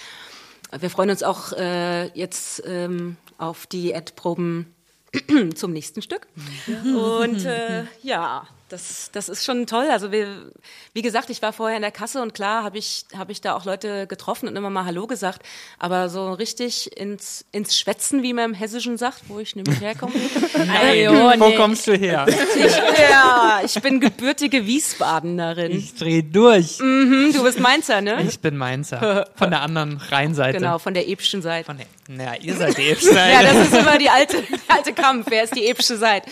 Wir 0.79 0.89
freuen 0.89 1.11
uns 1.11 1.23
auch 1.23 1.53
äh, 1.53 2.07
jetzt 2.19 2.63
ähm, 2.67 3.17
auf 3.39 3.67
die 3.67 3.93
Endproben 3.93 4.75
zum 5.55 5.73
nächsten 5.73 6.01
Stück. 6.01 6.27
Und 6.67 7.45
äh, 7.45 7.85
ja, 8.03 8.47
das, 8.71 9.11
das 9.13 9.29
ist 9.29 9.45
schon 9.45 9.67
toll. 9.67 9.89
Also 9.91 10.13
wir, 10.13 10.51
wie 10.95 11.03
gesagt, 11.03 11.29
ich 11.29 11.43
war 11.43 11.53
vorher 11.53 11.77
in 11.77 11.83
der 11.83 11.91
Kasse 11.91 12.23
und 12.23 12.35
klar 12.35 12.63
habe 12.63 12.79
ich, 12.79 13.05
hab 13.17 13.29
ich 13.29 13.41
da 13.41 13.55
auch 13.55 13.65
Leute 13.65 14.07
getroffen 14.07 14.49
und 14.49 14.57
immer 14.57 14.71
mal 14.71 14.85
Hallo 14.85 15.07
gesagt. 15.07 15.43
Aber 15.79 16.09
so 16.09 16.33
richtig 16.33 16.97
ins, 16.97 17.45
ins 17.53 17.77
Schwätzen, 17.79 18.23
wie 18.23 18.33
man 18.33 18.51
im 18.51 18.55
Hessischen 18.55 18.97
sagt, 18.97 19.23
wo 19.29 19.39
ich 19.41 19.57
nämlich 19.57 19.81
herkomme. 19.81 20.13
Ajo, 20.83 21.13
Wo 21.13 21.49
nee. 21.49 21.57
kommst 21.57 21.87
du 21.87 21.95
her? 21.95 22.27
ich, 22.29 22.77
ja, 23.11 23.61
ich 23.65 23.75
bin 23.83 24.01
gebürtige 24.01 24.65
Wiesbadenerin. 24.67 25.73
Ich 25.73 25.95
dreh 25.97 26.23
durch. 26.23 26.79
Hm, 26.79 27.33
du 27.35 27.43
bist 27.43 27.59
Mainzer, 27.59 28.01
ne? 28.01 28.23
Ich 28.23 28.39
bin 28.39 28.57
Mainzer. 28.57 29.27
Von 29.35 29.51
der 29.51 29.63
anderen 29.63 29.97
Rheinseite. 29.99 30.59
Genau, 30.59 30.79
von 30.79 30.95
der 30.95 31.09
Ebschen 31.09 31.43
Seite. 31.43 31.67
Von 31.67 31.79
der, 31.79 31.87
naja, 32.09 32.41
ihr 32.41 32.57
seid 32.57 32.79
die 32.79 32.89
Ebsche. 32.89 33.13
Ja, 33.13 33.43
das 33.43 33.69
ist 33.69 33.75
immer 33.75 33.99
die 33.99 34.09
alte, 34.09 34.43
der 34.43 34.77
alte 34.77 34.93
Kampf. 34.93 35.27
Wer 35.29 35.45
ist 35.45 35.55
die 35.57 35.67
Ebsche 35.67 35.97
Seite? 35.97 36.31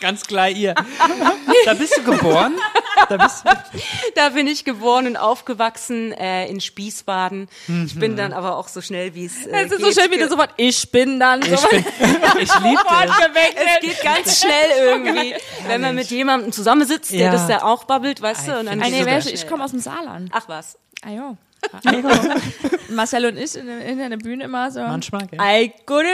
Ganz 0.00 0.22
klar 0.26 0.48
ihr. 0.50 0.74
Da 1.64 1.74
bist 1.74 1.96
du 1.96 2.02
geboren? 2.02 2.54
Da 3.08 3.16
bist 3.16 3.44
du, 3.44 3.50
Da 4.14 4.28
bin 4.30 4.46
ich 4.46 4.64
geboren 4.64 5.06
und 5.06 5.16
aufgewachsen 5.16 6.12
äh, 6.12 6.46
in 6.48 6.60
Spießbaden. 6.60 7.48
Ich 7.86 7.98
bin 7.98 8.16
dann 8.16 8.32
aber 8.32 8.56
auch 8.56 8.68
so 8.68 8.80
schnell, 8.80 9.14
wie 9.14 9.26
es 9.26 9.46
äh, 9.46 9.64
Es 9.64 9.72
ist 9.72 9.80
so 9.80 9.86
geht, 9.88 10.00
schön, 10.00 10.10
wie 10.10 10.18
du 10.18 10.28
sofort, 10.28 10.50
ich 10.56 10.90
bin 10.90 11.18
dann 11.20 11.42
so 11.42 11.54
ich, 11.54 11.62
bin, 11.68 11.84
ich 12.40 12.58
liebe 12.62 12.82
es. 13.04 13.10
Es 13.56 13.80
geht 13.80 14.02
ganz 14.02 14.40
schnell 14.40 14.70
irgendwie, 14.78 15.34
wenn 15.66 15.80
man 15.80 15.94
mit 15.94 16.08
jemandem 16.10 16.52
zusammensitzt, 16.52 17.12
der 17.12 17.18
Ja. 17.26 17.32
das 17.32 17.46
da 17.46 17.62
auch 17.62 17.84
babbelt, 17.84 18.20
weißt 18.22 18.48
du, 18.48 18.58
und 18.60 18.66
dann 18.66 18.80
Ah, 18.82 18.84
geht 18.88 19.06
es 19.06 19.24
so 19.24 19.30
ich 19.30 19.40
schnell. 19.40 19.50
komme 19.50 19.64
aus 19.64 19.70
dem 19.70 19.80
Saarland. 19.80 20.30
Ach 20.32 20.48
was. 20.48 20.78
Ah, 21.02 21.10
jo. 21.10 21.36
Marcel 22.90 23.26
und 23.26 23.36
ich 23.36 23.54
in, 23.56 23.68
in 23.68 24.10
der 24.10 24.16
Bühne 24.16 24.44
immer 24.44 24.70
so. 24.70 24.80
Manchmal, 24.80 25.26
gell? 25.26 25.38
Wie. 25.38 25.42
Ei, 25.42 25.72
gut. 25.86 26.04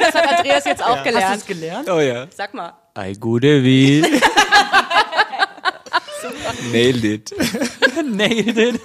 Das 0.00 0.14
hat 0.14 0.38
Andreas 0.38 0.64
jetzt 0.64 0.82
auch 0.82 0.96
Hast 0.96 1.04
gelernt. 1.04 1.42
du 1.42 1.46
gelernt? 1.54 1.90
Oh 1.90 2.00
ja. 2.00 2.26
Sag 2.34 2.54
mal. 2.54 2.72
Ei, 2.94 3.12
gute 3.14 3.62
wie. 3.62 4.02
Nailed 6.72 7.04
it. 7.04 7.32
Nailed 8.04 8.58
it. 8.58 8.80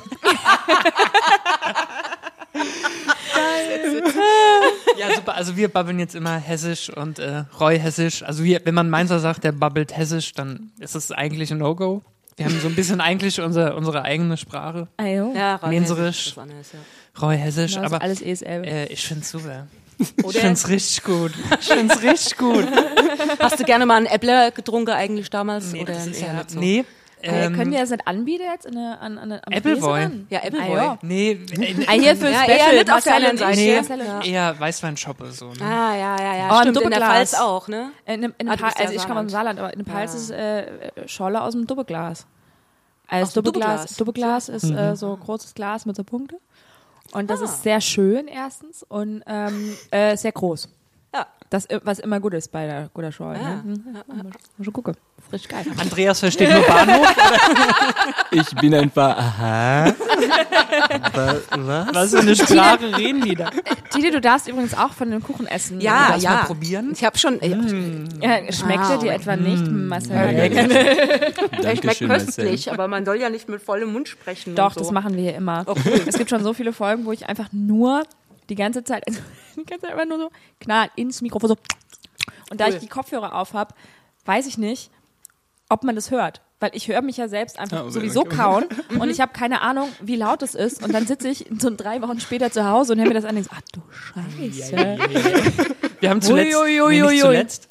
ja, 4.97 5.15
super. 5.15 5.35
Also 5.35 5.55
wir 5.57 5.67
babbeln 5.69 5.99
jetzt 5.99 6.15
immer 6.15 6.37
hessisch 6.37 6.89
und 6.89 7.19
äh, 7.19 7.45
Roy 7.59 7.79
hessisch. 7.79 8.23
Also 8.23 8.43
wir, 8.43 8.61
wenn 8.65 8.75
man 8.75 8.89
Mainzer 8.89 9.19
sagt, 9.19 9.43
der 9.43 9.51
babbelt 9.51 9.95
hessisch, 9.95 10.33
dann 10.33 10.71
ist 10.79 10.95
es 10.95 11.11
eigentlich 11.11 11.51
ein 11.51 11.57
No-Go. 11.59 12.01
Wir 12.35 12.45
haben 12.45 12.59
so 12.59 12.67
ein 12.67 12.75
bisschen 12.75 12.99
eigentlich 13.01 13.39
unser, 13.41 13.75
unsere 13.75 14.03
eigene 14.03 14.37
Sprache. 14.37 14.87
Ah, 14.97 15.05
jo. 15.05 15.33
Ja, 15.35 15.55
Ron 15.57 15.71
Lenserisch. 15.71 16.05
Hessisch 16.05 16.27
ist 16.27 16.37
was 16.37 16.43
anderes, 16.43 16.71
ja. 16.73 17.21
Roy 17.21 17.37
hessisch, 17.37 17.75
Das 17.75 17.83
ist 17.83 17.85
aber 17.93 18.01
alles 18.01 18.21
ESL. 18.21 18.63
äh, 18.65 18.85
ich 18.87 19.05
find's 19.05 19.29
super. 19.29 19.67
Oder 20.23 20.29
Ich 20.35 20.37
find's 20.39 20.67
richtig 20.67 21.03
gut. 21.03 21.31
Ich 21.59 21.67
find's 21.67 22.01
richtig 22.01 22.37
gut. 22.37 22.65
hast 23.39 23.59
du 23.59 23.63
gerne 23.63 23.85
mal 23.85 23.97
einen 23.97 24.07
Äppler 24.07 24.51
getrunken 24.51 24.91
eigentlich 24.91 25.29
damals? 25.29 25.71
Nee, 25.71 25.81
oder 25.83 25.93
das 25.93 26.07
ist 26.07 26.21
ja, 26.21 26.33
nicht 26.33 26.51
so? 26.51 26.59
nee. 26.59 26.85
Äh, 27.23 27.45
Ähm, 27.45 27.55
können 27.55 27.71
wir 27.71 27.79
das 27.79 27.89
nicht 27.89 28.05
anbieten 28.05 28.43
jetzt 28.51 28.65
in 28.65 28.77
eine, 28.77 28.99
an, 28.99 29.17
an, 29.17 29.31
am 29.31 29.39
Appleboy. 29.53 30.09
Ja, 30.29 30.39
Appleboy. 30.39 30.77
Ah, 30.77 30.83
ja. 30.83 30.97
nee, 31.01 31.31
äh, 31.31 31.85
Ah, 31.87 31.91
hier 31.93 32.15
für 32.17 32.29
Ja, 32.29 32.43
Special. 32.43 32.57
eher 32.59 32.73
nicht 32.73 32.91
auf 32.91 33.03
der 33.03 33.15
anderen 33.15 33.37
Seite. 33.37 33.57
nee, 33.59 33.79
ich. 34.21 34.31
eher 34.31 34.59
Weißweinschoppe 34.59 35.31
so. 35.31 35.49
Ne? 35.53 35.61
Ah, 35.61 35.95
ja, 35.95 36.17
ja, 36.19 36.35
ja. 36.35 36.47
Oh, 36.49 36.55
im 36.55 36.61
Stimmt, 36.61 36.67
in 36.67 36.73
der 36.73 36.99
Doppelglas. 36.99 37.07
Pfalz 37.31 37.33
auch, 37.35 37.67
ne? 37.69 37.91
In, 38.05 38.13
einem- 38.13 38.33
in 38.37 38.49
Ah, 38.49 38.57
also 38.61 38.83
ja 38.83 38.91
ich 38.91 39.07
komme 39.07 39.15
aus 39.21 39.25
dem 39.25 39.29
Saarland. 39.29 39.59
Aber 39.59 39.71
in 39.73 39.79
dem 39.79 39.85
Pals 39.85 40.13
ist 40.13 40.31
äh, 40.31 40.67
Scholle 41.07 41.41
aus 41.41 41.53
dem 41.53 41.65
Doppelglas. 41.65 42.27
Also 43.07 43.41
Doppelglas. 43.41 43.95
Doppelglas 43.95 44.49
ist 44.49 44.69
äh, 44.69 44.95
so 44.95 45.15
großes 45.15 45.53
Glas 45.53 45.85
mit 45.85 45.95
so 45.95 46.03
Punkte. 46.03 46.37
Und 47.13 47.29
Ah. 47.31 47.33
das 47.35 47.41
ist 47.41 47.63
sehr 47.63 47.79
schön 47.79 48.27
erstens 48.27 48.83
und 48.83 49.23
ähm, 49.27 49.75
äh, 49.91 50.17
sehr 50.17 50.31
groß. 50.31 50.67
Ja. 51.13 51.27
Das, 51.49 51.67
äh, 51.67 51.79
was 51.83 51.99
immer 51.99 52.19
gut 52.19 52.33
ist 52.33 52.51
bei 52.51 52.65
der 52.65 52.89
guter 52.93 53.11
Show. 53.11 53.25
Ah. 53.25 53.33
Ne? 53.33 53.61
Mhm. 53.63 53.93
Mal 54.07 54.31
schon 54.63 54.73
gucken. 54.73 54.95
Frisch 55.33 55.47
geil. 55.47 55.65
Andreas 55.79 56.19
versteht 56.19 56.51
nur 56.51 56.61
Bahnhof. 56.61 57.07
Ich 58.35 58.49
bin 58.55 58.73
einfach, 58.73 59.15
aha. 59.17 59.93
Wa- 61.13 61.35
Was? 61.51 61.93
Was 61.95 62.11
für 62.11 62.19
eine 62.19 62.35
Sprache 62.35 62.97
reden 62.97 63.21
die 63.21 63.35
da? 63.35 63.49
Titi, 63.91 64.09
du 64.11 64.19
darfst 64.21 64.47
übrigens 64.47 64.75
auch 64.75 64.91
von 64.91 65.09
dem 65.11 65.21
Kuchen 65.23 65.45
essen. 65.47 65.79
Ja, 65.81 66.09
Lass 66.11 66.23
ja. 66.23 66.29
mal 66.31 66.43
probieren. 66.45 66.91
Ich 66.93 67.03
habe 67.03 67.17
schon. 67.17 67.39
Ja, 67.41 68.37
ja 68.39 68.51
schmeckt 68.51 68.79
Ah, 68.83 68.97
dir 68.97 69.13
etwa 69.13 69.35
nicht, 69.35 69.65
Marcel? 69.67 70.09
Der 70.15 70.49
schmeckt 70.51 71.63
Dankeschön, 71.63 72.07
Marcel. 72.07 72.25
köstlich, 72.45 72.71
aber 72.71 72.87
man 72.87 73.05
soll 73.05 73.17
ja 73.19 73.29
nicht 73.29 73.47
mit 73.49 73.61
vollem 73.61 73.91
Mund 73.93 74.07
sprechen. 74.07 74.55
Doch, 74.55 74.67
und 74.67 74.73
so. 74.75 74.79
das 74.81 74.91
machen 74.91 75.15
wir 75.15 75.21
hier 75.23 75.35
immer. 75.35 75.65
Es 76.07 76.17
gibt 76.17 76.29
schon 76.31 76.43
so 76.43 76.53
viele 76.53 76.73
Folgen, 76.73 77.05
wo 77.05 77.11
ich 77.11 77.27
einfach 77.27 77.49
nur 77.51 78.03
die 78.49 78.55
ganze 78.55 78.83
Zeit, 78.83 79.07
also 79.07 79.19
die 79.57 79.63
ganze 79.65 79.85
Zeit 79.87 79.93
einfach 79.95 80.07
nur 80.07 80.17
so 80.19 80.29
knall 80.59 80.89
ins 80.95 81.21
Mikrofon 81.21 81.49
so. 81.49 81.57
Und 82.51 82.59
da 82.59 82.65
Cool. 82.65 82.73
ich 82.73 82.79
die 82.79 82.87
Kopfhörer 82.87 83.35
auf 83.35 83.53
habe, 83.53 83.73
weiß 84.25 84.47
ich 84.47 84.57
nicht, 84.57 84.89
ob 85.73 85.83
man 85.83 85.95
das 85.95 86.11
hört. 86.11 86.41
Weil 86.59 86.71
ich 86.75 86.87
höre 86.87 87.01
mich 87.01 87.17
ja 87.17 87.27
selbst 87.27 87.59
einfach 87.59 87.79
Ah, 87.79 87.81
okay, 87.83 87.91
sowieso 87.91 88.23
kauen 88.23 88.63
und 88.99 89.09
ich 89.09 89.19
habe 89.19 89.33
keine 89.33 89.61
Ahnung, 89.61 89.89
wie 90.01 90.15
laut 90.15 90.41
es 90.43 90.55
ist. 90.55 90.81
Und 90.81 90.93
dann 90.93 91.05
sitze 91.05 91.27
ich 91.27 91.45
so 91.59 91.69
drei 91.75 92.01
Wochen 92.01 92.19
später 92.21 92.51
zu 92.51 92.65
Hause 92.65 92.93
und 92.93 92.99
höre 92.99 93.07
mir 93.07 93.13
das 93.15 93.25
an 93.25 93.35
und 93.35 93.45
denke 93.45 93.49
so, 93.49 93.55
ach 93.57 93.71
du 93.73 93.81
Scheiße. 93.91 94.97
Wir 95.99 96.09
haben 96.09 96.21
zuletzt, 96.21 96.55
Ui, 96.55 96.61
ui, 96.63 96.81
ui, 96.81 96.89
nee, 96.93 97.01
nicht 97.01 97.03
ui, 97.09 97.13
ui. 97.15 97.19
zuletzt 97.19 97.67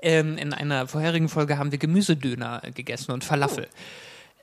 ähm, 0.00 0.38
in 0.38 0.52
einer 0.52 0.86
vorherigen 0.86 1.28
Folge 1.28 1.58
haben 1.58 1.72
wir 1.72 1.78
Gemüsedöner 1.78 2.62
gegessen 2.74 3.10
und 3.12 3.24
Falafel. 3.24 3.66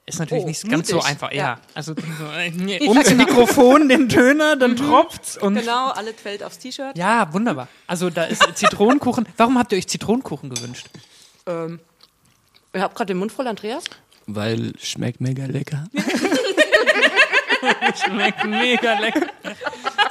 Ist 0.07 0.19
natürlich 0.19 0.43
Oh, 0.43 0.47
nicht 0.47 0.69
ganz 0.69 0.87
so 0.89 0.97
mutig. 0.97 1.09
einfach. 1.09 1.31
Ja, 1.31 1.37
Ja. 1.43 1.59
also 1.73 1.93
so, 1.95 2.61
nee, 2.63 2.79
ums 2.87 3.09
Mikrofon 3.15 3.89
den 3.89 4.07
Döner, 4.09 4.55
dann 4.55 4.75
tropft's 4.75 5.37
und 5.37 5.55
Genau, 5.55 5.87
alles 5.89 6.15
fällt 6.21 6.43
aufs 6.43 6.59
T-Shirt. 6.59 6.97
ja, 6.97 7.31
wunderbar. 7.33 7.67
Also 7.87 8.09
da 8.09 8.25
ist 8.25 8.43
Zitronenkuchen. 8.55 9.25
Warum 9.37 9.57
habt 9.57 9.71
ihr 9.71 9.77
euch 9.77 9.87
Zitronenkuchen 9.87 10.49
gewünscht? 10.49 10.87
Ähm, 11.47 11.79
ich 12.75 12.81
habe 12.81 12.93
gerade 12.93 13.07
den 13.13 13.17
Mund 13.17 13.31
voll, 13.31 13.47
Andreas. 13.47 13.83
Weil 14.27 14.73
schmeckt 14.81 15.21
mega 15.21 15.45
lecker. 15.45 15.85
Schmeckt 18.05 18.45
mega 18.45 18.99
lecker. 18.99 19.27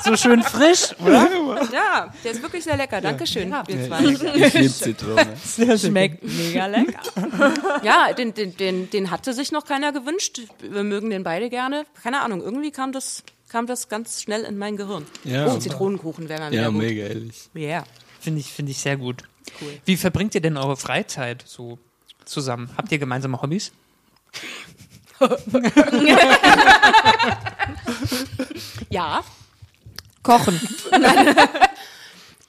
So 0.02 0.16
schön 0.16 0.42
frisch, 0.42 0.94
oder? 1.00 1.28
Ja, 1.72 2.12
der 2.24 2.32
ist 2.32 2.42
wirklich 2.42 2.64
sehr 2.64 2.76
lecker. 2.76 3.00
Dankeschön, 3.00 3.50
Ja. 3.50 3.62
Ja, 3.68 3.86
zwei. 3.86 4.04
ich 4.04 4.54
liebe 4.54 4.72
Zitrone. 4.72 5.26
Schmeckt 5.78 6.22
mega 6.22 6.66
lecker. 6.66 7.00
Ja, 7.82 8.12
den, 8.12 8.34
den, 8.34 8.56
den, 8.56 8.90
den 8.90 9.10
hatte 9.10 9.32
sich 9.34 9.52
noch 9.52 9.64
keiner 9.64 9.92
gewünscht. 9.92 10.40
Wir 10.60 10.82
mögen 10.82 11.10
den 11.10 11.22
beide 11.22 11.48
gerne. 11.50 11.84
Keine 12.02 12.20
Ahnung, 12.22 12.42
irgendwie 12.42 12.70
kam 12.70 12.92
das, 12.92 13.22
kam 13.48 13.66
das 13.66 13.88
ganz 13.88 14.22
schnell 14.22 14.42
in 14.42 14.58
mein 14.58 14.76
Gehirn. 14.76 15.06
Ja. 15.24 15.46
Oh, 15.52 15.58
Zitronenkuchen 15.58 16.28
wäre 16.28 16.42
Ja, 16.44 16.50
wieder 16.50 16.66
gut. 16.72 16.82
mega 16.82 17.04
ehrlich. 17.04 17.48
Yeah. 17.54 17.84
Finde 18.20 18.40
ich, 18.40 18.52
finde 18.52 18.72
ich 18.72 18.78
sehr 18.78 18.96
gut. 18.96 19.22
Cool. 19.60 19.78
Wie 19.84 19.96
verbringt 19.96 20.34
ihr 20.34 20.40
denn 20.40 20.56
eure 20.56 20.76
Freizeit 20.76 21.44
so 21.46 21.78
zusammen? 22.24 22.70
Habt 22.76 22.92
ihr 22.92 22.98
gemeinsame 22.98 23.40
Hobbys? 23.40 23.72
Ja. 28.90 29.24
Kochen. 30.22 30.60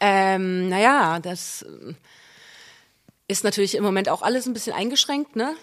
Ähm, 0.02 0.68
naja, 0.68 1.20
das 1.20 1.62
äh, 1.62 1.94
ist 3.30 3.46
natürlich 3.46 3.76
im 3.76 3.84
Moment 3.84 4.10
auch 4.10 4.22
alles 4.22 4.46
ein 4.46 4.54
bisschen 4.54 4.74
eingeschränkt, 4.74 5.38
ne? 5.38 5.56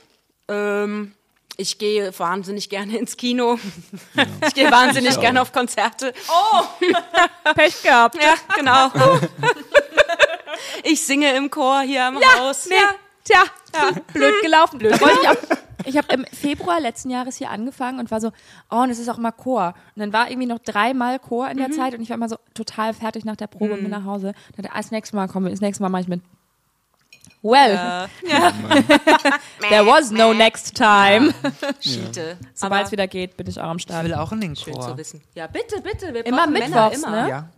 Ähm, 0.49 1.15
ich 1.59 1.77
gehe 1.77 2.19
wahnsinnig 2.19 2.71
gerne 2.71 2.97
ins 2.97 3.19
Kino. 3.19 3.59
Ich 4.47 4.55
gehe 4.55 4.71
wahnsinnig 4.71 5.11
Ich 5.11 5.21
gerne 5.21 5.43
auf 5.43 5.53
Konzerte. 5.53 6.15
Pech 7.55 7.83
gehabt. 7.83 8.17
Ja, 8.21 8.35
genau. 8.57 8.91
Ich 10.83 11.05
singe 11.05 11.37
im 11.37 11.51
Chor 11.51 11.83
hier 11.83 12.09
im 12.09 12.19
Haus. 12.39 12.67
Nee. 12.67 12.77
Tja, 13.25 13.45
blöd 14.13 14.35
gelaufen. 14.43 14.79
Blöd. 14.79 15.01
Wollte 15.01 15.19
ich. 15.23 15.59
Ich 15.85 15.97
habe 15.97 16.15
im 16.15 16.25
Februar 16.27 16.79
letzten 16.79 17.11
Jahres 17.11 17.39
hier 17.39 17.51
angefangen 17.51 17.99
und 17.99 18.13
war 18.13 18.21
so, 18.21 18.31
oh, 18.71 18.77
und 18.83 18.91
es 18.91 19.01
ist 19.01 19.09
auch 19.09 19.19
mal 19.19 19.33
Chor. 19.33 19.75
Und 19.97 20.01
dann 20.01 20.13
war 20.13 20.31
irgendwie 20.31 20.47
noch 20.47 20.61
dreimal 20.61 21.19
Chor 21.19 21.51
in 21.51 21.57
der 21.57 21.71
Mhm. 21.71 21.73
Zeit 21.73 21.95
und 21.97 22.01
ich 22.03 22.09
war 22.09 22.15
immer 22.15 22.29
so 22.29 22.37
total 22.55 22.95
fertig 22.95 23.25
nach 23.25 23.35
der 23.35 23.49
Probe 23.49 23.73
und 23.73 23.81
bin 23.81 23.91
nach 23.91 24.05
Hause. 24.05 24.33
Dann 24.55 24.63
dachte 24.63 24.77
ich, 24.79 24.83
das 24.85 24.91
nächste 24.93 25.17
Mal 25.17 25.27
kommen 25.27 25.47
wir, 25.47 25.51
das 25.51 25.61
nächste 25.61 25.83
Mal 25.83 25.89
mache 25.89 26.03
ich 26.03 26.09
mit. 26.09 26.21
Well, 27.43 27.75
Ja. 27.75 28.53
there 29.71 29.85
was 29.85 30.13
no 30.13 30.33
next 30.33 30.77
time. 30.77 31.35
Schiete. 31.81 32.37
Sobald 32.55 32.87
es 32.87 32.93
wieder 32.93 33.09
geht, 33.09 33.37
bin 33.37 33.49
ich 33.49 33.59
auch 33.61 33.65
am 33.71 33.79
Ich 33.79 33.83
Start. 33.83 34.05
will 34.05 34.15
auch 34.15 34.31
in 34.31 34.41
den 34.41 34.55
schön 34.55 34.75
Chor. 34.75 34.91
zu 34.91 34.97
wissen. 34.97 35.21
Ja, 35.35 35.49
bitte, 35.49 35.81
bitte. 35.81 36.15
Wir 36.15 36.25
Immer 36.25 36.47
mittwochs, 36.47 36.71
Männer, 36.71 36.93
immer. 36.95 37.23
ne? 37.25 37.29
Ja. 37.29 37.49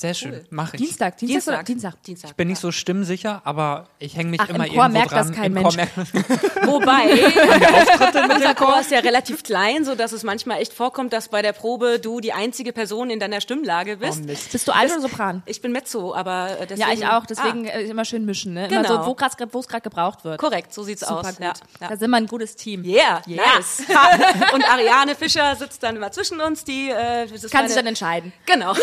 Sehr 0.00 0.14
schön. 0.14 0.30
Cool. 0.32 0.44
Mach 0.50 0.74
ich. 0.74 0.80
Dienstag, 0.80 1.16
Dienstag, 1.16 1.54
oder 1.54 1.62
Dienstag. 1.64 2.00
Dienstag. 2.04 2.36
Bin 2.36 2.46
nicht 2.46 2.60
so 2.60 2.70
stimmsicher, 2.70 3.42
aber 3.42 3.88
ich 3.98 4.16
hänge 4.16 4.30
mich 4.30 4.40
Ach, 4.40 4.48
im 4.48 4.54
immer 4.54 4.66
Chor 4.66 4.74
irgendwo 4.84 4.92
merkt 4.96 5.10
das 5.10 5.26
dran. 5.26 5.34
kein 5.34 5.46
Im 5.46 5.52
Mensch. 5.54 5.74
Wobei, 6.66 8.32
unser 8.36 8.54
Chor 8.54 8.78
ist 8.78 8.92
ja 8.92 9.00
relativ 9.00 9.42
klein, 9.42 9.84
so 9.84 9.96
dass 9.96 10.12
es 10.12 10.22
manchmal 10.22 10.60
echt 10.62 10.72
vorkommt, 10.72 11.12
dass 11.12 11.28
bei 11.30 11.42
der 11.42 11.52
Probe 11.52 11.98
du 11.98 12.20
die 12.20 12.32
einzige 12.32 12.72
Person 12.72 13.10
in 13.10 13.18
deiner 13.18 13.40
Stimmlage 13.40 13.96
bist. 13.96 14.24
Bist 14.24 14.68
du 14.68 14.72
Alt 14.72 14.92
oder 14.92 15.00
Sopran? 15.00 15.42
ich 15.46 15.60
bin 15.62 15.72
Mezzo, 15.72 16.14
aber 16.14 16.60
äh, 16.60 16.66
deswegen... 16.68 16.80
Ja, 16.80 16.92
ich 16.94 17.04
auch. 17.04 17.26
Deswegen 17.26 17.66
Ah, 17.66 17.70
äh, 17.72 17.82
immer 17.88 18.04
schön 18.04 18.24
mischen. 18.24 18.54
Ne? 18.54 18.68
Immer 18.68 18.82
Genau. 18.84 19.02
so, 19.02 19.06
wo 19.08 19.14
grad- 19.16 19.34
wo 19.52 19.58
es 19.58 19.66
gerade 19.66 19.82
gebraucht 19.82 20.22
wird. 20.24 20.38
korrekt, 20.38 20.72
so 20.72 20.84
sieht's 20.84 21.00
Super 21.00 21.20
aus. 21.22 21.26
gut. 21.30 21.40
Ja, 21.40 21.52
ja. 21.80 21.88
Da 21.88 21.96
sind 21.96 22.08
wir 22.10 22.18
ein 22.18 22.28
gutes 22.28 22.54
Team. 22.54 22.84
Yeah, 22.84 23.20
Yeah. 23.26 23.42
nice. 23.56 23.82
Und 24.54 24.62
Ariane 24.70 25.16
Fischer 25.16 25.56
sitzt 25.56 25.82
dann 25.82 25.96
immer 25.96 26.12
zwischen 26.12 26.40
uns, 26.40 26.62
die 26.62 26.88
äh, 26.88 27.26
das 27.26 27.42
Kann 27.50 27.62
meine, 27.62 27.68
sich 27.68 27.76
dann 27.76 27.86
entscheiden. 27.88 28.32
Genau. 28.46 28.74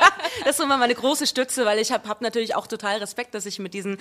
das 0.44 0.58
ist 0.58 0.64
immer 0.64 0.76
meine 0.76 0.94
große 0.94 1.26
Stütze, 1.26 1.64
weil 1.64 1.78
ich 1.78 1.92
habe 1.92 2.08
hab 2.08 2.20
natürlich 2.20 2.54
auch 2.54 2.66
total 2.66 2.98
Respekt, 2.98 3.34
dass 3.34 3.46
ich 3.46 3.58
mit 3.58 3.74
diesen 3.74 3.98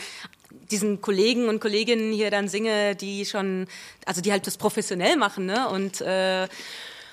diesen 0.71 1.01
Kollegen 1.01 1.49
und 1.49 1.59
Kolleginnen 1.59 2.11
hier 2.13 2.31
dann 2.31 2.47
singe, 2.47 2.95
die 2.95 3.25
schon, 3.25 3.67
also 4.05 4.21
die 4.21 4.31
halt 4.31 4.45
das 4.47 4.57
professionell 4.57 5.15
machen, 5.17 5.45
ne? 5.45 5.69
Und 5.69 6.01
äh, 6.01 6.47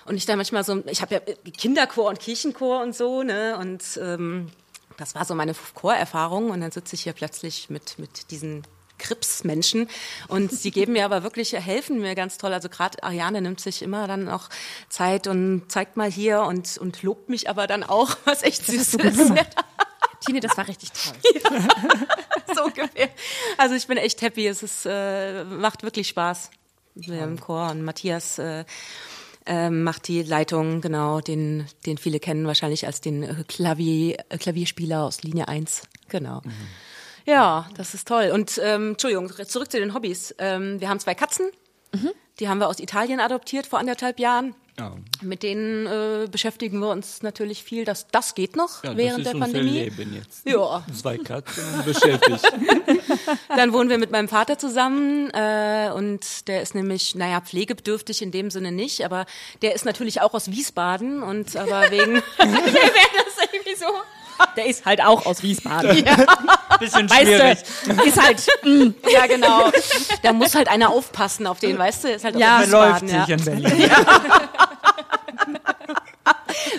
und 0.05 0.17
ich 0.17 0.27
da 0.27 0.37
manchmal 0.37 0.63
so, 0.63 0.85
ich 0.87 1.03
habe 1.03 1.15
ja 1.17 1.21
Kinderchor 1.57 2.09
und 2.09 2.21
Kirchenchor 2.21 2.83
und 2.83 2.95
so, 2.95 3.23
ne? 3.23 3.57
Und 3.59 3.83
ähm, 4.01 4.51
das 4.99 5.15
war 5.15 5.25
so 5.25 5.35
meine 5.35 5.55
Chorerfahrung 5.75 6.51
und 6.51 6.61
dann 6.61 6.71
sitze 6.71 6.95
ich 6.95 7.03
hier 7.03 7.13
plötzlich 7.13 7.71
mit 7.71 7.99
mit 7.99 8.31
diesen 8.31 8.63
Krips-Menschen 8.99 9.89
und 10.29 10.53
sie 10.53 10.71
geben 10.71 10.93
mir 10.93 11.05
aber 11.05 11.23
wirklich, 11.23 11.53
helfen 11.53 12.01
mir 12.01 12.15
ganz 12.15 12.39
toll. 12.39 12.53
Also 12.53 12.69
gerade 12.69 13.03
Ariane 13.03 13.41
nimmt 13.41 13.61
sich 13.61 13.83
immer 13.83 14.07
dann 14.07 14.29
auch 14.29 14.49
Zeit 14.89 15.27
und 15.27 15.65
zeigt 15.69 15.97
mal 15.97 16.11
hier 16.11 16.43
und, 16.43 16.79
und 16.79 17.03
lobt 17.03 17.29
mich 17.29 17.49
aber 17.49 17.67
dann 17.67 17.83
auch, 17.83 18.17
was 18.25 18.43
echt 18.43 18.67
süß 18.67 18.95
ist. 18.95 19.33
Tine, 20.21 20.41
das 20.41 20.57
war 20.57 20.67
richtig 20.67 20.91
toll. 20.93 21.15
so 22.55 22.65
ungefähr. 22.65 23.09
Also 23.59 23.75
ich 23.75 23.87
bin 23.87 23.99
echt 23.99 24.23
happy. 24.23 24.47
Es 24.47 24.63
ist, 24.63 24.87
äh, 24.87 25.45
macht 25.45 25.83
wirklich 25.83 26.09
Spaß 26.09 26.51
Wir 26.95 27.23
im 27.23 27.39
Chor 27.39 27.71
und 27.71 27.83
Matthias 27.83 28.39
äh, 28.39 28.65
äh, 29.47 29.71
macht 29.71 30.09
die 30.09 30.23
Leitung, 30.23 30.81
genau, 30.81 31.21
den, 31.21 31.67
den 31.87 31.99
viele 31.99 32.19
kennen 32.19 32.47
wahrscheinlich 32.47 32.87
als 32.87 33.01
den 33.01 33.23
äh, 33.23 33.45
Klavier, 33.47 34.17
äh, 34.29 34.39
Klavierspieler 34.39 35.05
aus 35.05 35.23
Linie 35.23 35.49
1. 35.49 35.83
Genau. 36.09 36.43
Ja, 37.27 37.69
das 37.77 37.95
ist 37.95 38.09
toll. 38.09 38.31
Und 38.33 38.61
ähm, 38.63 38.91
Entschuldigung, 38.91 39.31
zurück 39.47 39.71
zu 39.71 39.79
den 39.79 39.95
Hobbys. 39.95 40.35
Ähm, 40.39 40.81
wir 40.81 40.89
haben 40.89 41.01
zwei 41.01 41.15
Katzen. 41.15 41.51
Die 42.39 42.49
haben 42.49 42.59
wir 42.59 42.69
aus 42.69 42.81
Italien 42.81 43.21
adoptiert 43.21 43.67
vor 43.67 43.79
anderthalb 43.79 44.21
Jahren. 44.21 44.55
Ja, 44.79 44.93
Mit 45.23 45.43
denen 45.43 45.87
äh, 45.87 46.29
beschäftigen 46.31 46.81
wir 46.81 46.91
uns 46.91 47.23
natürlich 47.23 47.63
viel. 47.63 47.87
Das, 47.87 48.09
das 48.09 48.35
geht 48.35 48.57
noch 48.57 48.85
ja 48.85 48.95
während 48.95 49.25
das 49.25 49.33
ist 49.33 49.41
der 49.41 49.41
Pandemie. 49.41 49.71
Leben 49.71 50.15
jetzt. 50.15 50.47
Ja. 50.47 50.85
Zwei 50.95 51.17
Katzen 51.17 51.65
und 51.79 51.87
beschäftigt. 51.87 52.43
Dann 53.57 53.73
wohnen 53.73 53.89
wir 53.89 53.97
mit 53.97 54.11
meinem 54.11 54.29
Vater 54.29 54.59
zusammen 54.59 55.31
äh, 55.31 55.91
und 55.95 56.47
der 56.49 56.61
ist 56.61 56.75
nämlich, 56.75 57.15
naja, 57.15 57.41
pflegebedürftig 57.41 58.21
in 58.21 58.33
dem 58.33 58.51
Sinne 58.51 58.71
nicht, 58.71 59.03
aber 59.03 59.25
der 59.63 59.75
ist 59.75 59.87
natürlich 59.87 60.21
auch 60.21 60.35
aus 60.35 60.51
Wiesbaden 60.51 61.23
und 61.23 61.57
aber 61.57 61.91
wegen 61.91 62.17
das 62.37 63.49
irgendwie 63.51 63.77
so. 63.77 63.87
Der 64.57 64.67
ist 64.67 64.85
halt 64.85 65.03
auch 65.03 65.27
aus 65.27 65.43
Wiesbaden. 65.43 66.05
Bisschen 66.81 67.09
Weißt 67.11 67.23
schwierig. 67.23 67.59
du, 67.87 68.03
ist 68.05 68.23
halt. 68.23 68.43
Ja, 69.11 69.27
genau. 69.27 69.71
Da 70.23 70.33
muss 70.33 70.55
halt 70.55 70.69
einer 70.69 70.91
aufpassen 70.91 71.47
auf 71.47 71.59
den, 71.61 71.79
weißt 71.79 72.05
du? 72.05 72.09
Ist 72.13 72.25
halt 72.25 72.37
Ja, 72.37 72.61
aus 72.61 72.69
Läuft 72.69 73.03
Wiesbaden, 73.03 73.27
sich 73.27 73.29
ja. 73.29 73.37
in 73.37 73.63
Berlin. 73.63 73.91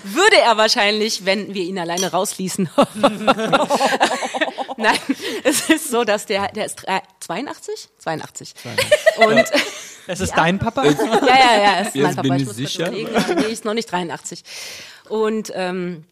Würde 0.04 0.38
er 0.38 0.58
wahrscheinlich, 0.58 1.26
wenn 1.26 1.54
wir 1.54 1.64
ihn 1.64 1.78
alleine 1.80 2.12
rausließen. 2.12 2.70
Nein, 4.78 4.98
es 5.44 5.70
ist 5.70 5.90
so, 5.90 6.04
dass 6.04 6.26
der, 6.26 6.50
der 6.52 6.66
ist 6.66 6.76
drei- 6.76 7.02
82? 7.20 7.90
82. 8.00 8.54
Und 9.18 9.46
Es 10.08 10.20
ist 10.20 10.34
dein 10.34 10.60
Papa? 10.60 10.84
Ja, 10.86 10.92
ja, 10.92 11.62
ja, 11.62 11.80
ist 11.82 11.96
Jetzt 11.96 12.04
mein 12.04 12.16
Papa. 12.16 12.22
bin 12.28 12.36
ich 12.36 12.42
ich 12.42 12.48
muss 12.48 12.56
sicher. 12.56 12.92
Ja, 12.92 13.34
Nee, 13.36 13.52
ist 13.52 13.66
noch 13.66 13.74
nicht 13.74 13.92
83. 13.92 14.44
Und, 15.10 15.52
ähm, 15.56 16.06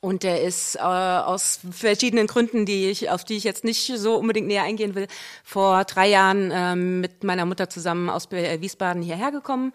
und 0.00 0.22
der 0.22 0.42
ist 0.42 0.76
äh, 0.76 0.80
aus 0.80 1.60
verschiedenen 1.70 2.26
Gründen, 2.26 2.66
die 2.66 2.90
ich, 2.90 3.10
auf 3.10 3.24
die 3.24 3.36
ich 3.36 3.44
jetzt 3.44 3.64
nicht 3.64 3.92
so 3.96 4.16
unbedingt 4.16 4.46
näher 4.46 4.62
eingehen 4.62 4.94
will, 4.94 5.06
vor 5.44 5.84
drei 5.84 6.08
Jahren 6.08 6.50
ähm, 6.52 7.00
mit 7.00 7.24
meiner 7.24 7.44
Mutter 7.44 7.68
zusammen 7.68 8.08
aus 8.08 8.26
Be- 8.26 8.60
Wiesbaden 8.60 9.02
hierher 9.02 9.30
gekommen. 9.30 9.72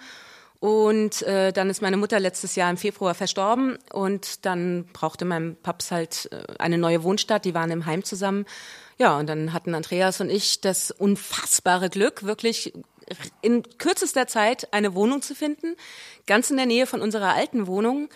Und 0.59 1.21
äh, 1.23 1.51
dann 1.51 1.69
ist 1.69 1.83
meine 1.83 1.97
Mutter 1.97 2.19
letztes 2.19 2.55
Jahr 2.55 2.71
im 2.71 2.77
Februar 2.77 3.13
verstorben 3.13 3.77
und 3.93 4.45
dann 4.45 4.85
brauchte 4.93 5.25
mein 5.25 5.57
Paps 5.61 5.91
halt 5.91 6.29
äh, 6.31 6.53
eine 6.57 6.79
neue 6.79 7.03
Wohnstadt. 7.03 7.45
Die 7.45 7.53
waren 7.53 7.69
im 7.69 7.85
Heim 7.85 8.03
zusammen. 8.03 8.45
Ja, 8.97 9.19
und 9.19 9.27
dann 9.27 9.53
hatten 9.53 9.75
Andreas 9.75 10.21
und 10.21 10.31
ich 10.31 10.61
das 10.61 10.89
unfassbare 10.89 11.89
Glück, 11.89 12.23
wirklich 12.23 12.73
in 13.41 13.61
kürzester 13.77 14.25
Zeit 14.25 14.73
eine 14.73 14.95
Wohnung 14.95 15.21
zu 15.21 15.35
finden, 15.35 15.75
ganz 16.25 16.49
in 16.49 16.57
der 16.57 16.65
Nähe 16.65 16.87
von 16.87 17.01
unserer 17.01 17.35
alten 17.35 17.67
Wohnung, 17.67 18.09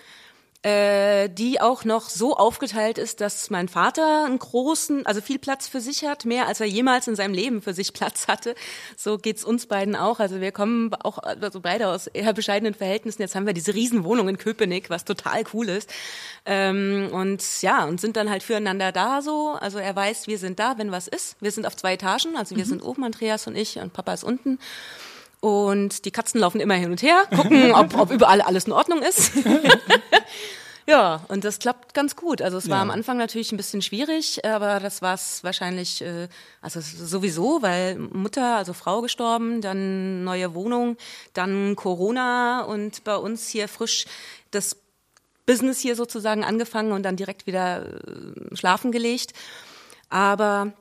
äh, 0.61 1.29
die 1.29 1.61
auch 1.61 1.85
noch 1.85 2.09
so 2.09 2.35
aufgeteilt 2.35 2.97
ist, 2.97 3.21
dass 3.21 3.49
mein 3.49 3.69
Vater 3.69 4.25
einen 4.25 4.39
großen, 4.39 5.05
also 5.05 5.21
viel 5.21 5.39
Platz 5.39 5.69
für 5.69 5.79
sich 5.79 6.03
hat, 6.03 6.25
mehr 6.25 6.47
als 6.47 6.59
er 6.59 6.67
jemals 6.67 7.07
in 7.07 7.15
seinem 7.15 7.33
Leben 7.33 7.61
für 7.61 7.73
sich 7.73 7.93
Platz 7.93 8.27
hatte. 8.27 8.55
So 8.97 9.17
geht's 9.17 9.45
uns 9.45 9.67
beiden 9.67 9.95
auch. 9.95 10.19
Also 10.19 10.41
wir 10.41 10.51
kommen 10.51 10.93
auch 10.95 11.17
also 11.19 11.61
beide 11.61 11.87
aus 11.87 12.07
eher 12.07 12.33
bescheidenen 12.33 12.73
Verhältnissen. 12.73 13.21
Jetzt 13.21 13.35
haben 13.35 13.45
wir 13.45 13.53
diese 13.53 13.73
Riesenwohnung 13.73 14.27
in 14.27 14.37
Köpenick, 14.37 14.89
was 14.89 15.05
total 15.05 15.43
cool 15.53 15.69
ist. 15.69 15.89
Ähm, 16.45 17.09
und 17.13 17.61
ja, 17.61 17.85
und 17.85 18.01
sind 18.01 18.17
dann 18.17 18.29
halt 18.29 18.43
füreinander 18.43 18.91
da 18.91 19.21
so. 19.21 19.55
Also 19.61 19.77
er 19.77 19.95
weiß, 19.95 20.27
wir 20.27 20.37
sind 20.37 20.59
da, 20.59 20.77
wenn 20.77 20.91
was 20.91 21.07
ist. 21.07 21.37
Wir 21.39 21.51
sind 21.51 21.65
auf 21.67 21.77
zwei 21.77 21.93
Etagen, 21.93 22.35
also 22.35 22.57
wir 22.57 22.65
sind 22.65 22.83
oben, 22.83 23.05
Andreas 23.05 23.47
und 23.47 23.55
ich, 23.55 23.77
und 23.77 23.93
Papa 23.93 24.13
ist 24.13 24.25
unten. 24.25 24.59
Und 25.41 26.03
die 26.05 26.11
Katzen 26.11 26.39
laufen 26.41 26.59
immer 26.59 26.73
hin 26.73 26.91
und 26.91 27.01
her, 27.01 27.23
gucken, 27.35 27.71
ob, 27.73 27.97
ob 27.97 28.11
überall 28.11 28.41
alles 28.41 28.65
in 28.65 28.73
Ordnung 28.73 29.01
ist. 29.01 29.31
ja, 30.85 31.23
und 31.29 31.43
das 31.45 31.59
klappt 31.59 31.93
ganz 31.93 32.15
gut. 32.15 32.41
Also 32.41 32.57
es 32.57 32.67
war 32.69 32.77
Ja. 32.77 32.81
am 32.81 32.91
Anfang 32.91 33.17
natürlich 33.17 33.51
ein 33.51 33.57
bisschen 33.57 33.81
schwierig, 33.81 34.43
aber 34.43 34.79
das 34.79 35.01
war 35.01 35.13
es 35.13 35.43
wahrscheinlich, 35.43 36.01
äh, 36.01 36.27
also 36.61 36.81
sowieso, 36.81 37.61
weil 37.61 37.97
Mutter, 37.97 38.57
also 38.57 38.73
Frau 38.73 39.01
gestorben, 39.01 39.61
dann 39.61 40.23
neue 40.23 40.53
Wohnung, 40.55 40.97
dann 41.33 41.75
Corona 41.75 42.63
und 42.63 43.03
bei 43.03 43.15
uns 43.15 43.47
hier 43.47 43.67
frisch 43.67 44.05
das 44.51 44.75
Business 45.45 45.79
hier 45.79 45.95
sozusagen 45.95 46.43
angefangen 46.43 46.91
und 46.91 47.03
dann 47.03 47.15
direkt 47.15 47.47
wieder 47.47 47.85
äh, 47.85 48.55
schlafen 48.55 48.91
gelegt. 48.91 49.33
Aber 50.09 50.73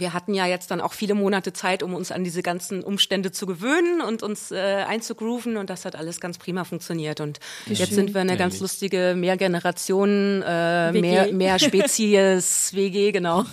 wir 0.00 0.12
hatten 0.12 0.34
ja 0.34 0.46
jetzt 0.46 0.70
dann 0.70 0.80
auch 0.80 0.92
viele 0.92 1.14
Monate 1.14 1.52
Zeit, 1.52 1.82
um 1.82 1.94
uns 1.94 2.12
an 2.12 2.24
diese 2.24 2.42
ganzen 2.42 2.82
Umstände 2.82 3.32
zu 3.32 3.46
gewöhnen 3.46 4.00
und 4.00 4.22
uns 4.22 4.50
äh, 4.50 4.84
einzugrooven 4.86 5.56
und 5.56 5.70
das 5.70 5.84
hat 5.84 5.96
alles 5.96 6.20
ganz 6.20 6.38
prima 6.38 6.64
funktioniert 6.64 7.20
und 7.20 7.40
Wie 7.66 7.74
jetzt 7.74 7.88
schön. 7.88 7.96
sind 7.96 8.14
wir 8.14 8.20
eine 8.20 8.36
ganz 8.36 8.60
lustige 8.60 9.14
Mehrgenerationen, 9.16 10.42
äh, 10.42 10.92
mehr, 10.92 11.32
mehr 11.32 11.58
Spezies 11.58 12.72
WG, 12.74 13.12
genau. 13.12 13.44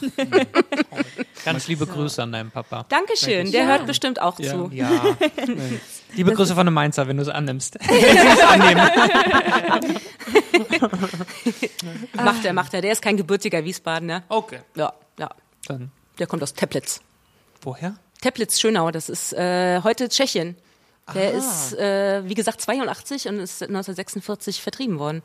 ganz 1.45 1.67
liebe 1.67 1.85
Grüße 1.85 2.21
an 2.21 2.31
deinen 2.31 2.51
Papa. 2.51 2.85
Dankeschön, 2.89 3.51
der 3.51 3.61
ja. 3.63 3.67
hört 3.67 3.87
bestimmt 3.87 4.21
auch 4.21 4.39
ja. 4.39 4.51
zu. 4.51 4.69
Ja. 4.73 4.89
liebe 6.15 6.33
Grüße 6.33 6.53
von 6.53 6.67
einem 6.67 6.73
Mainzer, 6.73 7.07
wenn 7.07 7.17
du 7.17 7.23
es 7.23 7.29
annimmst. 7.29 7.77
macht 12.13 12.45
er, 12.45 12.53
macht 12.53 12.73
er. 12.73 12.81
Der 12.81 12.91
ist 12.91 13.01
kein 13.01 13.17
gebürtiger 13.17 13.63
Wiesbadener. 13.63 14.23
Okay. 14.29 14.59
Ja, 14.75 14.93
ja. 15.19 15.29
Dann 15.67 15.91
der 16.21 16.27
kommt 16.27 16.43
aus 16.43 16.53
Teplitz. 16.53 17.01
Woher? 17.61 17.95
Teplitz, 18.21 18.59
Schönau, 18.59 18.91
das 18.91 19.09
ist 19.09 19.33
äh, 19.33 19.81
heute 19.81 20.07
Tschechien. 20.07 20.55
Der 21.15 21.31
Aha. 21.31 21.37
ist, 21.37 21.73
äh, 21.73 22.21
wie 22.29 22.35
gesagt, 22.35 22.61
82 22.61 23.27
und 23.27 23.39
ist 23.39 23.63
1946 23.63 24.61
vertrieben 24.61 24.99
worden 24.99 25.23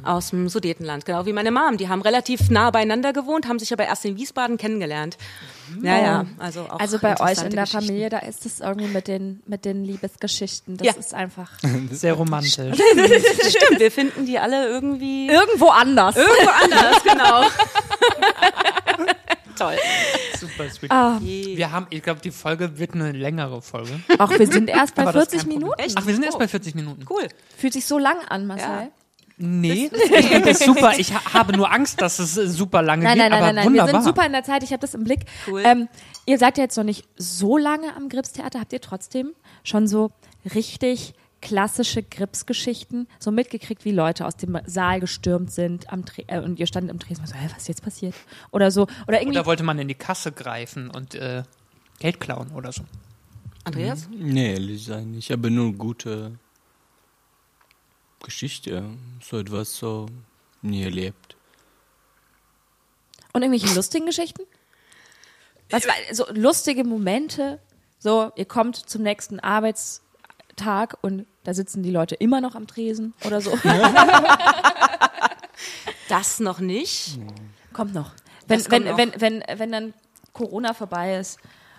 mhm. 0.00 0.04
aus 0.06 0.30
dem 0.30 0.48
Sudetenland. 0.48 1.04
Genau 1.04 1.26
wie 1.26 1.32
meine 1.32 1.50
Mom. 1.50 1.76
Die 1.76 1.88
haben 1.88 2.00
relativ 2.00 2.48
nah 2.48 2.70
beieinander 2.70 3.12
gewohnt, 3.12 3.46
haben 3.46 3.58
sich 3.58 3.72
aber 3.72 3.84
erst 3.84 4.04
in 4.04 4.16
Wiesbaden 4.16 4.56
kennengelernt. 4.56 5.18
Mhm. 5.76 5.84
Ja, 5.84 5.98
ja. 5.98 6.26
Also, 6.38 6.62
auch 6.62 6.78
also 6.78 6.98
bei 7.00 7.20
euch 7.20 7.42
in 7.42 7.50
der 7.50 7.66
Familie, 7.66 8.08
da 8.08 8.20
ist 8.20 8.46
es 8.46 8.60
irgendwie 8.60 8.88
mit 8.88 9.08
den, 9.08 9.42
mit 9.46 9.64
den 9.64 9.84
Liebesgeschichten. 9.84 10.76
Das 10.76 10.86
ja. 10.86 10.92
ist 10.94 11.12
einfach 11.12 11.50
sehr 11.90 12.14
romantisch. 12.14 12.54
Stimmt, 12.54 13.80
wir 13.80 13.90
finden 13.90 14.24
die 14.24 14.38
alle 14.38 14.68
irgendwie. 14.68 15.28
Irgendwo 15.28 15.68
anders. 15.68 16.16
Irgendwo 16.16 16.50
anders, 16.50 17.02
genau. 17.02 17.42
Toll. 19.60 19.76
Super 20.38 20.70
sweet. 20.70 20.90
Ah. 20.90 21.18
Wir 21.20 21.70
haben, 21.70 21.86
ich 21.90 22.02
glaube, 22.02 22.20
die 22.22 22.30
Folge 22.30 22.78
wird 22.78 22.94
eine 22.94 23.12
längere 23.12 23.60
Folge. 23.60 24.00
Ach, 24.18 24.30
wir 24.30 24.46
sind 24.46 24.70
erst 24.70 24.94
bei 24.94 25.12
40 25.12 25.46
Minuten. 25.46 25.78
Echt? 25.78 25.98
Ach, 25.98 26.06
wir 26.06 26.14
sind 26.14 26.22
oh. 26.22 26.26
erst 26.26 26.38
bei 26.38 26.48
40 26.48 26.74
Minuten. 26.74 27.04
Cool. 27.08 27.28
Fühlt 27.58 27.74
sich 27.74 27.84
so 27.84 27.98
lang 27.98 28.16
an, 28.26 28.46
Marcel. 28.46 28.68
Ja. 28.68 28.88
Nee, 29.36 29.90
ich 29.92 30.26
finde 30.26 30.48
das 30.48 30.60
super. 30.60 30.98
Ich 30.98 31.14
habe 31.14 31.56
nur 31.56 31.70
Angst, 31.70 32.00
dass 32.00 32.18
es 32.18 32.34
super 32.34 32.82
lange 32.82 33.04
nein, 33.04 33.14
geht, 33.14 33.22
nein, 33.22 33.30
nein, 33.30 33.42
aber 33.42 33.52
nein, 33.52 33.66
wunderbar. 33.66 33.92
Wir 33.92 33.92
sind 34.00 34.04
super 34.04 34.26
in 34.26 34.32
der 34.32 34.44
Zeit, 34.44 34.62
ich 34.62 34.72
habe 34.72 34.80
das 34.80 34.94
im 34.94 35.04
Blick. 35.04 35.20
Cool. 35.46 35.62
Ähm, 35.64 35.88
ihr 36.26 36.38
seid 36.38 36.58
ja 36.58 36.64
jetzt 36.64 36.76
noch 36.76 36.84
nicht 36.84 37.06
so 37.16 37.56
lange 37.56 37.94
am 37.96 38.08
Gripstheater. 38.10 38.60
Habt 38.60 38.72
ihr 38.72 38.82
trotzdem 38.82 39.32
schon 39.64 39.86
so 39.86 40.10
richtig 40.54 41.14
klassische 41.40 42.02
Gripsgeschichten 42.02 43.08
so 43.18 43.30
mitgekriegt, 43.30 43.84
wie 43.84 43.92
Leute 43.92 44.26
aus 44.26 44.36
dem 44.36 44.58
Saal 44.66 45.00
gestürmt 45.00 45.50
sind 45.50 45.92
am 45.92 46.04
äh, 46.26 46.40
und 46.40 46.58
ihr 46.58 46.66
standet 46.66 46.92
im 46.92 47.00
Tresen 47.00 47.26
so, 47.26 47.34
hey, 47.34 47.48
was 47.50 47.58
ist 47.58 47.68
jetzt 47.68 47.82
passiert? 47.82 48.14
Oder 48.50 48.70
so. 48.70 48.82
Oder 49.08 49.20
irgendwie. 49.20 49.38
Oder 49.38 49.46
wollte 49.46 49.62
man 49.62 49.78
in 49.78 49.88
die 49.88 49.94
Kasse 49.94 50.32
greifen 50.32 50.90
und 50.90 51.14
äh, 51.14 51.42
Geld 51.98 52.20
klauen 52.20 52.50
oder 52.52 52.72
so. 52.72 52.82
Andreas? 53.64 54.08
Nee, 54.10 54.54
ehrlich 54.54 54.84
sein. 54.84 55.14
Ich 55.14 55.30
habe 55.30 55.50
nur 55.50 55.72
gute 55.72 56.38
Geschichte. 58.22 58.84
So 59.22 59.38
etwas 59.38 59.76
so 59.76 60.06
nie 60.62 60.82
erlebt. 60.82 61.36
Und 63.32 63.42
irgendwelche 63.42 63.74
lustigen 63.74 64.06
Geschichten? 64.06 64.42
Was 65.70 65.86
war, 65.86 65.94
so 66.12 66.26
lustige 66.32 66.84
Momente? 66.84 67.60
So, 67.98 68.32
ihr 68.34 68.46
kommt 68.46 68.76
zum 68.76 69.02
nächsten 69.02 69.40
Arbeitstag 70.60 70.96
und 71.02 71.26
da 71.44 71.54
sitzen 71.54 71.82
die 71.82 71.90
Leute 71.90 72.14
immer 72.14 72.40
noch 72.40 72.54
am 72.54 72.66
Tresen 72.66 73.14
oder 73.24 73.40
so. 73.40 73.50
das 76.08 76.40
noch 76.40 76.60
nicht. 76.60 77.18
Kommt 77.72 77.94
noch. 77.94 78.12
Wenn, 78.46 78.70
wenn, 78.70 78.84
noch. 78.84 78.98
wenn, 78.98 79.12
wenn, 79.16 79.42
wenn 79.56 79.72
dann 79.72 79.94
Corona 80.32 80.74
vorbei 80.74 81.16
ist 81.16 81.38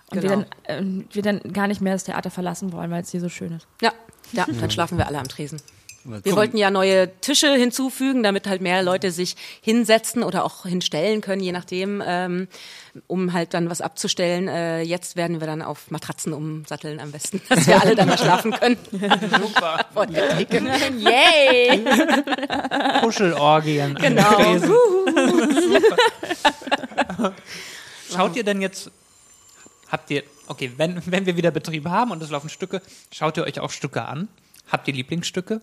und 0.10 0.22
genau. 0.22 0.40
wir, 0.40 0.46
dann, 0.68 1.02
äh, 1.02 1.06
wir 1.12 1.22
dann 1.22 1.54
gar 1.54 1.68
nicht 1.68 1.82
mehr 1.82 1.94
das 1.94 2.04
Theater 2.04 2.32
verlassen 2.32 2.72
wollen, 2.74 2.92
weil 2.92 3.02
es 3.02 3.12
hier 3.12 3.22
so 3.22 3.30
schön 3.30 3.54
ist. 3.54 3.68
Ja, 3.82 3.94
ja, 4.34 4.46
dann 4.46 4.72
schlafen 4.72 4.98
wir 4.98 5.08
alle 5.08 5.20
am 5.20 5.28
Tresen. 5.28 5.62
Wir 6.04 6.36
wollten 6.36 6.58
ja 6.58 6.72
neue 6.72 7.12
Tische 7.22 7.54
hinzufügen, 7.54 8.24
damit 8.24 8.48
halt 8.48 8.62
mehr 8.62 8.82
Leute 8.82 9.12
sich 9.12 9.36
hinsetzen 9.62 10.24
oder 10.24 10.44
auch 10.44 10.66
hinstellen 10.66 11.22
können, 11.22 11.42
je 11.42 11.52
nachdem, 11.52 12.02
ähm, 12.06 12.48
um 13.08 13.34
halt 13.34 13.54
dann 13.54 13.70
was 13.70 13.82
abzustellen. 13.82 14.48
Äh, 14.48 14.82
jetzt 14.82 15.16
werden 15.16 15.40
wir 15.40 15.48
dann 15.48 15.62
auf 15.62 15.92
Matratzen 15.92 16.34
umsatteln 16.34 17.00
am 17.00 17.12
besten, 17.12 17.42
dass 17.50 17.68
wir 17.68 17.82
alle 17.82 17.96
dann 17.96 18.08
mal 18.08 18.18
schlafen 18.18 18.52
können. 18.52 18.78
Super. 18.92 19.86
Von 19.94 20.12
der 20.12 20.36
Decke. 20.36 20.62
Yay! 20.98 21.84
Kuschelorgien. 23.02 23.96
Genau. 23.96 24.58
Schaut 28.12 28.36
ihr 28.36 28.44
denn 28.44 28.62
jetzt, 28.62 28.90
habt 29.90 30.10
ihr, 30.10 30.24
okay, 30.48 30.72
wenn, 30.78 31.02
wenn 31.06 31.26
wir 31.26 31.38
wieder 31.38 31.52
Betrieb 31.52 31.86
haben 31.88 32.12
und 32.12 32.22
es 32.24 32.30
laufen 32.30 32.50
Stücke, 32.50 32.82
schaut 33.12 33.38
ihr 33.38 33.44
euch 33.44 33.60
auch 33.60 33.70
Stücke 33.70 34.04
an? 34.04 34.28
Habt 34.72 34.88
ihr 34.88 34.94
Lieblingsstücke? 34.94 35.62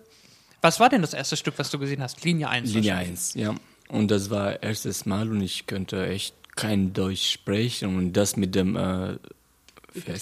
Was 0.60 0.80
war 0.80 0.88
denn 0.88 1.02
das 1.02 1.14
erste 1.14 1.36
Stück, 1.36 1.54
was 1.58 1.70
du 1.70 1.78
gesehen 1.78 2.02
hast? 2.02 2.24
Linie 2.24 2.48
1. 2.48 2.72
Linie 2.72 2.96
1, 2.96 3.34
ja. 3.34 3.54
Und 3.88 4.10
das 4.10 4.30
war 4.30 4.62
erstes 4.62 5.06
Mal 5.06 5.30
und 5.30 5.40
ich 5.40 5.66
könnte 5.66 6.06
echt 6.06 6.34
kein 6.56 6.92
Deutsch 6.92 7.30
sprechen 7.32 7.96
und 7.96 8.12
das 8.12 8.36
mit 8.36 8.54
dem 8.54 8.76
äh, 8.76 9.16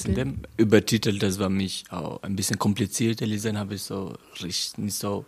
dem? 0.06 0.42
Übertitel, 0.56 1.18
das 1.18 1.38
war 1.38 1.48
mich 1.48 1.84
auch 1.90 2.22
ein 2.22 2.36
bisschen 2.36 2.58
kompliziert 2.58 3.20
lesen, 3.20 3.58
habe 3.58 3.74
ich 3.74 3.82
so 3.82 4.14
richtig 4.42 4.78
nicht 4.78 4.96
so 4.96 5.24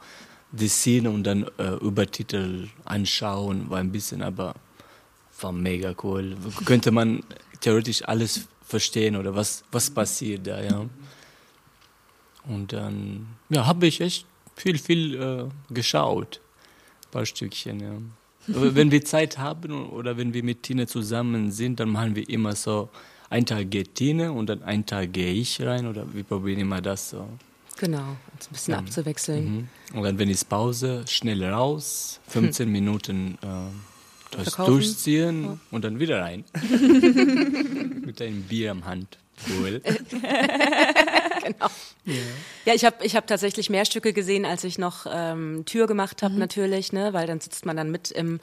die 0.53 0.69
Szene 0.69 1.11
und 1.11 1.25
dann 1.25 1.47
äh, 1.59 1.75
Übertitel 1.81 2.69
anschauen, 2.85 3.69
war 3.69 3.79
ein 3.79 3.93
bisschen, 3.93 4.23
aber 4.23 4.55
war 5.41 5.53
mega 5.53 5.95
cool. 6.03 6.37
Könnte 6.65 6.91
man 6.91 7.23
theoretisch 7.61 8.03
alles 8.07 8.49
verstehen 8.63 9.17
oder 9.17 9.35
was, 9.35 9.65
was 9.73 9.91
passiert 9.91 10.47
da, 10.47 10.63
ja. 10.63 10.87
Und 12.45 12.73
dann, 12.73 13.27
ja, 13.51 13.67
habe 13.67 13.87
ich 13.87 14.01
echt 14.01 14.27
viel, 14.61 14.79
viel 14.79 15.15
äh, 15.15 15.73
geschaut. 15.73 16.41
Ein 17.07 17.11
paar 17.11 17.27
Stückchen, 17.27 17.81
ja. 17.81 17.93
Wenn 18.51 18.91
wir 18.91 19.05
Zeit 19.05 19.37
haben 19.37 19.91
oder 19.91 20.17
wenn 20.17 20.33
wir 20.33 20.43
mit 20.43 20.63
Tine 20.63 20.87
zusammen 20.87 21.51
sind, 21.51 21.81
dann 21.81 21.91
machen 21.91 22.17
wir 22.17 22.27
immer 22.31 22.57
so, 22.57 22.89
ein 23.31 23.45
Tag 23.45 23.71
geht 23.71 23.95
Tine 23.95 24.33
und 24.33 24.49
dann 24.49 24.63
ein 24.63 24.87
Tag 24.87 25.13
gehe 25.13 25.33
ich 25.35 25.61
rein 25.61 25.87
oder 25.87 26.07
wir 26.15 26.25
probieren 26.25 26.61
immer 26.61 26.81
das 26.81 27.11
so. 27.11 27.29
Genau, 27.79 28.17
uns 28.33 28.49
ein 28.49 28.53
bisschen 28.53 28.73
ja. 28.73 28.79
abzuwechseln. 28.81 29.69
Mhm. 29.93 29.97
Und 29.97 30.03
dann, 30.03 30.19
wenn 30.19 30.31
es 30.31 30.45
Pause, 30.45 31.05
schnell 31.07 31.45
raus, 31.45 32.21
15 32.29 32.67
hm. 32.67 32.73
Minuten 32.73 33.39
äh, 33.43 34.37
das 34.37 34.57
durchziehen 34.57 35.45
ja. 35.45 35.59
und 35.71 35.85
dann 35.85 36.01
wieder 36.01 36.21
rein. 36.21 36.45
mit 38.05 38.21
einem 38.21 38.43
Bier 38.43 38.73
am 38.73 38.85
Hand. 38.85 39.19
Cool. 39.49 39.81
genau. 41.53 41.71
Yeah. 42.07 42.17
Ja, 42.65 42.75
ich 42.75 42.85
habe 42.85 43.05
ich 43.05 43.17
hab 43.17 43.27
tatsächlich 43.27 43.71
mehr 43.71 43.85
Stücke 43.85 44.13
gesehen, 44.13 44.45
als 44.45 44.65
ich 44.65 44.79
noch 44.79 45.07
ähm, 45.11 45.65
Tür 45.67 45.87
gemacht 45.87 46.23
habe, 46.23 46.35
mhm. 46.35 46.41
natürlich, 46.41 46.93
ne? 46.93 47.13
weil 47.13 47.27
dann 47.27 47.41
sitzt 47.41 47.67
man 47.67 47.77
dann 47.77 47.91
mit 47.91 48.11
im 48.11 48.41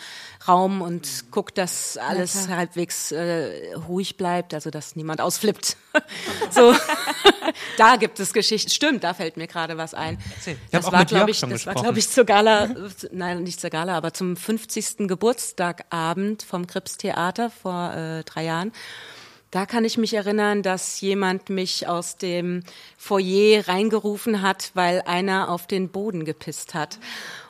Raum 0.48 0.82
und 0.82 1.32
guckt, 1.32 1.58
dass 1.58 1.98
alles 1.98 2.48
ja, 2.48 2.58
halbwegs 2.58 3.12
äh, 3.12 3.74
ruhig 3.88 4.18
bleibt, 4.18 4.54
also 4.54 4.70
dass 4.70 4.96
niemand 4.96 5.22
ausflippt. 5.22 5.78
so, 6.52 6.76
da 7.78 7.96
gibt 7.96 8.20
es 8.20 8.34
Geschichten. 8.34 8.70
Stimmt, 8.70 9.04
da 9.04 9.14
fällt 9.14 9.38
mir 9.38 9.48
gerade 9.48 9.78
was 9.78 9.94
ein. 9.94 10.18
Das 10.72 10.92
war, 10.92 11.06
glaube 11.06 11.32
ich, 11.32 11.40
das 11.40 11.66
war, 11.66 11.76
glaube 11.76 12.00
ich, 12.00 12.10
zur 12.10 12.26
Gala, 12.26 12.70
nein, 13.12 13.44
nicht 13.44 13.60
zur 13.60 13.70
Gala, 13.70 13.96
aber 13.96 14.14
zum 14.14 14.36
50. 14.36 15.08
Geburtstagabend 15.08 16.44
vom 16.44 16.68
Krips 16.68 16.98
Theater 16.98 17.50
vor 17.50 17.94
äh, 17.94 18.24
drei 18.24 18.46
Jahren. 18.46 18.72
Da 19.56 19.66
kann 19.66 19.86
ich 19.86 19.98
mich 19.98 20.14
erinnern, 20.14 20.64
dass 20.64 21.00
jemand 21.00 21.50
mich 21.50 21.88
aus 21.88 22.18
dem 22.18 22.64
Foyer 22.98 23.66
reingerufen 23.70 24.42
hat, 24.42 24.72
weil 24.74 25.02
einer 25.06 25.48
auf 25.48 25.66
den 25.66 25.88
Boden 25.88 26.26
gepisst 26.26 26.74
hat. 26.74 27.00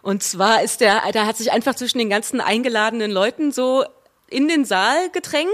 Und 0.03 0.21
zwar 0.21 0.61
ist 0.61 0.81
der, 0.81 1.01
da 1.13 1.25
hat 1.25 1.35
sich 1.35 1.51
einfach 1.51 1.73
zwischen 1.73 1.97
den 1.97 2.11
ganzen 2.11 2.41
eingeladenen 2.41 3.09
Leuten 3.09 3.51
so 3.51 3.85
in 4.29 4.47
den 4.47 4.65
Saal 4.65 5.09
gedrängt. 5.13 5.49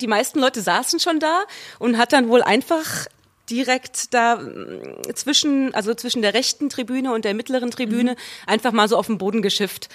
Die 0.00 0.06
meisten 0.06 0.38
Leute 0.38 0.60
saßen 0.60 1.00
schon 1.00 1.18
da 1.18 1.42
und 1.80 1.98
hat 1.98 2.12
dann 2.12 2.28
wohl 2.28 2.44
einfach 2.44 3.08
direkt 3.50 4.14
da 4.14 4.36
mm, 4.36 5.12
zwischen, 5.14 5.74
also 5.74 5.92
zwischen 5.94 6.22
der 6.22 6.34
rechten 6.34 6.68
Tribüne 6.68 7.12
und 7.12 7.24
der 7.24 7.34
mittleren 7.34 7.72
Tribüne 7.72 8.12
mhm. 8.12 8.16
einfach 8.46 8.70
mal 8.70 8.88
so 8.88 8.96
auf 8.96 9.06
den 9.06 9.18
Boden 9.18 9.42
geschifft 9.42 9.88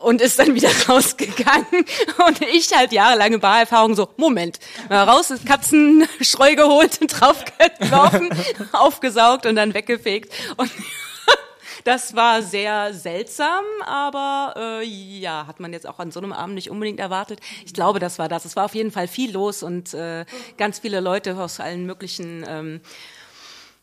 und 0.00 0.20
ist 0.20 0.38
dann 0.38 0.54
wieder 0.54 0.70
rausgegangen. 0.88 1.84
Und 2.26 2.42
ich 2.52 2.76
halt 2.76 2.92
jahrelange 2.92 3.38
Barerfahrung 3.38 3.94
so, 3.94 4.08
Moment, 4.16 4.58
raus, 4.90 5.32
Katzenstreu 5.44 6.56
geholt, 6.56 6.98
draufgeworfen, 7.20 8.30
aufgesaugt 8.72 9.46
und 9.46 9.56
dann 9.56 9.74
weggefegt. 9.74 10.32
Und 10.56 10.70
das 11.84 12.14
war 12.14 12.42
sehr 12.42 12.92
seltsam, 12.92 13.64
aber 13.86 14.54
äh, 14.82 14.84
ja, 14.84 15.46
hat 15.46 15.60
man 15.60 15.72
jetzt 15.72 15.86
auch 15.86 15.98
an 15.98 16.10
so 16.10 16.20
einem 16.20 16.32
Abend 16.32 16.54
nicht 16.54 16.70
unbedingt 16.70 17.00
erwartet. 17.00 17.40
Ich 17.64 17.72
glaube, 17.72 18.00
das 18.00 18.18
war 18.18 18.28
das. 18.28 18.44
Es 18.44 18.54
war 18.54 18.66
auf 18.66 18.74
jeden 18.74 18.90
Fall 18.90 19.08
viel 19.08 19.32
los 19.32 19.62
und 19.62 19.94
äh, 19.94 20.26
ganz 20.58 20.80
viele 20.80 21.00
Leute 21.00 21.38
aus 21.38 21.58
allen 21.58 21.86
möglichen 21.86 22.44
ähm, 22.46 22.80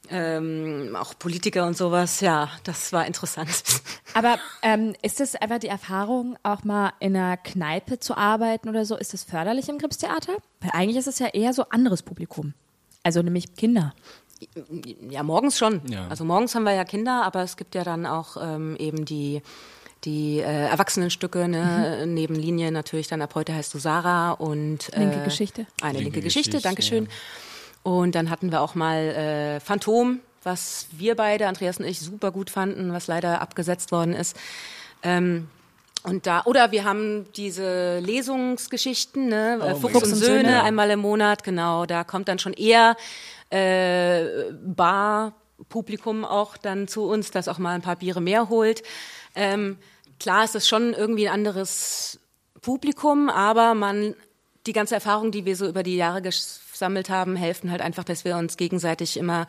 ähm, 0.10 0.96
auch 1.00 1.14
Politiker 1.18 1.66
und 1.66 1.78
sowas. 1.78 2.22
Ja, 2.22 2.50
das 2.64 2.94
war 2.94 3.06
interessant. 3.06 3.50
Aber 4.14 4.40
ähm, 4.62 4.94
ist 5.02 5.22
es 5.22 5.36
einfach 5.36 5.60
die 5.60 5.68
Erfahrung, 5.68 6.38
auch 6.44 6.64
mal 6.64 6.94
in 7.00 7.16
einer 7.16 7.38
Kneipe 7.38 8.00
zu 8.00 8.18
arbeiten 8.18 8.70
oder 8.70 8.86
so? 8.86 8.96
Ist 8.96 9.14
das 9.14 9.24
förderlich 9.24 9.70
im 9.70 9.78
Gripstheater? 9.78 10.38
Weil 10.62 10.72
eigentlich 10.74 10.98
ist 10.98 11.08
es 11.08 11.20
ja 11.20 11.28
eher 11.28 11.54
so 11.54 11.64
anderes 11.70 12.04
Publikum. 12.04 12.54
Also 13.04 13.22
nämlich 13.22 13.56
Kinder. 13.56 13.94
Ja, 15.10 15.24
morgens 15.24 15.58
schon. 15.58 15.82
Ja. 15.90 16.08
Also 16.10 16.24
morgens 16.24 16.54
haben 16.56 16.64
wir 16.64 16.74
ja 16.74 16.84
Kinder, 16.84 17.24
aber 17.24 17.42
es 17.42 17.58
gibt 17.58 17.76
ja 17.76 17.84
dann 17.84 18.06
auch 18.06 18.38
ähm, 18.40 18.76
eben 18.78 19.06
die 19.06 19.42
die 20.04 20.40
äh, 20.40 20.68
Erwachsenenstücke, 20.70 21.48
ne? 21.48 22.04
Mhm. 22.06 22.14
neben 22.14 22.36
Linie 22.36 22.72
natürlich 22.72 23.08
dann 23.08 23.22
ab 23.22 23.34
heute 23.34 23.54
heißt 23.54 23.74
du 23.74 23.80
Sarah 23.80 24.32
und 24.32 24.94
äh, 24.94 25.00
Linke 25.00 25.24
Geschichte. 25.24 25.66
Eine 25.82 26.00
linke, 26.00 26.04
Linke 26.04 26.22
Geschichte, 26.22 26.52
Geschichte, 26.52 26.68
Dankeschön. 26.68 27.08
Und 27.84 28.16
dann 28.16 28.30
hatten 28.30 28.52
wir 28.52 28.62
auch 28.62 28.76
mal 28.76 28.98
äh, 28.98 29.60
Phantom, 29.60 30.20
was 30.44 30.88
wir 30.92 31.16
beide, 31.16 31.48
Andreas 31.48 31.78
und 31.78 31.86
ich, 31.86 32.00
super 32.00 32.32
gut 32.32 32.50
fanden, 32.50 32.94
was 32.94 33.08
leider 33.08 33.42
abgesetzt 33.42 33.92
worden 33.92 34.14
ist. 34.14 34.36
Ähm, 35.04 35.48
und 36.04 36.26
da, 36.26 36.44
oder 36.46 36.72
wir 36.72 36.86
haben 36.86 37.26
diese 37.36 38.00
Lesungsgeschichten, 38.00 39.28
ne? 39.28 39.60
äh, 39.62 39.76
Fuchs, 39.76 39.96
und 39.96 40.16
Söhne, 40.16 40.44
Söhne. 40.44 40.64
einmal 40.64 40.90
im 40.90 41.00
Monat, 41.00 41.44
genau. 41.44 41.86
Da 41.86 42.04
kommt 42.04 42.28
dann 42.28 42.40
schon 42.40 42.54
eher 42.54 42.96
äh, 43.50 44.52
Bar-Publikum 44.54 46.24
auch 46.24 46.56
dann 46.56 46.88
zu 46.88 47.04
uns, 47.04 47.32
das 47.32 47.48
auch 47.48 47.58
mal 47.58 47.76
ein 47.76 47.82
paar 47.82 47.98
Biere 47.98 48.22
mehr 48.22 48.48
holt. 48.48 48.84
Ähm, 49.36 49.78
klar 50.20 50.44
ist 50.44 50.56
es 50.56 50.68
schon 50.68 50.94
irgendwie 50.94 51.28
ein 51.28 51.34
anderes 51.34 52.20
Publikum, 52.62 53.30
aber 53.30 53.74
man, 53.74 54.16
die 54.66 54.74
ganze 54.74 54.96
Erfahrung, 54.96 55.32
die 55.32 55.46
wir 55.46 55.56
so 55.56 55.68
über 55.68 55.84
die 55.84 55.98
Jahre 55.98 56.22
gesammelt 56.78 57.10
haben, 57.10 57.36
helfen 57.36 57.72
halt 57.72 57.82
einfach, 57.82 58.04
dass 58.04 58.24
wir 58.24 58.38
uns 58.38 58.56
gegenseitig 58.58 59.18
immer 59.18 59.48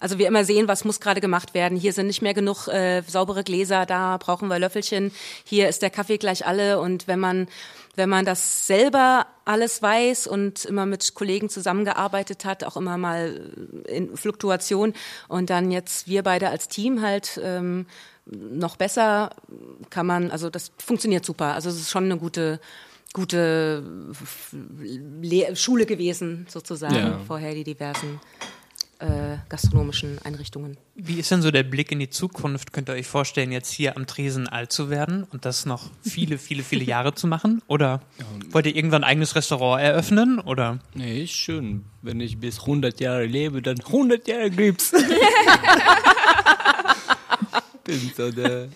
also 0.00 0.16
wir 0.16 0.28
immer 0.28 0.44
sehen, 0.44 0.68
was 0.68 0.84
muss 0.84 1.00
gerade 1.00 1.20
gemacht 1.20 1.54
werden. 1.54 1.76
Hier 1.76 1.92
sind 1.92 2.06
nicht 2.06 2.22
mehr 2.22 2.32
genug 2.32 2.68
äh, 2.68 3.02
saubere 3.02 3.42
Gläser, 3.42 3.84
da 3.84 4.16
brauchen 4.16 4.46
wir 4.46 4.56
Löffelchen. 4.60 5.10
Hier 5.42 5.68
ist 5.68 5.82
der 5.82 5.90
Kaffee 5.90 6.18
gleich 6.18 6.46
alle. 6.46 6.78
Und 6.78 7.08
wenn 7.08 7.18
man 7.18 7.48
wenn 7.96 8.08
man 8.08 8.24
das 8.24 8.68
selber 8.68 9.26
alles 9.44 9.82
weiß 9.82 10.28
und 10.28 10.64
immer 10.64 10.86
mit 10.86 11.14
Kollegen 11.14 11.48
zusammengearbeitet 11.48 12.44
hat, 12.44 12.62
auch 12.62 12.76
immer 12.76 12.96
mal 12.96 13.50
in 13.88 14.16
Fluktuation 14.16 14.94
und 15.26 15.50
dann 15.50 15.72
jetzt 15.72 16.06
wir 16.06 16.22
beide 16.22 16.48
als 16.48 16.68
Team 16.68 17.02
halt 17.02 17.40
ähm, 17.42 17.86
noch 18.24 18.76
besser 18.76 19.30
kann 19.90 20.06
man, 20.06 20.30
also 20.30 20.48
das 20.48 20.70
funktioniert 20.78 21.24
super. 21.24 21.54
Also 21.54 21.70
es 21.70 21.76
ist 21.76 21.90
schon 21.90 22.04
eine 22.04 22.18
gute 22.18 22.60
gute 23.12 23.82
Le 25.22 25.56
Schule 25.56 25.86
gewesen 25.86 26.46
sozusagen 26.48 26.94
Ja. 26.94 27.20
vorher 27.26 27.54
die 27.54 27.64
diversen 27.64 28.20
äh, 29.00 29.36
gastronomischen 29.48 30.18
Einrichtungen. 30.24 30.76
Wie 30.96 31.20
ist 31.20 31.30
denn 31.30 31.40
so 31.40 31.52
der 31.52 31.62
Blick 31.62 31.92
in 31.92 32.00
die 32.00 32.10
Zukunft? 32.10 32.72
Könnt 32.72 32.88
ihr 32.90 32.94
euch 32.94 33.06
vorstellen, 33.06 33.52
jetzt 33.52 33.70
hier 33.72 33.96
am 33.96 34.08
Tresen 34.08 34.48
alt 34.48 34.72
zu 34.72 34.90
werden 34.90 35.22
und 35.22 35.44
das 35.44 35.66
noch 35.66 35.90
viele, 36.02 36.36
viele, 36.46 36.64
viele 36.64 36.82
Jahre 36.84 37.14
zu 37.14 37.28
machen? 37.28 37.62
Oder 37.68 38.00
wollt 38.50 38.66
ihr 38.66 38.74
irgendwann 38.74 39.04
ein 39.04 39.10
eigenes 39.10 39.36
Restaurant 39.36 39.80
eröffnen? 39.80 40.40
Oder 40.40 40.80
Nee, 40.94 41.22
ist 41.22 41.32
schön. 41.32 41.84
Wenn 42.02 42.18
ich 42.20 42.38
bis 42.38 42.58
100 42.62 42.98
Jahre 43.00 43.24
lebe, 43.26 43.62
dann 43.62 43.78
100 43.78 44.26
Jahre 44.26 44.50
Grips. 44.50 44.90
bin 47.84 48.12
so 48.16 48.30
der, 48.32 48.68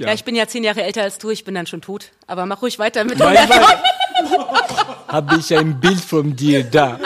Ja. 0.00 0.14
ich 0.14 0.24
bin 0.24 0.34
ja 0.34 0.46
zehn 0.46 0.64
Jahre 0.64 0.82
älter 0.82 1.02
als 1.02 1.18
du, 1.18 1.28
ich 1.30 1.44
bin 1.44 1.54
dann 1.54 1.66
schon 1.66 1.82
tot. 1.82 2.06
Aber 2.26 2.46
mach 2.46 2.62
ruhig 2.62 2.78
weiter 2.78 3.04
mit 3.04 3.18
Manchmal 3.18 3.60
habe 5.08 5.36
ich 5.38 5.54
ein 5.54 5.78
Bild 5.78 6.00
von 6.00 6.34
dir 6.34 6.64
da. 6.64 6.98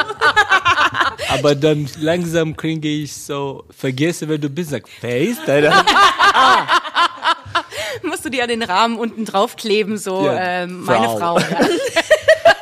Aber 1.29 1.57
dann 1.57 1.89
langsam 1.99 2.57
kriege 2.57 2.89
ich 2.89 3.13
so, 3.13 3.65
vergesse, 3.77 4.29
wer 4.29 4.39
du 4.39 4.49
bist, 4.49 4.71
sag, 4.71 4.85
der 5.03 5.63
da? 5.63 5.85
musst 8.03 8.25
du 8.25 8.29
dir 8.31 8.45
an 8.45 8.49
den 8.49 8.63
Rahmen 8.63 8.97
unten 8.97 9.25
draufkleben, 9.25 9.99
so 9.99 10.27
Ja, 10.27 10.63
ähm, 10.63 10.85
meine 10.85 11.07
Frau. 11.07 11.19
Frau. 11.19 11.39
Ja. 11.39 11.47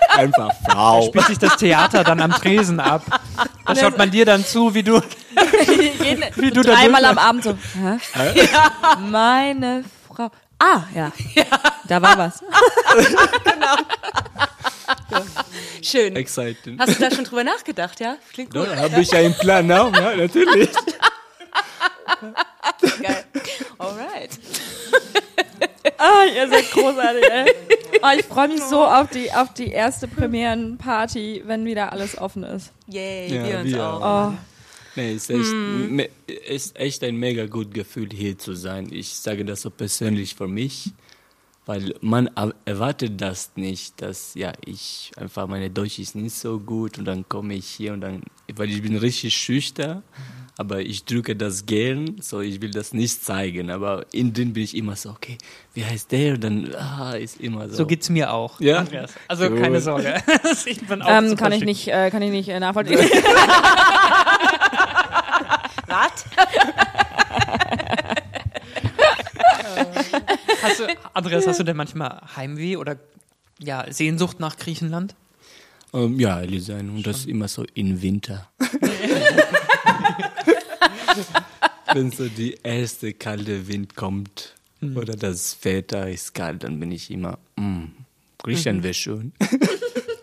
Einfach 0.16 0.50
Frau. 0.68 1.02
spielt 1.02 1.26
sich 1.26 1.38
das 1.38 1.56
Theater 1.56 2.04
dann 2.04 2.20
am 2.20 2.32
Tresen 2.32 2.80
ab? 2.80 3.02
Da 3.66 3.76
schaut 3.76 3.96
man 3.96 4.10
dir 4.10 4.26
dann 4.26 4.44
zu, 4.44 4.74
wie 4.74 4.82
du. 4.82 4.96
Jeden, 6.02 6.24
Wie 6.36 6.50
du 6.50 6.62
da 6.62 6.74
dreimal 6.74 7.04
am 7.06 7.16
Abend 7.18 7.44
so. 7.44 7.54
Hä? 7.74 8.48
Meine 9.10 9.84
Frau. 9.84 10.01
Ah, 10.64 10.84
ja. 10.94 11.10
Da 11.88 12.00
war 12.00 12.16
was. 12.16 12.38
Schön. 15.82 16.14
Exciting. 16.14 16.78
Hast 16.78 17.00
du 17.00 17.02
da 17.02 17.10
schon 17.10 17.24
drüber 17.24 17.42
nachgedacht, 17.42 17.98
ja? 17.98 18.14
Klingt 18.32 18.54
gut. 18.54 18.68
Da 18.68 18.76
habe 18.76 19.00
ich 19.00 19.12
einen 19.12 19.34
Plan 19.34 19.70
auch, 19.72 19.92
ja, 19.92 20.14
natürlich. 20.14 20.70
Geil. 23.02 23.24
Alright. 23.78 24.30
Ah, 25.98 26.24
ihr 26.24 26.48
seid 26.48 26.68
großartig, 26.72 27.24
ey. 27.30 27.54
Oh, 28.02 28.08
ich 28.18 28.24
freue 28.26 28.48
mich 28.48 28.60
so 28.62 28.84
auf 28.84 29.08
die, 29.10 29.32
auf 29.32 29.52
die 29.54 29.70
erste 29.70 30.08
Premierenparty, 30.08 31.42
wenn 31.46 31.64
wieder 31.64 31.92
alles 31.92 32.18
offen 32.18 32.42
ist. 32.44 32.72
Yay, 32.88 33.32
Ja, 33.34 33.44
wir 33.44 33.58
uns 33.58 33.70
wir 33.72 33.86
auch. 33.86 34.30
Oh. 34.30 34.32
Nee, 34.96 35.12
es 35.14 35.28
ist 35.28 35.30
echt, 35.30 35.52
me- 35.54 36.08
ist 36.48 36.78
echt 36.78 37.02
ein 37.04 37.16
mega 37.16 37.46
gut 37.46 37.72
Gefühl, 37.72 38.08
hier 38.12 38.36
zu 38.38 38.54
sein. 38.54 38.88
Ich 38.90 39.08
sage 39.14 39.44
das 39.44 39.62
so 39.62 39.70
persönlich 39.70 40.34
für 40.34 40.48
mich, 40.48 40.90
weil 41.66 41.94
man 42.00 42.28
er- 42.34 42.54
erwartet 42.64 43.20
das 43.20 43.52
nicht, 43.56 44.02
dass 44.02 44.34
ja 44.34 44.52
ich 44.66 45.12
einfach 45.16 45.46
meine 45.46 45.70
Deutsch 45.70 45.98
ist 45.98 46.14
nicht 46.14 46.34
so 46.34 46.58
gut 46.58 46.98
und 46.98 47.04
dann 47.06 47.28
komme 47.28 47.54
ich 47.54 47.66
hier 47.66 47.92
und 47.94 48.00
dann, 48.02 48.22
weil 48.54 48.68
ich 48.70 48.82
bin 48.82 48.96
richtig 48.96 49.34
schüchtern, 49.34 50.02
aber 50.58 50.80
ich 50.80 51.04
drücke 51.06 51.34
das 51.34 51.64
gern, 51.64 52.16
so 52.20 52.40
ich 52.40 52.60
will 52.60 52.70
das 52.72 52.92
nicht 52.92 53.24
zeigen, 53.24 53.70
aber 53.70 54.04
innen 54.12 54.34
drin 54.34 54.52
bin 54.52 54.62
ich 54.64 54.76
immer 54.76 54.94
so, 54.96 55.10
okay, 55.10 55.38
wie 55.72 55.84
heißt 55.84 56.12
der? 56.12 56.34
Und 56.34 56.44
dann 56.44 56.74
ah, 56.74 57.12
ist 57.14 57.40
immer 57.40 57.68
so. 57.70 57.76
So 57.76 57.86
geht's 57.86 58.10
mir 58.10 58.30
auch. 58.32 58.60
Ja? 58.60 58.78
Andreas. 58.80 59.12
Also 59.28 59.44
Cool. 59.46 59.60
keine 59.62 59.80
Sorge. 59.80 60.22
ich 60.66 60.80
bin 60.86 61.00
auch 61.00 61.08
Ähm, 61.08 61.36
kann 61.36 61.52
ich 61.52 61.64
nicht, 61.64 61.88
äh, 61.88 62.10
kann 62.10 62.20
ich 62.20 62.30
nicht 62.30 62.48
äh, 62.50 62.60
nachvollziehen. 62.60 62.98
Was? 65.92 66.24
Hast 70.62 70.80
du, 70.80 70.86
Andreas, 71.12 71.46
hast 71.46 71.60
du 71.60 71.64
denn 71.64 71.76
manchmal 71.76 72.22
Heimweh 72.34 72.76
oder 72.76 72.96
ja, 73.58 73.84
Sehnsucht 73.92 74.40
nach 74.40 74.56
Griechenland? 74.56 75.14
Ähm, 75.92 76.18
ja, 76.18 76.40
sein 76.60 76.88
und 76.88 77.06
das 77.06 77.26
immer 77.26 77.48
so 77.48 77.66
im 77.74 78.00
Winter. 78.00 78.48
Wenn 81.92 82.10
so 82.10 82.26
die 82.28 82.54
erste 82.62 83.12
kalte 83.12 83.68
Wind 83.68 83.94
kommt 83.94 84.54
oder 84.80 85.14
das 85.14 85.58
Wetter 85.62 86.08
ist 86.08 86.32
kalt, 86.32 86.64
dann 86.64 86.80
bin 86.80 86.90
ich 86.90 87.10
immer, 87.10 87.38
mm, 87.56 87.84
Griechenland 88.38 88.82
wäre 88.82 88.94
schön. 88.94 89.32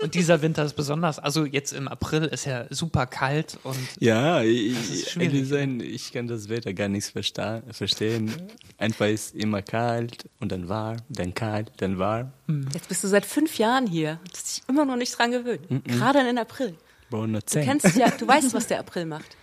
Und 0.01 0.15
dieser 0.15 0.41
Winter 0.41 0.63
ist 0.63 0.75
besonders. 0.75 1.19
Also 1.19 1.45
jetzt 1.45 1.73
im 1.73 1.87
April 1.87 2.23
ist 2.23 2.45
ja 2.45 2.65
super 2.69 3.05
kalt 3.05 3.59
und 3.63 3.77
Ja, 3.99 4.41
ich, 4.41 5.17
sein, 5.43 5.81
ich 5.81 6.13
kann 6.13 6.27
das 6.27 6.47
Wetter 6.47 6.73
gar 6.73 6.87
nicht 6.87 7.07
versta 7.07 7.61
verstehen. 7.71 8.31
Einfach 8.77 9.07
ist 9.07 9.35
immer 9.35 9.61
kalt 9.61 10.29
und 10.39 10.51
dann 10.51 10.69
warm, 10.69 10.97
dann 11.09 11.33
kalt, 11.33 11.71
dann 11.77 11.99
warm. 11.99 12.31
Jetzt 12.73 12.87
bist 12.87 13.03
du 13.03 13.07
seit 13.09 13.25
fünf 13.25 13.57
Jahren 13.57 13.87
hier. 13.87 14.19
Du 14.23 14.31
hast 14.33 14.57
dich 14.57 14.69
immer 14.69 14.85
noch 14.85 14.95
nicht 14.95 15.17
dran 15.17 15.31
gewöhnt. 15.31 15.67
Gerade 15.85 16.27
in 16.29 16.37
April. 16.37 16.75
Du 17.09 17.39
kennst 17.51 17.95
ja, 17.95 18.09
du 18.09 18.27
weißt, 18.27 18.53
was 18.53 18.67
der 18.67 18.79
April 18.79 19.05
macht. 19.05 19.35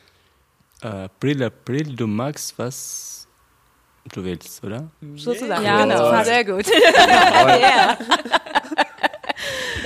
April, 0.81 1.43
April, 1.43 1.97
du 1.97 2.07
magst, 2.07 2.59
was 2.59 3.27
du 4.13 4.23
willst, 4.23 4.63
oder? 4.63 4.91
Sozusagen. 5.17 5.65
Ja, 5.65 5.83
genau. 5.83 6.11
fast. 6.11 6.27
Sehr 6.27 6.45
gut. 6.45 6.67
ja. 6.97 7.99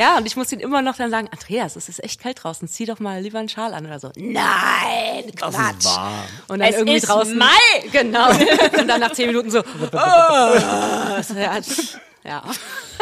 Ja, 0.01 0.17
und 0.17 0.27
ich 0.27 0.35
muss 0.37 0.51
ihn 0.53 0.61
immer 0.61 0.83
noch 0.83 0.97
dann 0.97 1.11
sagen, 1.11 1.29
Andreas, 1.31 1.77
es 1.77 1.89
ist 1.89 2.03
echt 2.03 2.21
kalt 2.21 2.43
draußen, 2.43 2.67
zieh 2.69 2.87
doch 2.87 2.99
mal 2.99 3.21
lieber 3.21 3.39
einen 3.39 3.49
Schal 3.49 3.75
an 3.75 3.85
oder 3.87 4.01
so. 4.01 4.11
Nein, 4.17 5.25
Das 5.39 5.55
Quatsch. 5.55 5.77
ist 5.79 5.85
warm. 5.87 6.13
Und 6.49 6.59
dann 6.61 6.69
Es 6.69 6.77
irgendwie 6.77 6.97
ist 6.97 7.09
draußen. 7.09 7.37
Mai! 7.37 7.47
Genau. 7.93 8.29
Und 8.79 8.89
dann 8.89 9.01
nach 9.01 9.13
zehn 9.13 9.27
Minuten 9.29 9.51
so. 9.51 9.61
oh, 9.61 9.65
ja, 9.93 11.21
ja. 12.25 12.43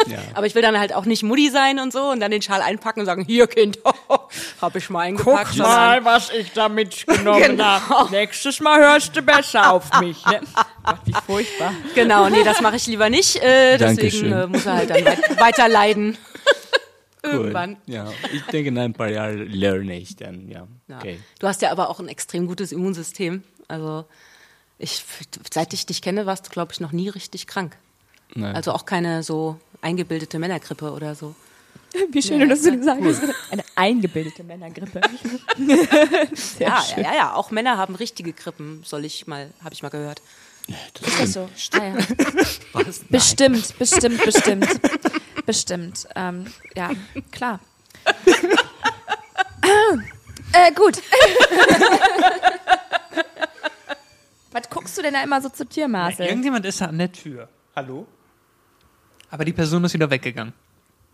Ja. 0.07 0.17
Aber 0.33 0.45
ich 0.45 0.55
will 0.55 0.61
dann 0.61 0.79
halt 0.79 0.93
auch 0.93 1.03
nicht 1.03 1.23
Mutti 1.23 1.49
sein 1.49 1.77
und 1.79 1.91
so 1.91 2.03
und 2.03 2.21
dann 2.21 2.31
den 2.31 2.41
Schal 2.41 2.61
einpacken 2.61 3.01
und 3.01 3.05
sagen, 3.05 3.25
hier 3.25 3.47
Kind, 3.47 3.77
hab 4.61 4.75
ich 4.77 4.89
mal 4.89 5.01
eingepackt. 5.01 5.55
sondern- 5.55 6.05
was 6.05 6.29
ich 6.31 6.53
da 6.53 6.69
mitgenommen 6.69 7.41
Genau. 7.41 7.65
habe. 7.89 8.11
Nächstes 8.11 8.61
Mal 8.61 8.79
hörst 8.79 9.13
du 9.17 9.21
besser 9.21 9.73
auf 9.73 9.99
mich. 9.99 10.25
Ne? 10.25 10.39
Wie 11.03 11.13
furchtbar. 11.25 11.73
Genau, 11.95 12.29
nee, 12.29 12.45
das 12.45 12.61
mache 12.61 12.77
ich 12.77 12.87
lieber 12.87 13.09
nicht. 13.09 13.35
Äh, 13.43 13.77
deswegen 13.77 14.31
äh, 14.31 14.47
muss 14.47 14.65
er 14.65 14.73
halt 14.75 14.89
dann 14.89 15.03
weit, 15.05 15.39
weiter 15.39 15.67
leiden. 15.67 16.17
Cool. 17.29 17.39
Irgendwann. 17.39 17.77
Ja, 17.85 18.11
ich 18.33 18.41
denke, 18.43 18.69
in 18.69 18.77
ein 18.77 18.93
paar 18.93 19.09
Jahren 19.09 19.47
lerne 19.47 19.97
ich 19.97 20.15
dann, 20.15 20.47
ja. 20.49 20.67
Ja. 20.87 20.97
Okay. 20.97 21.19
Du 21.39 21.47
hast 21.47 21.61
ja 21.61 21.71
aber 21.71 21.89
auch 21.89 21.99
ein 21.99 22.07
extrem 22.07 22.47
gutes 22.47 22.71
Immunsystem. 22.71 23.43
Also 23.67 24.05
ich, 24.77 25.03
seit 25.51 25.73
ich 25.73 25.85
dich 25.85 26.01
kenne, 26.01 26.25
warst 26.25 26.47
du, 26.47 26.49
glaube 26.51 26.71
ich, 26.71 26.79
noch 26.79 26.91
nie 26.91 27.09
richtig 27.09 27.47
krank. 27.47 27.77
Nein. 28.33 28.55
Also 28.55 28.71
auch 28.71 28.85
keine 28.85 29.23
so 29.23 29.57
eingebildete 29.81 30.39
Männergrippe 30.39 30.91
oder 30.91 31.15
so. 31.15 31.35
Wie 32.11 32.21
schön 32.21 32.39
du 32.39 32.47
das 32.47 32.63
so 32.63 32.71
gesagt 32.71 33.01
hast. 33.03 33.23
Eine 33.51 33.63
eingebildete 33.75 34.43
Männergrippe. 34.43 35.01
Ja, 36.59 36.81
schön. 36.81 37.03
ja, 37.03 37.11
ja, 37.11 37.15
ja, 37.15 37.33
auch 37.35 37.51
Männer 37.51 37.77
haben 37.77 37.95
richtige 37.95 38.33
Grippen, 38.33 38.81
soll 38.85 39.05
ich 39.05 39.27
mal, 39.27 39.49
habe 39.63 39.73
ich 39.73 39.81
mal 39.83 39.89
gehört. 39.89 40.21
Ist 41.01 41.19
das 41.19 41.33
so? 41.33 41.49
Ah, 41.73 41.83
ja. 41.83 41.97
Bestimmt, 43.09 43.77
bestimmt, 43.79 44.23
bestimmt. 44.23 44.67
Bestimmt. 45.49 46.07
Ähm, 46.15 46.45
ja, 46.75 46.91
klar. 47.31 47.59
äh, 50.53 50.71
gut. 50.75 51.01
Was 54.51 54.69
guckst 54.69 54.95
du 54.95 55.01
denn 55.01 55.13
da 55.15 55.23
immer 55.23 55.41
so 55.41 55.49
zur 55.49 55.67
Tür, 55.67 55.87
Marcel? 55.87 56.27
Irgendjemand 56.27 56.67
ist 56.67 56.81
da 56.81 56.85
an 56.85 56.99
der 56.99 57.11
Tür. 57.11 57.49
Hallo? 57.75 58.05
Aber 59.31 59.43
die 59.43 59.53
Person 59.53 59.83
ist 59.85 59.95
wieder 59.95 60.11
weggegangen. 60.11 60.53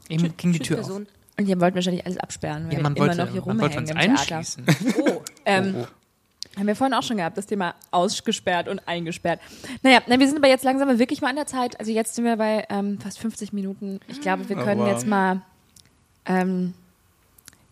Eben 0.10 0.36
ging 0.36 0.52
die 0.52 0.60
Tür 0.60 0.80
auf. 0.82 0.86
Person. 0.86 1.08
Und 1.40 1.48
ihr 1.48 1.62
wollt 1.62 1.74
wahrscheinlich 1.74 2.06
alles 2.06 2.18
absperren, 2.18 2.66
weil 2.66 2.74
Ja, 2.74 2.80
wir 2.80 2.84
man 2.84 2.94
immer 2.98 3.06
wollte, 3.08 3.24
noch 3.24 3.32
hier 3.32 3.42
man 3.46 3.62
wollte 3.62 3.78
uns 3.78 3.90
rumhängen 3.92 4.18
im 4.18 4.18
Theater. 4.18 4.38
einschließen. 4.40 4.66
Oh, 5.00 5.22
Ähm, 5.46 5.88
Haben 6.58 6.68
wir 6.68 6.76
vorhin 6.76 6.94
auch 6.94 7.04
schon 7.04 7.18
gehabt, 7.18 7.38
das 7.38 7.46
Thema 7.48 7.76
ausgesperrt 7.92 8.68
und 8.68 8.88
eingesperrt. 8.88 9.40
Naja, 9.84 10.00
na, 10.08 10.20
wir 10.20 10.28
sind 10.28 10.38
aber 10.38 10.48
jetzt 10.48 10.64
langsam 10.64 10.98
wirklich 11.00 11.22
mal 11.22 11.30
an 11.30 11.36
der 11.36 11.48
Zeit. 11.48 11.80
Also 11.80 11.92
jetzt 11.92 12.16
sind 12.16 12.24
wir 12.26 12.38
bei 12.38 12.66
ähm, 12.70 13.00
fast 13.00 13.20
50 13.20 13.52
Minuten. 13.54 14.00
Ich 14.08 14.22
glaube, 14.22 14.48
wir 14.48 14.56
können 14.56 14.82
wow. 14.82 14.88
jetzt 14.90 15.06
mal 15.06 15.42
ähm, 16.26 16.74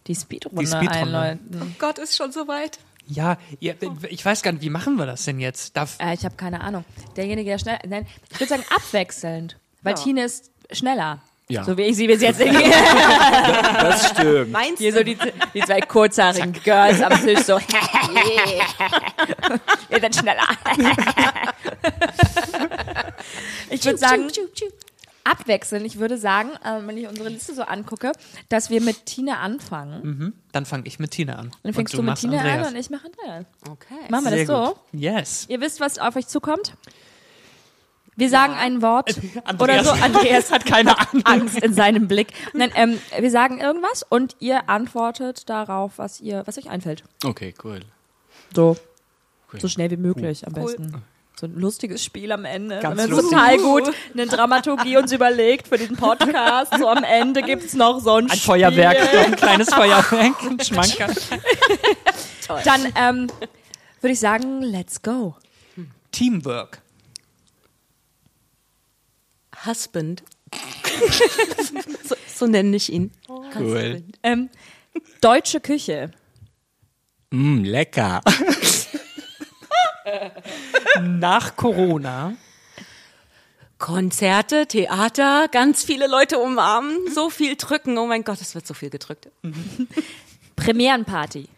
die 0.07 0.15
Speedrunde 0.15 0.67
Speedrunde. 0.67 0.91
einläuten. 0.91 1.75
Gott, 1.79 1.97
ist 1.97 2.15
schon 2.17 2.31
soweit. 2.31 2.79
Ja, 3.07 3.37
ihr, 3.59 3.75
ich 4.09 4.23
weiß 4.23 4.41
gar 4.43 4.53
nicht, 4.53 4.61
wie 4.61 4.69
machen 4.69 4.95
wir 4.95 5.05
das 5.05 5.25
denn 5.25 5.39
jetzt? 5.39 5.75
Darf, 5.75 5.97
Äh, 5.99 6.13
ich 6.13 6.23
habe 6.25 6.35
keine 6.35 6.61
Ahnung. 6.61 6.85
Derjenige, 7.17 7.49
der 7.49 7.57
schnell. 7.57 7.79
Nein, 7.87 8.05
ich 8.31 8.39
würde 8.39 8.49
sagen 8.49 8.63
abwechselnd. 8.73 9.57
Weil 9.81 9.95
Ja. 9.95 10.01
Tine 10.01 10.23
ist 10.23 10.51
schneller. 10.71 11.21
Ja. 11.53 11.63
So 11.63 11.77
wie 11.77 11.83
ich 11.83 11.95
sie 11.95 12.07
bis 12.07 12.21
jetzt 12.21 12.37
sehe. 12.37 12.51
Das 12.53 14.09
stimmt. 14.09 14.51
Meinst 14.51 14.79
Hier 14.79 14.91
du? 14.91 14.97
so 14.99 15.03
die, 15.03 15.17
die 15.53 15.61
zwei 15.61 15.81
kurzhaarigen 15.81 16.53
Girls 16.63 17.01
am 17.01 17.13
Tisch 17.23 17.39
so. 17.41 17.59
Wir 19.89 19.99
sind 19.99 20.15
schneller. 20.15 20.47
ich 23.69 23.83
würde 23.85 23.97
sagen, 23.97 24.27
abwechseln. 25.23 25.85
Ich 25.85 25.99
würde 25.99 26.17
sagen, 26.17 26.49
äh, 26.63 26.79
wenn 26.85 26.97
ich 26.97 27.07
unsere 27.07 27.29
Liste 27.29 27.53
so 27.53 27.63
angucke, 27.63 28.11
dass 28.49 28.69
wir 28.69 28.81
mit 28.81 29.05
Tina 29.05 29.39
anfangen. 29.39 30.01
mhm, 30.03 30.33
dann 30.51 30.65
fange 30.65 30.83
ich 30.87 30.99
mit 30.99 31.11
Tina 31.11 31.35
an. 31.35 31.51
Dann 31.63 31.73
fängst 31.73 31.93
Und 31.93 31.99
du, 31.99 32.03
mit 32.03 32.09
machst 32.11 32.21
Tina 32.23 32.37
Andreas. 32.39 32.67
an 32.67 32.73
und 32.73 32.79
ich 32.79 32.89
mache 32.89 33.05
Andreas. 33.05 33.45
Okay. 33.69 33.95
Machen 34.09 34.23
wir 34.25 34.31
das 34.31 34.39
Sehr 34.39 34.47
so? 34.47 34.65
gut. 34.67 34.75
Yes. 34.93 35.45
Ihr 35.49 35.61
wisst, 35.61 35.79
was 35.79 35.97
auf 35.99 36.15
euch 36.15 36.27
zukommt? 36.27 36.73
Wir 38.15 38.29
sagen 38.29 38.53
ein 38.53 38.81
Wort 38.81 39.15
oder 39.59 39.73
Andreas- 39.73 39.85
so. 39.85 39.91
Andreas 40.03 40.51
hat 40.51 40.65
keine 40.65 40.97
Ahnung. 40.99 41.25
Angst 41.25 41.57
in 41.59 41.73
seinem 41.73 42.07
Blick. 42.07 42.27
Nein, 42.53 42.71
ähm, 42.75 42.99
wir 43.17 43.31
sagen 43.31 43.59
irgendwas 43.59 44.03
und 44.07 44.35
ihr 44.39 44.69
antwortet 44.69 45.49
darauf, 45.49 45.93
was 45.97 46.19
ihr, 46.21 46.43
was 46.45 46.57
euch 46.57 46.69
einfällt. 46.69 47.03
Okay, 47.23 47.53
cool. 47.63 47.81
So, 48.55 48.77
Okay. 49.49 49.59
so 49.61 49.67
schnell 49.67 49.91
wie 49.91 49.97
möglich 49.97 50.47
am 50.47 50.53
Cool. 50.55 50.63
besten. 50.63 51.03
So 51.39 51.47
ein 51.47 51.55
lustiges 51.59 52.03
Spiel 52.03 52.31
am 52.31 52.45
Ende. 52.45 52.79
Ganz 52.79 52.99
Wenn 52.99 53.09
lustig. 53.09 53.29
total 53.31 53.57
gut 53.57 53.91
eine 54.13 54.27
Dramaturgie 54.27 54.97
uns 54.97 55.11
überlegt 55.11 55.67
für 55.67 55.77
diesen 55.79 55.95
Podcast. 55.97 56.77
So 56.77 56.87
am 56.87 57.03
Ende 57.03 57.41
gibt's 57.41 57.73
noch 57.73 57.99
so 57.99 58.13
ein, 58.15 58.25
Ein 58.25 58.37
Spiel. 58.37 58.39
Feuerwerk, 58.41 58.97
ein 59.25 59.35
kleines 59.35 59.73
Feuerwerk, 59.73 60.35
ein 60.43 60.59
Schmanker. 60.59 61.07
Dann 62.65 62.85
ähm, 62.95 63.27
würde 64.01 64.13
ich 64.13 64.19
sagen, 64.19 64.61
let's 64.61 65.01
go. 65.01 65.35
Teamwork. 66.11 66.82
Husband. 69.65 70.23
so, 72.03 72.15
so 72.27 72.47
nenne 72.47 72.75
ich 72.75 72.91
ihn. 72.91 73.11
Cool. 73.55 74.03
Ähm, 74.21 74.49
deutsche 75.21 75.59
Küche. 75.59 76.11
Mm, 77.31 77.63
lecker. 77.63 78.21
Nach 81.01 81.55
Corona. 81.55 82.35
Konzerte, 83.79 84.67
Theater, 84.67 85.47
ganz 85.51 85.83
viele 85.83 86.07
Leute 86.07 86.37
umarmen, 86.37 86.97
so 87.13 87.29
viel 87.29 87.57
drücken. 87.57 87.97
Oh 87.97 88.05
mein 88.05 88.23
Gott, 88.23 88.39
es 88.39 88.55
wird 88.55 88.65
so 88.65 88.73
viel 88.73 88.89
gedrückt. 88.89 89.29
Premierenparty. 90.55 91.49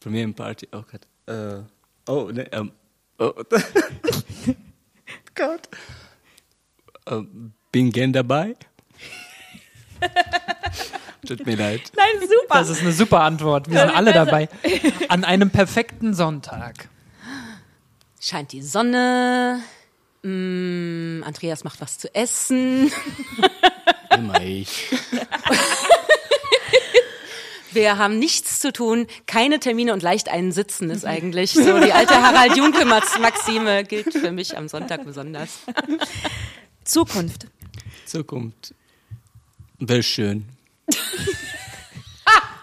Premierenparty. 0.00 0.68
Oh 0.72 0.82
Gott. 0.90 1.06
Äh, 1.26 1.62
oh, 2.10 2.30
ne, 2.32 2.50
ähm, 2.52 2.72
oh. 3.18 3.32
Gott. 5.34 5.68
Ähm, 7.06 7.52
bin 7.70 7.90
gern 7.90 8.12
dabei. 8.12 8.54
Tut 11.26 11.46
mir 11.46 11.56
leid. 11.56 11.92
Nein, 11.96 12.20
super. 12.20 12.58
Das 12.58 12.68
ist 12.68 12.80
eine 12.80 12.92
super 12.92 13.20
Antwort. 13.20 13.70
Wir 13.70 13.80
sind 13.80 13.96
alle 13.96 14.12
dabei. 14.12 14.48
An 15.08 15.24
einem 15.24 15.50
perfekten 15.50 16.14
Sonntag. 16.14 16.88
Scheint 18.20 18.52
die 18.52 18.62
Sonne. 18.62 19.60
Mm, 20.22 21.22
Andreas 21.24 21.64
macht 21.64 21.80
was 21.80 21.98
zu 21.98 22.12
essen. 22.14 22.92
Immer 24.14 24.40
ich. 24.42 24.90
Wir 27.72 27.96
haben 27.96 28.18
nichts 28.18 28.60
zu 28.60 28.70
tun, 28.70 29.06
keine 29.26 29.58
Termine 29.58 29.94
und 29.94 30.02
leicht 30.02 30.28
einen 30.28 30.52
Sitzen 30.52 30.90
ist 30.90 31.06
eigentlich 31.06 31.52
so. 31.52 31.80
Die 31.80 31.92
alte 31.92 32.20
Harald 32.20 32.54
Junke 32.54 32.84
Maxime 32.84 33.84
gilt 33.84 34.12
für 34.12 34.30
mich 34.30 34.58
am 34.58 34.68
Sonntag 34.68 35.06
besonders. 35.06 35.60
Zukunft. 36.84 37.46
Zukunft. 38.06 38.74
Wäre 39.78 40.02
schön. 40.02 40.48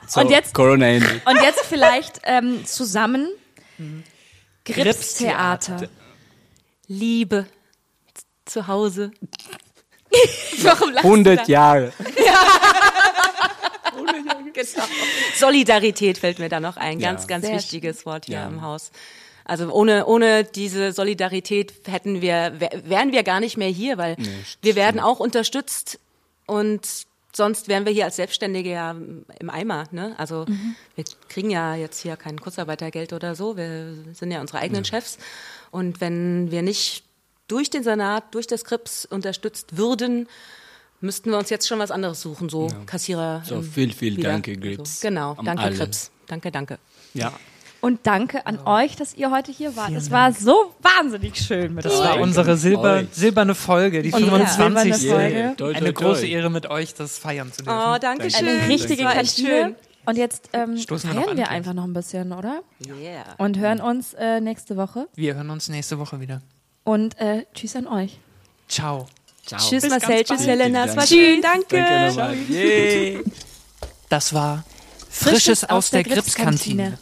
So, 0.07 0.21
Und 0.21 0.31
jetzt- 0.31 0.55
Corona 0.55 0.87
Ende. 0.87 1.21
Und 1.25 1.35
jetzt 1.39 1.59
vielleicht 1.65 2.19
ähm, 2.23 2.65
zusammen 2.65 3.29
Gripstheater. 4.65 5.87
Liebe 6.87 7.45
zu 8.45 8.65
Hause. 8.65 9.11
Warum 10.63 10.89
lachst 10.93 11.05
100 11.05 11.47
Jahre. 11.47 11.93
Genau. 14.53 14.83
Solidarität 15.37 16.17
fällt 16.17 16.39
mir 16.39 16.49
da 16.49 16.59
noch 16.59 16.77
ein. 16.77 16.97
Ganz, 16.99 17.21
Ja. 17.21 17.27
ganz 17.27 17.45
Sehr 17.45 17.55
wichtiges 17.55 18.05
Wort 18.07 18.25
hier 18.25 18.37
Ja. 18.37 18.47
im 18.47 18.61
Haus. 18.63 18.91
Also 19.49 19.71
ohne, 19.71 20.05
ohne 20.05 20.43
diese 20.43 20.91
Solidarität 20.91 21.73
hätten 21.87 22.21
wir, 22.21 22.59
wär- 22.59 22.81
wären 22.85 23.11
wir 23.11 23.23
gar 23.23 23.39
nicht 23.39 23.57
mehr 23.57 23.69
hier, 23.69 23.97
weil 23.97 24.15
wir 24.61 24.75
werden 24.75 24.99
auch 24.99 25.19
unterstützt 25.19 25.99
und 26.45 26.81
sonst 27.31 27.67
wären 27.67 27.85
wir 27.85 27.91
hier 27.93 28.05
als 28.05 28.15
Selbstständige 28.15 28.71
ja 28.71 28.91
im 28.91 29.49
Eimer. 29.49 29.85
Ne? 29.91 30.15
Also 30.17 30.45
wir 30.95 31.05
kriegen 31.29 31.49
ja 31.51 31.75
jetzt 31.75 32.01
hier 32.01 32.15
kein 32.17 32.39
Kurzarbeitergeld 32.39 33.13
oder 33.13 33.35
so. 33.35 33.55
Wir 33.57 33.93
sind 34.13 34.31
ja 34.31 34.41
unsere 34.41 34.59
eigenen 34.59 34.83
Chefs. 34.85 35.17
Und 35.71 36.01
wenn 36.01 36.51
wir 36.51 36.61
nicht 36.61 37.03
durch 37.47 37.69
den 37.69 37.83
Senat, 37.83 38.33
durch 38.35 38.47
das 38.47 38.63
Krips 38.65 39.05
unterstützt 39.05 39.77
würden, 39.77 40.27
müssten 41.01 41.29
wir 41.31 41.37
uns 41.37 41.49
jetzt 41.49 41.67
schon 41.67 41.79
was 41.79 41.91
anderes 41.91 42.21
suchen, 42.21 42.49
so 42.49 42.67
Kassierer. 42.85 43.41
So, 43.45 43.61
viel, 43.61 43.93
viel 43.93 44.17
wieder. 44.17 44.31
danke, 44.31 44.57
Grips. 44.57 44.99
So, 45.01 45.07
genau, 45.07 45.33
An 45.37 45.45
danke 45.45 45.63
alle. 45.63 45.75
Krips. 45.77 46.11
Danke, 46.27 46.51
danke. 46.51 46.77
Ja. 47.13 47.31
Und 47.81 48.01
danke 48.03 48.45
an 48.45 48.59
euch, 48.65 48.95
dass 48.97 49.13
ihr 49.13 49.31
heute 49.31 49.51
hier 49.51 49.75
wart. 49.75 49.91
Es 49.91 50.11
war 50.11 50.33
so 50.33 50.73
wahnsinnig 50.81 51.37
schön 51.37 51.73
mit 51.75 51.85
Das 51.85 51.93
euch. 51.93 51.99
war 52.05 52.19
unsere 52.19 52.57
Silber, 52.57 53.03
silberne 53.11 53.55
Folge, 53.55 54.01
die 54.01 54.11
Und 54.11 54.21
ja, 54.21 54.27
25. 54.31 54.95
silberne 54.95 55.29
Folge. 55.31 55.55
Toi, 55.57 55.73
Eine 55.75 55.93
große 55.93 56.27
Ehre 56.27 56.49
mit 56.49 56.69
euch, 56.69 56.93
das 56.93 57.17
feiern 57.17 57.51
zu 57.53 57.63
dürfen. 57.63 57.79
Oh, 57.79 57.97
danke 57.99 58.29
schön. 58.29 58.47
Eine 58.47 58.67
richtige 58.67 59.03
Das 59.03 59.13
war 59.15 59.21
echt 59.21 59.37
Kantine. 59.37 59.75
Und 60.05 60.17
jetzt 60.17 60.49
ähm, 60.53 60.77
Stoßen 60.77 61.13
wir 61.13 61.37
wir 61.37 61.49
einfach 61.49 61.73
noch 61.73 61.83
ein 61.83 61.93
bisschen, 61.93 62.31
oder? 62.33 62.61
Yeah. 62.85 63.23
Und 63.37 63.57
hören 63.59 63.79
uns 63.79 64.13
äh, 64.15 64.41
nächste 64.41 64.75
Woche. 64.75 65.07
Wir 65.15 65.35
hören 65.35 65.49
uns 65.49 65.69
nächste 65.69 65.99
Woche 65.99 66.19
wieder. 66.19 66.41
Und 66.83 67.19
äh, 67.19 67.45
tschüss 67.53 67.75
an 67.75 67.87
euch. 67.87 68.17
Ciao. 68.67 69.07
Ciao. 69.45 69.59
Tschüss 69.59 69.83
Bis 69.83 69.91
Marcel, 69.91 70.23
tschüss 70.23 70.37
bald. 70.37 70.49
Helena, 70.49 70.85
es 70.85 70.95
war 70.95 71.05
Danke. 71.05 71.07
schön, 71.07 71.41
danke. 71.41 72.13
Danke. 72.15 72.53
Yay. 72.53 73.23
Das 74.09 74.33
war 74.33 74.63
Frisches 75.09 75.63
aus 75.63 75.91
der 75.91 76.03
Gripskantine. 76.03 76.97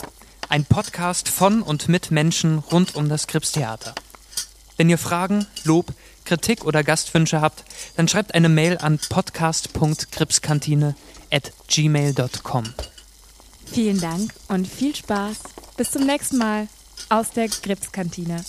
Ein 0.49 0.63
Podcast 0.63 1.27
von 1.27 1.61
und 1.61 1.89
mit 1.89 2.09
Menschen 2.09 2.59
rund 2.59 2.95
um 2.95 3.09
das 3.09 3.27
Gripstheater. 3.27 3.93
Wenn 4.77 4.89
ihr 4.89 4.97
Fragen, 4.97 5.45
Lob, 5.65 5.87
Kritik 6.23 6.63
oder 6.63 6.83
Gastwünsche 6.83 7.41
habt, 7.41 7.65
dann 7.97 8.07
schreibt 8.07 8.33
eine 8.33 8.47
Mail 8.47 8.77
an 8.77 8.97
podcast.gripskantine 9.09 10.95
at 11.31 11.51
gmail.com. 11.67 12.63
Vielen 13.65 13.99
Dank 13.99 14.33
und 14.47 14.67
viel 14.67 14.95
Spaß. 14.95 15.37
Bis 15.75 15.91
zum 15.91 16.05
nächsten 16.05 16.37
Mal 16.37 16.69
aus 17.09 17.31
der 17.31 17.49
Gripskantine. 17.49 18.41